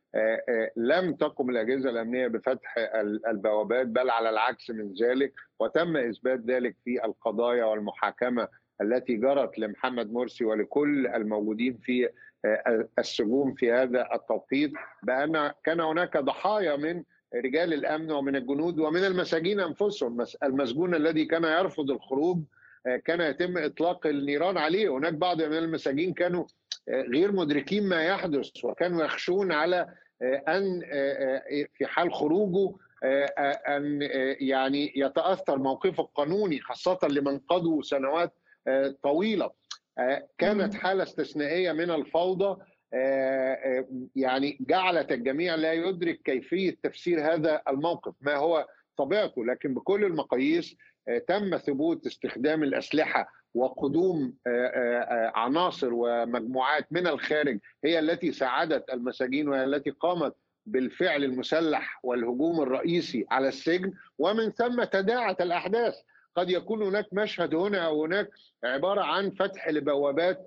لم 0.77 1.14
تقم 1.14 1.51
الأجهزة 1.51 1.91
الأمنية 1.91 2.27
بفتح 2.27 2.75
ال- 2.79 3.27
البوابات 3.27 3.87
بل 3.87 4.11
على 4.11 4.31
العكس 4.31 4.71
من 4.71 4.95
ذلك 5.03 5.33
وتم 5.61 5.97
إثبات 5.97 6.41
ذلك 6.41 6.77
في 6.85 7.05
القضايا 7.05 7.64
والمحاكمة 7.64 8.49
التي 8.81 9.17
جرت 9.17 9.59
لمحمد 9.59 10.12
مرسي 10.12 10.45
ولكل 10.45 11.07
الموجودين 11.07 11.79
في 11.83 12.09
آه، 12.45 12.89
السجون 12.99 13.55
في 13.55 13.73
هذا 13.73 14.09
التوقيت 14.14 14.73
بأن 15.03 15.53
كان 15.64 15.81
هناك 15.81 16.17
ضحايا 16.17 16.77
من 16.77 17.03
رجال 17.35 17.75
الأمن 17.75 18.11
ومن 18.12 18.37
الجنود 18.37 18.79
ومن 18.79 19.05
المساجين 19.05 19.61
أنفسهم. 19.61 20.17
مس- 20.17 20.37
المسجون 20.37 20.95
الذي 20.95 21.25
كان 21.25 21.45
يرفض 21.45 21.91
الخروج 21.91 22.39
آه، 22.87 22.97
كان 22.97 23.21
يتم 23.21 23.59
إطلاق 23.59 24.07
النيران 24.07 24.57
عليه. 24.59 24.89
هناك 24.97 25.12
بعض 25.14 25.43
من 25.43 25.59
المساجين 25.59 26.12
كانوا 26.14 26.45
آه، 26.89 27.03
غير 27.03 27.33
مدركين 27.33 27.89
ما 27.89 28.03
يحدث 28.05 28.64
وكانوا 28.64 29.05
يخشون 29.05 29.53
على 29.53 29.77
آه، 29.81 29.95
أن 30.23 30.83
آه، 30.93 31.37
آه، 31.37 31.67
في 31.75 31.87
حال 31.87 32.12
خروجه 32.14 32.75
آه، 33.03 33.25
آه، 33.39 33.77
أن 33.77 34.03
آه، 34.03 34.37
يعني 34.41 34.93
يتأثر 34.97 35.59
موقفه 35.59 36.03
القانوني 36.03 36.61
خاصة 36.61 36.99
لمن 37.11 37.39
قضوا 37.39 37.83
سنوات 37.83 38.33
آه، 38.69 38.95
طويلة 39.03 39.51
آه، 39.99 40.29
كانت. 40.39 40.75
حالة 40.75 41.03
استثنائية 41.03 41.73
من 41.73 41.91
الفوضى 41.91 42.62
آه، 42.95 43.53
آه، 43.55 43.87
يعني 44.17 44.59
جعلت 44.61 45.12
الجميع 45.12 45.55
لا 45.55 45.73
يدرك 45.73 46.21
كيفية 46.25 46.77
تفسير 46.83 47.35
هذا 47.35 47.62
الموقف 47.69 48.14
ما 48.21 48.37
هو 48.37 48.67
طبيعته 48.97 49.45
لكن 49.45 49.75
بكل 49.75 50.05
المقاييس 50.05 50.77
آه، 51.09 51.19
تم 51.19 51.57
ثبوت 51.57 52.07
استخدام 52.07 52.62
الأسلحة 52.62 53.29
وقدوم 53.57 54.35
آه، 54.47 54.51
آه، 54.51 55.01
آه، 55.01 55.33
عناصر 55.35 55.89
ومجموعات 55.93 56.87
من 56.91 57.07
الخارج 57.07 57.59
هي 57.85 57.99
التي 57.99 58.33
ساعدت 58.33 58.91
المساجين 58.93 59.49
وهي 59.49 59.65
التي 59.65 59.91
قامت 59.91 60.35
بالفعل 60.67 61.25
المسلح 61.25 62.01
والهجوم 62.03 62.61
الرئيسي 62.61 63.27
على 63.31 63.49
السجن. 63.49 63.93
ومن 64.19 64.51
ثم 64.51 64.85
تداعت 64.85 65.41
الأحداث. 65.41 65.95
قد 66.37 66.51
يكون 66.51 66.83
هناك 66.83 67.07
مشهد 67.13 67.55
هنا 67.55 67.79
أو 67.79 68.05
هناك 68.05 68.31
عبارة 68.65 69.01
عن 69.01 69.31
فتح 69.31 69.69
لبوابات 69.69 70.47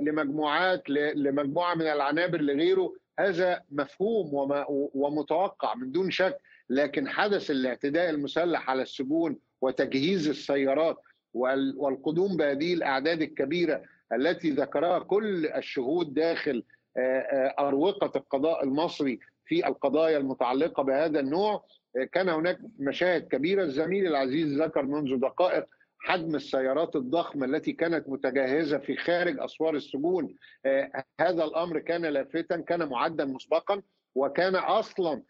لمجموعات 0.00 0.82
لمجموعة 1.14 1.74
من 1.74 1.86
العنابر 1.86 2.40
لغيره. 2.40 2.94
هذا 3.18 3.62
مفهوم 3.70 4.30
ومتوقع 4.94 5.74
من 5.74 5.92
دون 5.92 6.10
شك. 6.10 6.38
لكن 6.70 7.08
حدث 7.08 7.50
الاعتداء 7.50 8.10
المسلح 8.10 8.70
على 8.70 8.82
السجون 8.82 9.38
وتجهيز 9.60 10.28
السيارات 10.28 10.96
والقدوم 11.34 12.36
بهذه 12.36 12.74
الأعداد 12.74 13.22
الكبيرة 13.22 13.82
التي 14.12 14.50
ذكرها 14.50 14.98
كل 14.98 15.46
الشهود 15.46 16.14
داخل 16.14 16.64
أروقة 17.58 18.12
القضاء 18.16 18.64
المصري 18.64 19.18
في 19.44 19.66
القضايا 19.66 20.18
المتعلقة 20.18 20.82
بهذا 20.82 21.20
النوع. 21.20 21.64
كان 22.12 22.28
هناك 22.28 22.58
مشاهد 22.78 23.28
كبيرة. 23.28 23.62
الزميل 23.62 24.06
العزيز 24.06 24.62
ذكر 24.62 24.82
منذ 24.82 25.16
دقائق 25.16 25.66
حجم 25.98 26.34
السيارات 26.34 26.96
الضخمة 26.96 27.46
التي 27.46 27.72
كانت 27.72 28.08
متجهزة 28.08 28.78
في 28.78 28.96
خارج 28.96 29.40
أسوار 29.40 29.74
السجون. 29.74 30.36
هذا 31.20 31.44
الأمر 31.44 31.78
كان 31.78 32.06
لافتا 32.06 32.56
كان 32.56 32.88
معدا 32.88 33.24
مسبقا 33.24 33.82
وكان 34.14 34.56
أصلا 34.56 35.22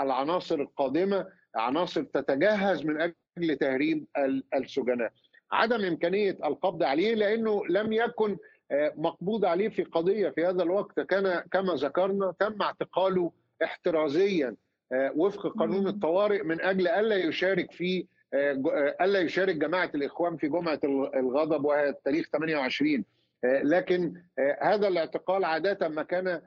العناصر 0.00 0.54
القادمة 0.60 1.26
عناصر 1.54 2.02
تتجهز 2.02 2.84
من 2.84 3.00
أجل 3.00 3.14
تهريب 3.44 4.06
ال- 4.18 4.44
السجناء. 4.54 5.12
عدم 5.52 5.84
إمكانية 5.84 6.30
القبض 6.44 6.82
عليه 6.82 7.14
لأنه 7.14 7.66
لم 7.66 7.92
يكن 7.92 8.36
آه، 8.70 8.92
مقبوض 8.96 9.44
عليه 9.44 9.68
في 9.68 9.82
قضية 9.84 10.28
في 10.30 10.44
هذا 10.46 10.62
الوقت. 10.62 11.00
كان 11.00 11.42
كما 11.52 11.74
ذكرنا 11.74 12.34
تم 12.40 12.62
اعتقاله 12.62 13.32
احترازيا 13.64 14.56
آه، 14.92 15.12
وفق 15.16 15.46
قانون. 15.58 15.86
الطوارئ 15.86 16.42
من 16.42 16.60
أجل 16.60 16.88
ألا 16.88 17.16
يشارك 17.16 17.72
في 17.72 18.06
آه، 18.34 18.62
ألا 19.00 19.20
يشارك 19.20 19.56
جماعة 19.56 19.90
الإخوان 19.94 20.36
في 20.36 20.48
جمعة 20.48 20.80
ال- 20.84 21.16
الغضب 21.16 21.64
وهي 21.64 21.88
التاريخ 21.88 22.28
28 22.32 23.04
آه، 23.44 23.62
لكن 23.62 24.14
هذا 24.62 24.88
الاعتقال 24.88 25.44
عادة 25.44 25.88
ما 25.88 26.02
كان 26.02 26.40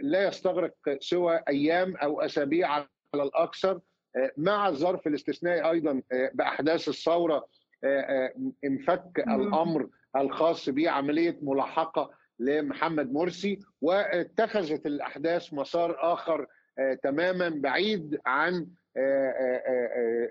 لا 0.00 0.28
يستغرق 0.28 0.74
سوى 1.00 1.40
أيام 1.48 1.96
أو 1.96 2.20
أسابيع 2.20 2.68
على 2.68 2.86
الاكثر 3.14 3.80
مع 4.36 4.68
الظرف 4.68 5.06
الاستثنائي 5.06 5.70
أيضا 5.70 6.02
آه، 6.12 6.30
بأحداث 6.34 6.88
الثورة 6.88 7.46
آه، 7.84 8.00
آه، 8.00 8.32
انفك. 8.64 9.24
الأمر 9.28 9.88
الخاص 10.16 10.68
بعملية 10.68 11.38
ملاحقة 11.42 12.10
لمحمد 12.38 13.12
مرسي 13.12 13.60
واتخذت 13.80 14.86
الأحداث 14.86 15.54
مسار 15.54 15.96
آخر 16.12 16.46
آه، 16.78 16.94
تماما 16.94 17.48
بعيد 17.48 18.18
عن 18.26 18.66
آه، 18.96 19.00
آه، 19.30 19.62
آه، 19.66 20.30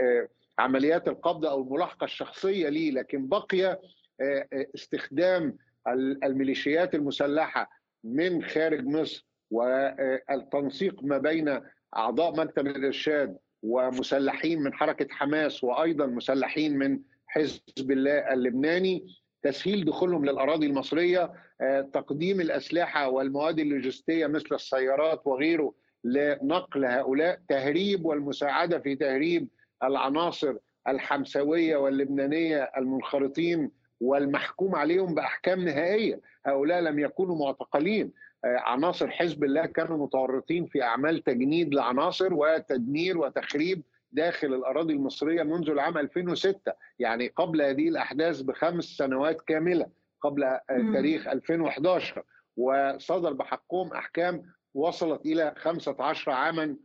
آه، 0.00 0.28
عمليات 0.58 1.08
القبض 1.08 1.46
أو 1.46 1.62
الملاحقة 1.62 2.04
الشخصية 2.04 2.68
ليه 2.68 2.90
لكن 2.90 3.26
بقي 3.28 3.64
آه، 3.66 3.78
آه، 4.20 4.66
استخدام 4.74 5.56
ال- 5.88 6.24
الميليشيات 6.24 6.94
المسلحة 6.94 7.70
من 8.04 8.42
خارج 8.44 8.84
مصر 8.86 9.26
والتنسيق 9.50 11.02
ما 11.04 11.18
بين 11.18 11.60
أعضاء 11.96 12.36
مكتب 12.36 12.66
الإرشاد 12.66 13.36
ومسلحين 13.62 14.62
من 14.62 14.74
حركة 14.74 15.06
حماس 15.10 15.64
وأيضا 15.64 16.06
مسلحين 16.06 16.78
من 16.78 17.00
حزب 17.26 17.90
الله 17.90 18.32
اللبناني 18.32 19.06
تسهيل 19.42 19.84
دخولهم 19.84 20.24
للأراضي 20.24 20.66
المصرية 20.66 21.32
آه، 21.60 21.80
تقديم 21.80 22.40
الأسلحة 22.40 23.08
والمواد 23.08 23.58
اللوجستية 23.58 24.26
مثل 24.26 24.54
السيارات 24.54 25.26
وغيره 25.26 25.74
لنقل 26.04 26.84
هؤلاء 26.84 27.40
تهريب 27.48 28.06
والمساعدة 28.06 28.78
في 28.78 28.96
تهريب 28.96 29.48
العناصر 29.82 30.54
الحمساوية 30.88 31.76
واللبنانية 31.76 32.70
المنخرطين 32.76 33.70
والمحكوم 34.00 34.74
عليهم 34.74 35.14
بأحكام 35.14 35.64
نهائية. 35.64 36.20
هؤلاء 36.46 36.80
لم 36.80 36.98
يكونوا 36.98 37.36
معتقلين. 37.36 38.12
عناصر 38.46 39.10
حزب 39.10 39.44
الله 39.44 39.66
كانوا 39.66 40.06
متورطين 40.06 40.66
في 40.66 40.82
أعمال 40.82 41.24
تجنيد 41.24 41.74
لعناصر 41.74 42.34
وتدمير 42.34 43.18
وتخريب 43.18 43.82
داخل 44.12 44.54
الأراضي 44.54 44.92
المصرية 44.92 45.42
منذ 45.42 45.70
العام 45.70 45.98
2006 45.98 46.72
يعني 46.98 47.28
قبل 47.28 47.62
هذه 47.62 47.88
الأحداث 47.88 48.40
بخمس 48.40 48.84
سنوات 48.84 49.40
كاملة 49.40 49.86
قبل. 50.20 50.58
تاريخ 50.92 51.28
2011 51.28 52.22
وصدر 52.56 53.32
بحقهم 53.32 53.92
أحكام 53.92 54.42
وصلت 54.74 55.26
إلى 55.26 55.54
15 55.56 56.30
عاما 56.30 56.76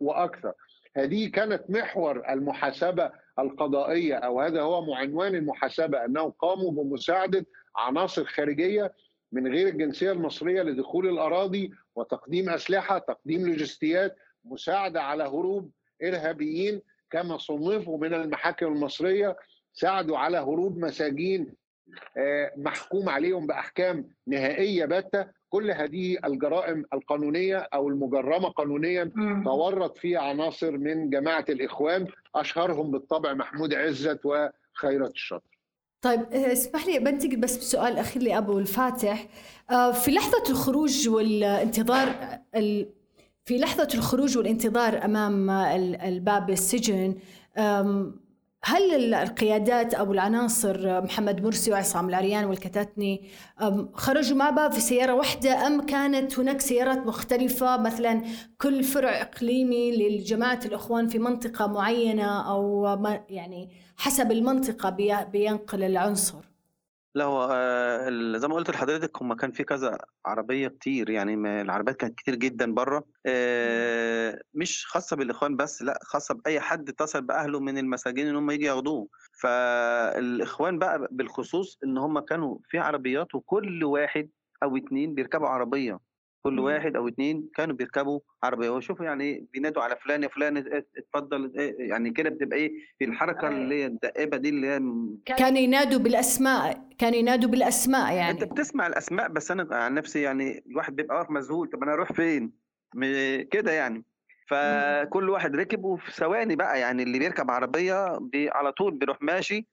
وأكثر 0.00 0.52
هذه 0.96 1.28
كانت 1.30 1.62
محور 1.68 2.22
المحاسبة 2.30 3.10
القضائية 3.38 4.14
أو 4.14 4.40
هذا 4.40 4.60
هو 4.60 4.94
عنوان 4.94 5.34
المحاسبة 5.34 6.04
أنهم 6.04 6.30
قاموا 6.30 6.70
بمساعدة 6.70 7.46
عناصر 7.76 8.24
خارجية 8.24 8.92
من 9.32 9.52
غير 9.52 9.68
الجنسية 9.68 10.12
المصرية 10.12 10.62
لدخول 10.62 11.08
الأراضي 11.08 11.72
وتقديم 11.94 12.48
أسلحة، 12.48 12.98
تقديم 12.98 13.46
لوجستيات، 13.46 14.16
مساعدة 14.44 15.02
على 15.02 15.24
هروب 15.24 15.70
إرهابيين 16.02 16.82
كما 17.10 17.38
صنفوا 17.38 17.98
من 17.98 18.14
المحاكم 18.14 18.66
المصرية، 18.66 19.36
ساعدوا 19.72 20.18
على 20.18 20.38
هروب 20.38 20.78
مساجين 20.78 21.54
آه، 22.16 22.52
محكوم 22.56 23.08
عليهم 23.08 23.46
بأحكام 23.46 24.08
نهائية 24.26 24.84
باته، 24.84 25.26
كل 25.48 25.70
هذه 25.70 26.18
الجرائم 26.24 26.84
القانونية 26.94 27.56
أو 27.56 27.88
المجرمة 27.88 28.48
قانونيا. 28.48 29.12
تورط 29.44 29.98
فيها 29.98 30.20
عناصر 30.20 30.70
من 30.70 31.10
جماعة 31.10 31.44
الإخوان 31.48 32.06
أشهرهم 32.34 32.90
بالطبع 32.90 33.34
محمود 33.34 33.74
عزت 33.74 34.20
وخيرت 34.24 35.10
الشاطر. 35.10 35.51
طيب 36.02 36.20
آه، 36.32 36.52
اسمح 36.52 36.86
لي 36.86 36.98
بنتقل 36.98 37.36
بس 37.36 37.56
بسؤال 37.56 37.98
أخير 37.98 38.22
لأبو 38.22 38.58
الفاتح. 38.58 39.26
آه، 39.70 39.92
في 39.92 40.10
لحظة 40.10 40.42
الخروج 40.50 41.08
والانتظار 41.08 42.14
ال- 42.54 42.88
في 43.44 43.58
لحظة 43.58 43.88
الخروج 43.94 44.38
والانتظار 44.38 45.04
أمام 45.04 45.50
ال- 45.50 45.96
الباب 46.00 46.50
السجن 46.50 47.14
هل 48.64 48.94
ال- 48.94 49.14
القيادات 49.14 49.94
أو 49.94 50.12
العناصر 50.12 50.96
آه، 50.96 51.00
محمد 51.00 51.42
مرسي 51.42 51.70
وعصام 51.72 52.08
العريان 52.08 52.44
والكتاتني 52.44 53.22
خرجوا 53.94 54.36
مع 54.36 54.50
بعض 54.50 54.72
في 54.72 54.80
سيارة 54.80 55.14
واحدة 55.14 55.66
أم 55.66 55.86
كانت 55.86 56.38
هناك 56.38 56.60
سيارات 56.60 56.98
مختلفة؟ 56.98 57.76
مثلا 57.76 58.22
كل 58.60 58.82
فرع 58.84 59.20
إقليمي 59.22 59.96
لجماعة 60.18 60.60
الإخوان 60.64 61.08
في 61.08 61.18
منطقة 61.18 61.66
معينة 61.66 62.50
أو 62.50 62.96
ما 62.96 63.20
يعني 63.28 63.68
حسب 63.96 64.32
المنطقة 64.32 64.90
بي- 64.90 65.24
بينقل 65.32 65.82
العنصر. 65.82 66.51
لا 67.14 67.24
هو 67.24 67.48
آه، 67.52 68.36
زي 68.38 68.48
ما 68.48 68.54
قلت 68.54 68.70
لحضرتك 68.70 69.22
هم 69.22 69.34
كان 69.34 69.52
في 69.52 69.64
كذا 69.64 69.98
عربية 70.26 70.68
كتير 70.68 71.10
يعني 71.10 71.36
ما- 71.36 71.60
العربيات 71.62 71.96
كانت 71.96 72.14
كتير 72.18 72.34
جدا 72.34 72.74
بره. 72.74 73.04
آه، 73.26 74.40
مش 74.54 74.86
خاصة 74.86 75.16
بالإخوان 75.16 75.56
بس 75.56 75.82
لأ 75.82 75.98
خاصة 76.02 76.34
بأي 76.34 76.60
حد 76.60 76.88
اتصل 76.88 77.22
بأهله 77.22 77.60
من 77.60 77.78
المساجين 77.78 78.28
إن 78.28 78.36
هم 78.36 78.50
يجي 78.50 78.64
ياخدوه. 78.64 79.08
فالإخوان 79.42 80.78
بقى 80.78 81.08
بالخصوص 81.10 81.78
إن 81.84 81.98
هم 81.98 82.18
كانوا 82.20 82.58
في 82.68 82.78
عربيات 82.78 83.34
وكل 83.34 83.84
واحد 83.84 84.30
أو 84.62 84.76
اتنين 84.76 85.14
بيركبوا 85.14 85.48
عربية. 85.48 85.98
كل 86.42 86.52
مم. 86.52 86.58
واحد 86.64 86.96
أو 86.96 87.08
اتنين 87.08 87.48
كانوا 87.54 87.74
بيركبوا 87.76 88.20
عربية. 88.42 88.70
وشوفوا 88.70 89.04
يعني 89.04 89.24
إيه، 89.24 89.44
بينادوا 89.52 89.82
على 89.82 89.96
فلان 89.96 90.22
يا 90.22 90.28
فلان 90.28 90.56
ات- 90.56 90.88
اتفضل 90.96 91.52
إيه، 91.58 91.88
يعني 91.88 92.10
كده 92.10 92.30
بتبقى 92.30 92.58
إيه 92.58 92.72
في 92.98 93.04
الحركة 93.04 93.48
أيوة. 93.48 93.58
اللي 93.58 93.74
هي 93.82 93.86
الدائبة 93.86 94.36
دي 94.36 94.48
اللي 94.48 94.66
هي 94.66 94.80
م- 94.80 95.18
كانوا 95.26 95.58
ينادوا 95.58 95.98
بالأسماء 95.98 96.88
كانوا 96.98 97.18
ينادوا 97.18 97.50
بالأسماء 97.50 98.02
أنت 98.08 98.16
يعني 98.40 98.44
بتسمع 98.44 98.86
الأسماء 98.86 99.28
بس 99.28 99.50
أنا 99.50 99.76
عن 99.76 99.94
نفسي 99.94 100.22
يعني 100.22 100.64
الواحد 100.66 100.96
بيبقى 100.96 101.16
واقف 101.16 101.30
مذهول. 101.30 101.68
طب 101.68 101.82
أنا 101.82 101.92
أروح 101.92 102.12
فين؟ 102.12 102.52
كده 103.50 103.72
يعني. 103.72 104.04
فكل 104.48 105.30
واحد 105.30 105.56
ركب 105.56 105.84
وفي 105.84 106.12
ثواني 106.12 106.56
بقى 106.56 106.80
يعني 106.80 107.02
اللي 107.02 107.18
بيركب 107.18 107.50
عربية 107.50 108.18
بي 108.18 108.50
على 108.50 108.72
طول 108.72 108.94
بيروح 108.94 109.22
ماشي 109.22 109.66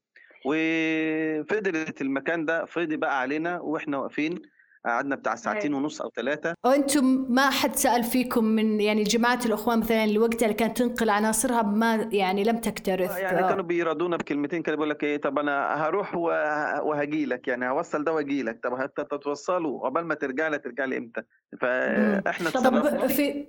وفضلت 0.46 2.02
المكان 2.02 2.46
ده 2.46 2.66
فضي 2.66 2.98
بقى 2.98 3.20
علينا 3.22 3.60
وإحنا 3.60 3.98
واقفين. 3.98 4.42
قعدنا 4.86 5.16
بتاع 5.16 5.36
ساعتين 5.36 5.72
أيوة. 5.72 5.84
ونص 5.84 6.02
أو 6.02 6.10
ثلاثة 6.16 6.54
وأنتم 6.66 7.26
ما 7.30 7.50
حد 7.50 7.76
سأل 7.76 8.04
فيكم 8.04 8.44
من 8.44 8.82
يعني 8.82 9.04
جماعة 9.04 9.40
الأخوان 9.46 9.80
مثلا 9.80 10.04
اللي 10.04 10.20
وقتها 10.20 10.46
اللي 10.46 10.54
كانت 10.54 10.78
تنقل 10.78 11.10
عناصرها 11.10 11.62
ما 11.62 12.10
يعني 12.12 12.44
لم 12.44 12.58
تكترث. 12.58 13.18
يعني 13.18 13.48
كانوا 13.48 13.64
بيرادونا 13.64 14.18
بكلمتين 14.18 14.62
كده 14.62 14.76
بيقول 14.76 14.90
لك 14.90 15.04
إيه 15.04 15.18
طب 15.18 15.40
أنا 15.40 15.86
هروح 15.88 16.16
وهجي 16.16 17.26
لك 17.26 17.48
يعني 17.48 17.70
هوصل 17.70 18.04
ده 18.04 18.14
واجي 18.14 18.44
لك 18.44 18.60
طب 18.64 18.74
هتتوصلوا؟ 18.74 19.86
عقبال 19.86 20.06
ما 20.06 20.16
ترجع 20.16 20.48
لي 20.48 20.58
ترجع 20.58 20.86
لي 20.86 20.98
إمتى؟ 20.98 21.22
فإحنا 21.62 22.50
طب 22.50 23.08
في 23.08 23.48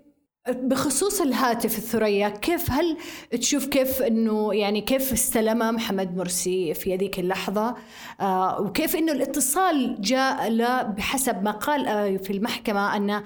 بخصوص 0.48 1.20
الهاتف 1.20 1.78
الثريا 1.78 2.28
كيف 2.28 2.70
هل 2.70 2.96
تشوف 3.30 3.66
كيف 3.66 4.02
إنه 4.02 4.54
يعني 4.54 4.80
كيف 4.80 5.12
استلمه 5.12 5.70
محمد 5.70 6.16
مرسي 6.16 6.74
في 6.74 6.94
هذيك 6.94 7.18
اللحظة؟ 7.18 7.76
آه 8.20 8.60
وكيف 8.60 8.96
إنه 8.96 9.12
الاتصال 9.12 10.00
جاء 10.00 10.48
له 10.50 10.82
بحسب 10.82 11.42
ما 11.42 11.50
قال 11.50 11.86
آه 11.86 12.16
في 12.16 12.32
المحكمة 12.32 12.96
أن 12.96 13.24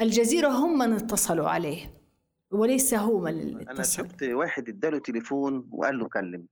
الجزيرة 0.00 0.48
هم 0.48 0.78
من 0.78 0.92
اتصلوا 0.92 1.48
عليه 1.48 1.94
وليس 2.50 2.94
هو 2.94 3.20
من 3.20 3.28
اللي 3.30 3.62
أنا 3.62 3.72
اتصل 3.72 3.92
شفت 3.92 4.22
واحد 4.22 4.68
اداله 4.68 4.98
تليفون 4.98 5.68
وقال 5.72 5.98
له 5.98 6.08
كلم 6.08 6.46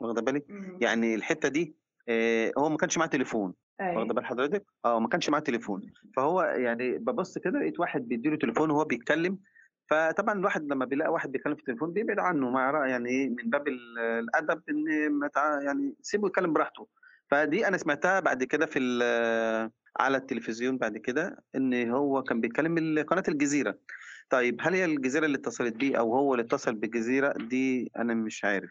واخده 0.00 0.22
بالك. 0.22 0.46
يعني 0.80 1.14
الحتة 1.14 1.48
دي 1.48 1.74
آه، 2.08 2.52
هو 2.58 2.68
ما 2.68 2.76
كانش 2.76 2.98
معاه 2.98 3.08
تليفون. 3.08 3.54
واخده 3.80 4.00
أيوة. 4.00 4.04
بال 4.14 4.24
حضرتك؟ 4.24 4.64
آه 4.84 5.00
ما 5.00 5.08
كانش 5.08 5.30
معاه 5.30 5.40
تليفون. 5.40 5.92
فهو 6.16 6.42
يعني 6.42 6.98
ببص 6.98 7.38
كده 7.38 7.58
لقيت 7.58 7.80
واحد 7.80 8.08
بيديله 8.08 8.36
تليفون 8.36 8.70
وهو 8.70 8.84
بيتكلم. 8.84 9.38
فطبعا 9.90 10.34
الواحد 10.38 10.64
لما 10.72 10.84
بيلاقي 10.84 11.12
واحد 11.12 11.32
بيتكلم 11.32 11.54
في 11.54 11.60
التليفون 11.60 11.92
بيبعد 11.92 12.18
عنه 12.18 12.50
مع 12.50 12.70
رأي 12.70 12.90
يعني 12.90 13.08
إيه 13.08 13.28
من 13.28 13.50
باب 13.50 13.68
ال- 13.68 13.98
الأدب 13.98 14.62
إن 14.68 15.10
ما 15.12 15.30
يعني 15.62 15.94
سيبه 16.02 16.26
يتكلم 16.28 16.52
براحته. 16.52 16.86
فدي 17.30 17.68
أنا 17.68 17.76
سمعتها 17.76 18.20
بعد 18.20 18.44
كده 18.44 18.66
في 18.66 18.78
ال- 18.78 19.70
على 20.00 20.16
التلفزيون 20.16 20.78
بعد 20.78 20.96
كده 20.98 21.44
إن 21.56 21.90
هو 21.90 22.22
كان 22.22 22.40
بيتكلم 22.40 23.02
قناة 23.02 23.22
الجزيرة. 23.28 23.78
طيب 24.30 24.56
هل 24.60 24.74
هي 24.74 24.84
الجزيرة 24.84 25.26
اللي 25.26 25.36
اتصلت 25.38 25.74
بيه 25.76 25.96
أو 25.98 26.14
هو 26.16 26.34
اللي 26.34 26.44
اتصل 26.44 26.74
بالجزيرة؟ 26.74 27.32
دي 27.32 27.90
أنا 27.98 28.14
مش 28.14 28.44
عارف. 28.44 28.70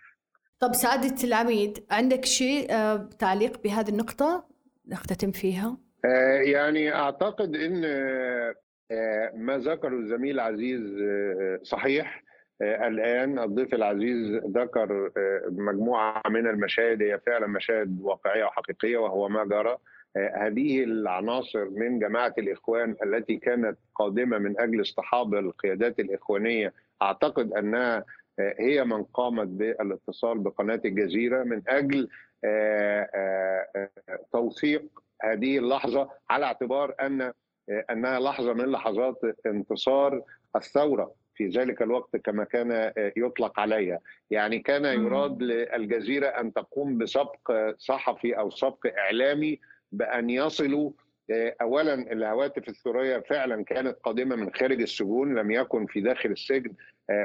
طب 0.60 0.74
سعادة 0.74 1.24
العميد 1.24 1.86
عندك 1.91 2.26
شيء 2.26 2.68
آه 2.72 3.10
تعليق 3.20 3.64
بهذه 3.64 3.89
النقطة؟ 3.89 4.57
نختتم 4.89 5.31
فيها؟ 5.31 5.77
آه، 6.05 6.39
يعني 6.41 6.95
أعتقد 6.95 7.55
إن 7.55 7.81
آه، 7.85 8.55
آه، 8.91 9.31
ما 9.35 9.57
ذكره 9.57 9.95
الزميل 9.95 10.39
العزيز 10.39 11.01
آه، 11.01 11.59
صحيح. 11.63 12.27
الآن 12.61 13.39
الضيف 13.39 13.73
العزيز 13.73 14.35
ذكر 14.35 15.11
مجموعة 15.49 16.21
من 16.29 16.47
المشاهد 16.47 17.01
هي 17.01 17.19
فعلا 17.25 17.47
مشاهد 17.47 18.01
واقعية 18.01 18.43
وحقيقية 18.43 18.97
وهو 18.97 19.29
ما 19.29 19.45
جرى. 19.45 19.77
هذه 20.15 20.83
العناصر 20.83 21.69
من 21.69 21.99
جماعة 21.99 22.33
الإخوان 22.38 22.95
التي 23.03 23.38
كانت 23.38 23.77
قادمة 23.95 24.38
من 24.38 24.59
أجل 24.59 24.81
اصطحاب 24.81 25.33
القيادات 25.35 25.99
الإخوانية. 25.99 26.73
أعتقد 27.01 27.53
أنها 27.53 28.05
هي 28.39 28.83
من 28.83 29.03
قامت 29.03 29.47
بالاتصال 29.47 30.39
بقناة 30.39 30.81
الجزيرة 30.85 31.43
من 31.43 31.61
أجل 31.67 32.09
آه، 32.45 33.09
آه، 33.15 33.89
آه، 34.09 34.19
توثيق 34.31 34.83
هذه 35.23 35.57
اللحظة 35.57 36.09
على 36.29 36.45
اعتبار 36.45 36.95
أن 37.01 37.33
أنها 37.69 38.19
لحظة 38.19 38.53
من 38.53 38.65
لحظات 38.65 39.21
انتصار 39.45 40.21
الثورة 40.55 41.11
في 41.35 41.47
ذلك 41.47 41.81
الوقت 41.81 42.15
كما 42.15 42.43
كان 42.43 42.91
يطلق 43.17 43.59
عليها. 43.59 43.99
يعني 44.31 44.59
كان 44.59 44.85
يراد 44.85 45.43
للجزيرة 45.43 46.27
أن 46.27 46.53
تقوم 46.53 46.97
بسبق 46.97 47.51
صحفي 47.77 48.39
أو 48.39 48.49
سبق 48.49 48.88
إعلامي 48.97 49.59
بأن 49.91 50.29
يصلوا 50.29 50.91
اولا 51.32 51.93
الهواتف 51.93 52.69
الثريه 52.69 53.17
فعلا 53.17 53.63
كانت 53.63 53.97
قادمة 54.03 54.36
من 54.36 54.53
خارج 54.53 54.82
السجون 54.82 55.36
لم 55.36 55.51
يكن 55.51 55.86
في 55.86 56.01
داخل 56.01 56.32
السجن 56.32 56.73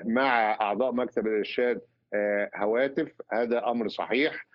مع 0.05 0.53
أعضاء 0.61 0.92
مكتب 0.92 1.26
الإرشاد 1.26 1.80
هواتف. 2.55 3.12
هذا 3.32 3.68
أمر 3.68 3.88
صحيح. 3.88 4.46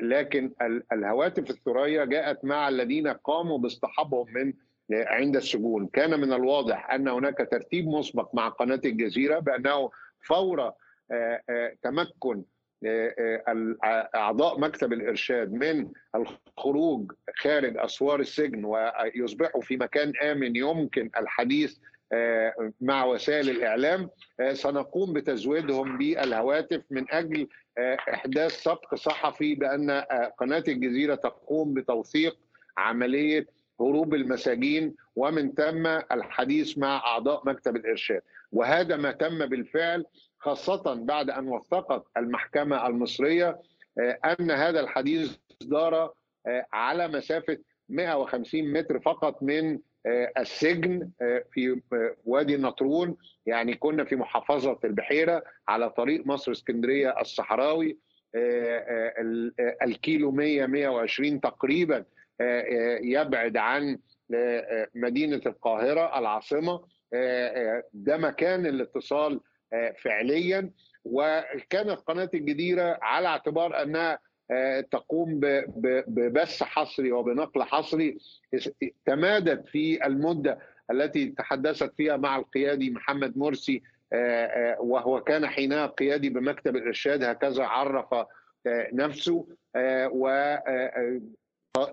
لكن 0.00 0.52
الهواتف 0.92 1.50
الثريه 1.50 2.04
جاءت 2.04 2.44
مع 2.44 2.68
الذين 2.68 3.08
قاموا 3.08 3.58
باصطحابهم 3.58 4.32
من 4.32 4.52
عند 4.90 5.36
السجون. 5.36 5.86
كان 5.86 6.20
من 6.20 6.32
الواضح 6.32 6.90
أن 6.90 7.08
هناك 7.08 7.48
ترتيب 7.50 7.86
مسبق 7.86 8.34
مع 8.34 8.48
قناة 8.48 8.80
الجزيرة 8.84 9.38
بأنه 9.38 9.90
فور 10.20 10.72
تمكن 11.82 12.42
أعضاء 14.14 14.60
مكتب 14.60 14.92
الإرشاد 14.92 15.52
من 15.52 15.88
الخروج 16.14 17.12
خارج 17.36 17.76
أسوار 17.76 18.20
السجن 18.20 18.64
ويصبحوا 18.64 19.60
في 19.60 19.76
مكان 19.76 20.12
آمن 20.22 20.56
يمكن 20.56 21.10
الحديث 21.16 21.76
مع 22.80 23.04
وسائل 23.04 23.50
الإعلام 23.50 24.10
سنقوم 24.52 25.12
بتزويدهم 25.12 25.98
بالهواتف 25.98 26.82
من 26.90 27.04
أجل 27.10 27.48
إحداث 27.78 28.52
سبق 28.52 28.94
صحفي 28.94 29.54
بأن 29.54 29.90
قناة 30.38 30.64
الجزيرة 30.68 31.14
تقوم 31.14 31.74
بتوثيق 31.74 32.36
عملية 32.76 33.46
هروب 33.80 34.14
المساجين 34.14 34.94
ومن 35.16 35.52
ثم 35.52 35.86
الحديث 35.86 36.78
مع 36.78 36.96
أعضاء 36.96 37.42
مكتب 37.48 37.76
الإرشاد. 37.76 38.22
وهذا 38.52 38.96
ما 38.96 39.12
تم 39.12 39.46
بالفعل 39.46 40.04
خاصة 40.44 40.94
بعد 40.94 41.30
أن 41.30 41.48
وثقت 41.48 42.04
المحكمة 42.16 42.86
المصرية 42.86 43.60
أن 44.24 44.50
هذا 44.50 44.80
الحديث 44.80 45.36
دار 45.62 46.12
على 46.72 47.08
مسافة 47.08 47.58
150 47.88 48.72
متر 48.72 49.00
فقط 49.00 49.42
من 49.42 49.78
السجن 50.38 51.10
في 51.52 51.80
وادي 52.24 52.54
النطرون. 52.54 53.16
يعني 53.46 53.74
كنا 53.74 54.04
في 54.04 54.16
محافظة 54.16 54.78
البحيرة 54.84 55.44
على 55.68 55.90
طريق 55.90 56.26
مصر 56.26 56.52
اسكندرية 56.52 57.20
الصحراوي 57.20 57.98
الكيلو 59.82 60.30
100 60.30 60.66
120 60.66 61.40
تقريبا 61.40 62.04
يبعد 63.00 63.56
عن 63.56 63.98
مدينة 64.94 65.40
القاهرة 65.46 66.18
العاصمة. 66.18 66.84
ده 67.92 68.16
مكان 68.16 68.66
الاتصال 68.66 69.40
فعليا. 70.02 70.70
وكانت 71.04 72.00
قناة 72.06 72.30
الجزيرة 72.34 72.98
على 73.02 73.28
اعتبار 73.28 73.82
أنها 73.82 74.18
تقوم 74.90 75.40
ببث 76.06 76.62
حصري 76.62 77.12
وبنقل 77.12 77.62
حصري 77.62 78.18
تمادت 79.06 79.68
في 79.68 80.06
المدة 80.06 80.58
التي 80.90 81.26
تحدثت 81.26 81.94
فيها 81.96 82.16
مع 82.16 82.36
القيادي 82.36 82.90
محمد 82.90 83.38
مرسي 83.38 83.82
وهو 84.78 85.20
كان 85.20 85.46
حينها 85.46 85.86
قيادي 85.86 86.28
بمكتب 86.28 86.76
الإرشاد 86.76 87.24
هكذا 87.24 87.64
عرف 87.64 88.26
نفسه 88.92 89.46
و 90.10 90.56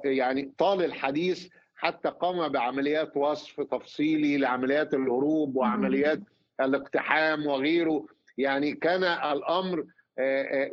يعني 0.05 0.53
طال 0.57 0.83
الحديث 0.83 1.47
حتى 1.75 2.09
قام 2.09 2.47
بعمليات 2.47 3.17
وصف 3.17 3.61
تفصيلي 3.61 4.37
لعمليات 4.37 4.93
الهروب 4.93 5.55
وعمليات 5.55 6.19
الاقتحام 6.59 7.47
وغيره. 7.47 8.05
يعني 8.37 8.73
كان 8.73 9.03
الأمر 9.03 9.85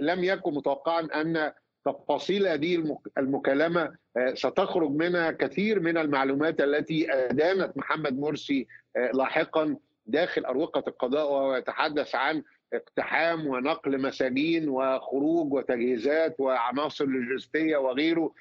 لم 0.01 0.25
يكن 0.25 0.55
متوقعا 0.55 1.01
أن 1.01 1.53
تفاصيل 1.85 2.47
هذه 2.47 2.99
المكالمة 3.19 3.95
ستخرج 4.35 4.91
منها 4.91 5.31
كثير 5.31 5.81
من 5.81 5.99
المعلومات 5.99 6.61
التي 6.61 7.13
ادانت 7.13 7.77
محمد 7.77 8.19
مرسي 8.21 8.67
لاحقا 9.15 9.77
داخل 10.07 10.45
أروقة 10.45 10.85
القضاء 10.89 11.33
وهو 11.33 11.57
يتحدث 11.57 12.15
عن 12.15 12.43
اقتحام 12.73 13.47
ونقل 13.47 14.03
مساجين 14.03 14.69
وخروج 14.69 15.53
وتجهيزات 15.53 16.41
وعناصر 16.41 17.05
لوجستية 17.05 17.77
وغيره. 17.77 18.35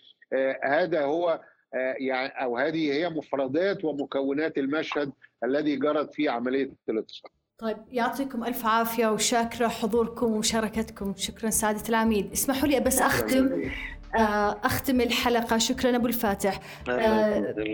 هذا 0.63 1.01
هو 1.01 1.41
يعني 1.73 2.43
أو 2.43 2.57
هذه 2.57 2.93
هي 2.93 3.09
مفردات 3.09 3.85
ومكونات 3.85 4.57
المشهد 4.57 5.11
الذي 5.43 5.75
جرت 5.75 6.15
فيه 6.15 6.29
عملية 6.29 6.71
الاتصال. 6.89 7.31
طيب 7.57 7.77
يعطيكم 7.91 8.43
ألف 8.43 8.65
عافية 8.65 9.07
وشاكرة 9.07 9.67
حضوركم 9.67 10.31
ومشاركتكم. 10.31 11.13
شكرا 11.17 11.49
سعادة 11.49 11.89
العميد 11.89 12.31
اسمحوا 12.31 12.67
لي 12.67 12.79
بس 12.79 13.01
أختم 13.01 13.61
أختم 14.63 15.01
الحلقة. 15.01 15.57
شكرا 15.57 15.95
أبو 15.95 16.07
الفاتح. 16.07 16.59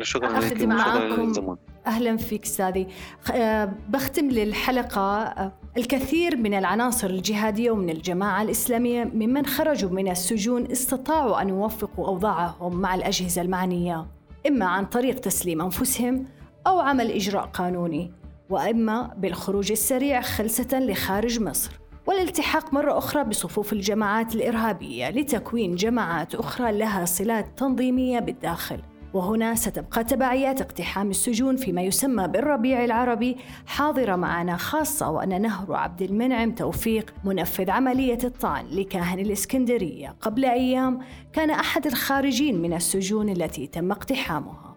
شكرا 0.01 0.37
اخذ 0.37 0.67
معاكم 0.67 1.57
أهلا 1.87 2.17
فيك 2.17 2.43
أستاذي 2.43 2.87
آه، 3.31 3.73
بختم 3.89 4.29
للحلقة 4.29 5.23
آه، 5.23 5.51
الكثير 5.77 6.37
من 6.37 6.53
العناصر 6.53 7.09
الجهادية 7.09 7.71
ومن 7.71 7.89
الجماعة 7.89 8.41
الإسلامية 8.41 9.03
ممن 9.03 9.45
خرجوا 9.45 9.89
من 9.89 10.11
السجون 10.11 10.71
استطاعوا 10.71 11.41
أن 11.41 11.49
يوفقوا 11.49 12.07
أوضاعهم 12.07 12.81
مع 12.81 12.95
الأجهزة 12.95 13.41
المعنية 13.41 14.05
إما 14.47 14.65
عن 14.65 14.85
طريق 14.85 15.19
تسليم 15.19 15.61
أنفسهم 15.61 16.25
أو 16.67 16.79
عمل 16.79 17.11
إجراء 17.11 17.45
قانوني 17.45 18.11
وإما 18.49 19.13
بالخروج 19.17 19.71
السريع 19.71 20.21
خلسة 20.21 20.79
لخارج 20.79 21.39
مصر 21.39 21.71
والالتحاق 22.07 22.73
مرة 22.73 22.97
أخرى 22.97 23.23
بصفوف 23.23 23.73
الجماعات 23.73 24.35
الإرهابية 24.35 25.09
لتكوين 25.09 25.75
جماعات 25.75 26.35
أخرى 26.35 26.71
لها 26.71 27.05
صلات 27.05 27.47
تنظيمية 27.57 28.19
بالداخل. 28.19 28.79
وهنا 29.13 29.55
ستبقى 29.55 30.03
تبعيات 30.03 30.61
اقتحام 30.61 31.09
السجون 31.09 31.55
فيما 31.55 31.81
يسمى 31.81 32.27
بالربيع 32.27 32.85
العربي 32.85 33.37
حاضرة 33.65 34.15
معنا 34.15 34.57
خاصة 34.57 35.09
وأن 35.09 35.41
نهر 35.41 35.73
عبد 35.73 36.01
المنعم 36.01 36.51
توفيق 36.51 37.13
منفذ 37.23 37.69
عملية 37.69 38.17
الطعن 38.23 38.65
لكاهن 38.71 39.19
الإسكندرية. 39.19 40.15
قبل 40.21 40.45
أيام 40.45 40.99
كان 41.33 41.49
أحد 41.49 41.87
الخارجين 41.87 42.61
من 42.61 42.73
السجون 42.73 43.29
التي 43.29 43.67
تم 43.67 43.91
اقتحامها. 43.91 44.75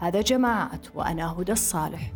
هذا 0.00 0.20
جماعات 0.20 0.86
وأنا 0.94 1.32
هدى 1.32 1.52
الصالح. 1.52 2.12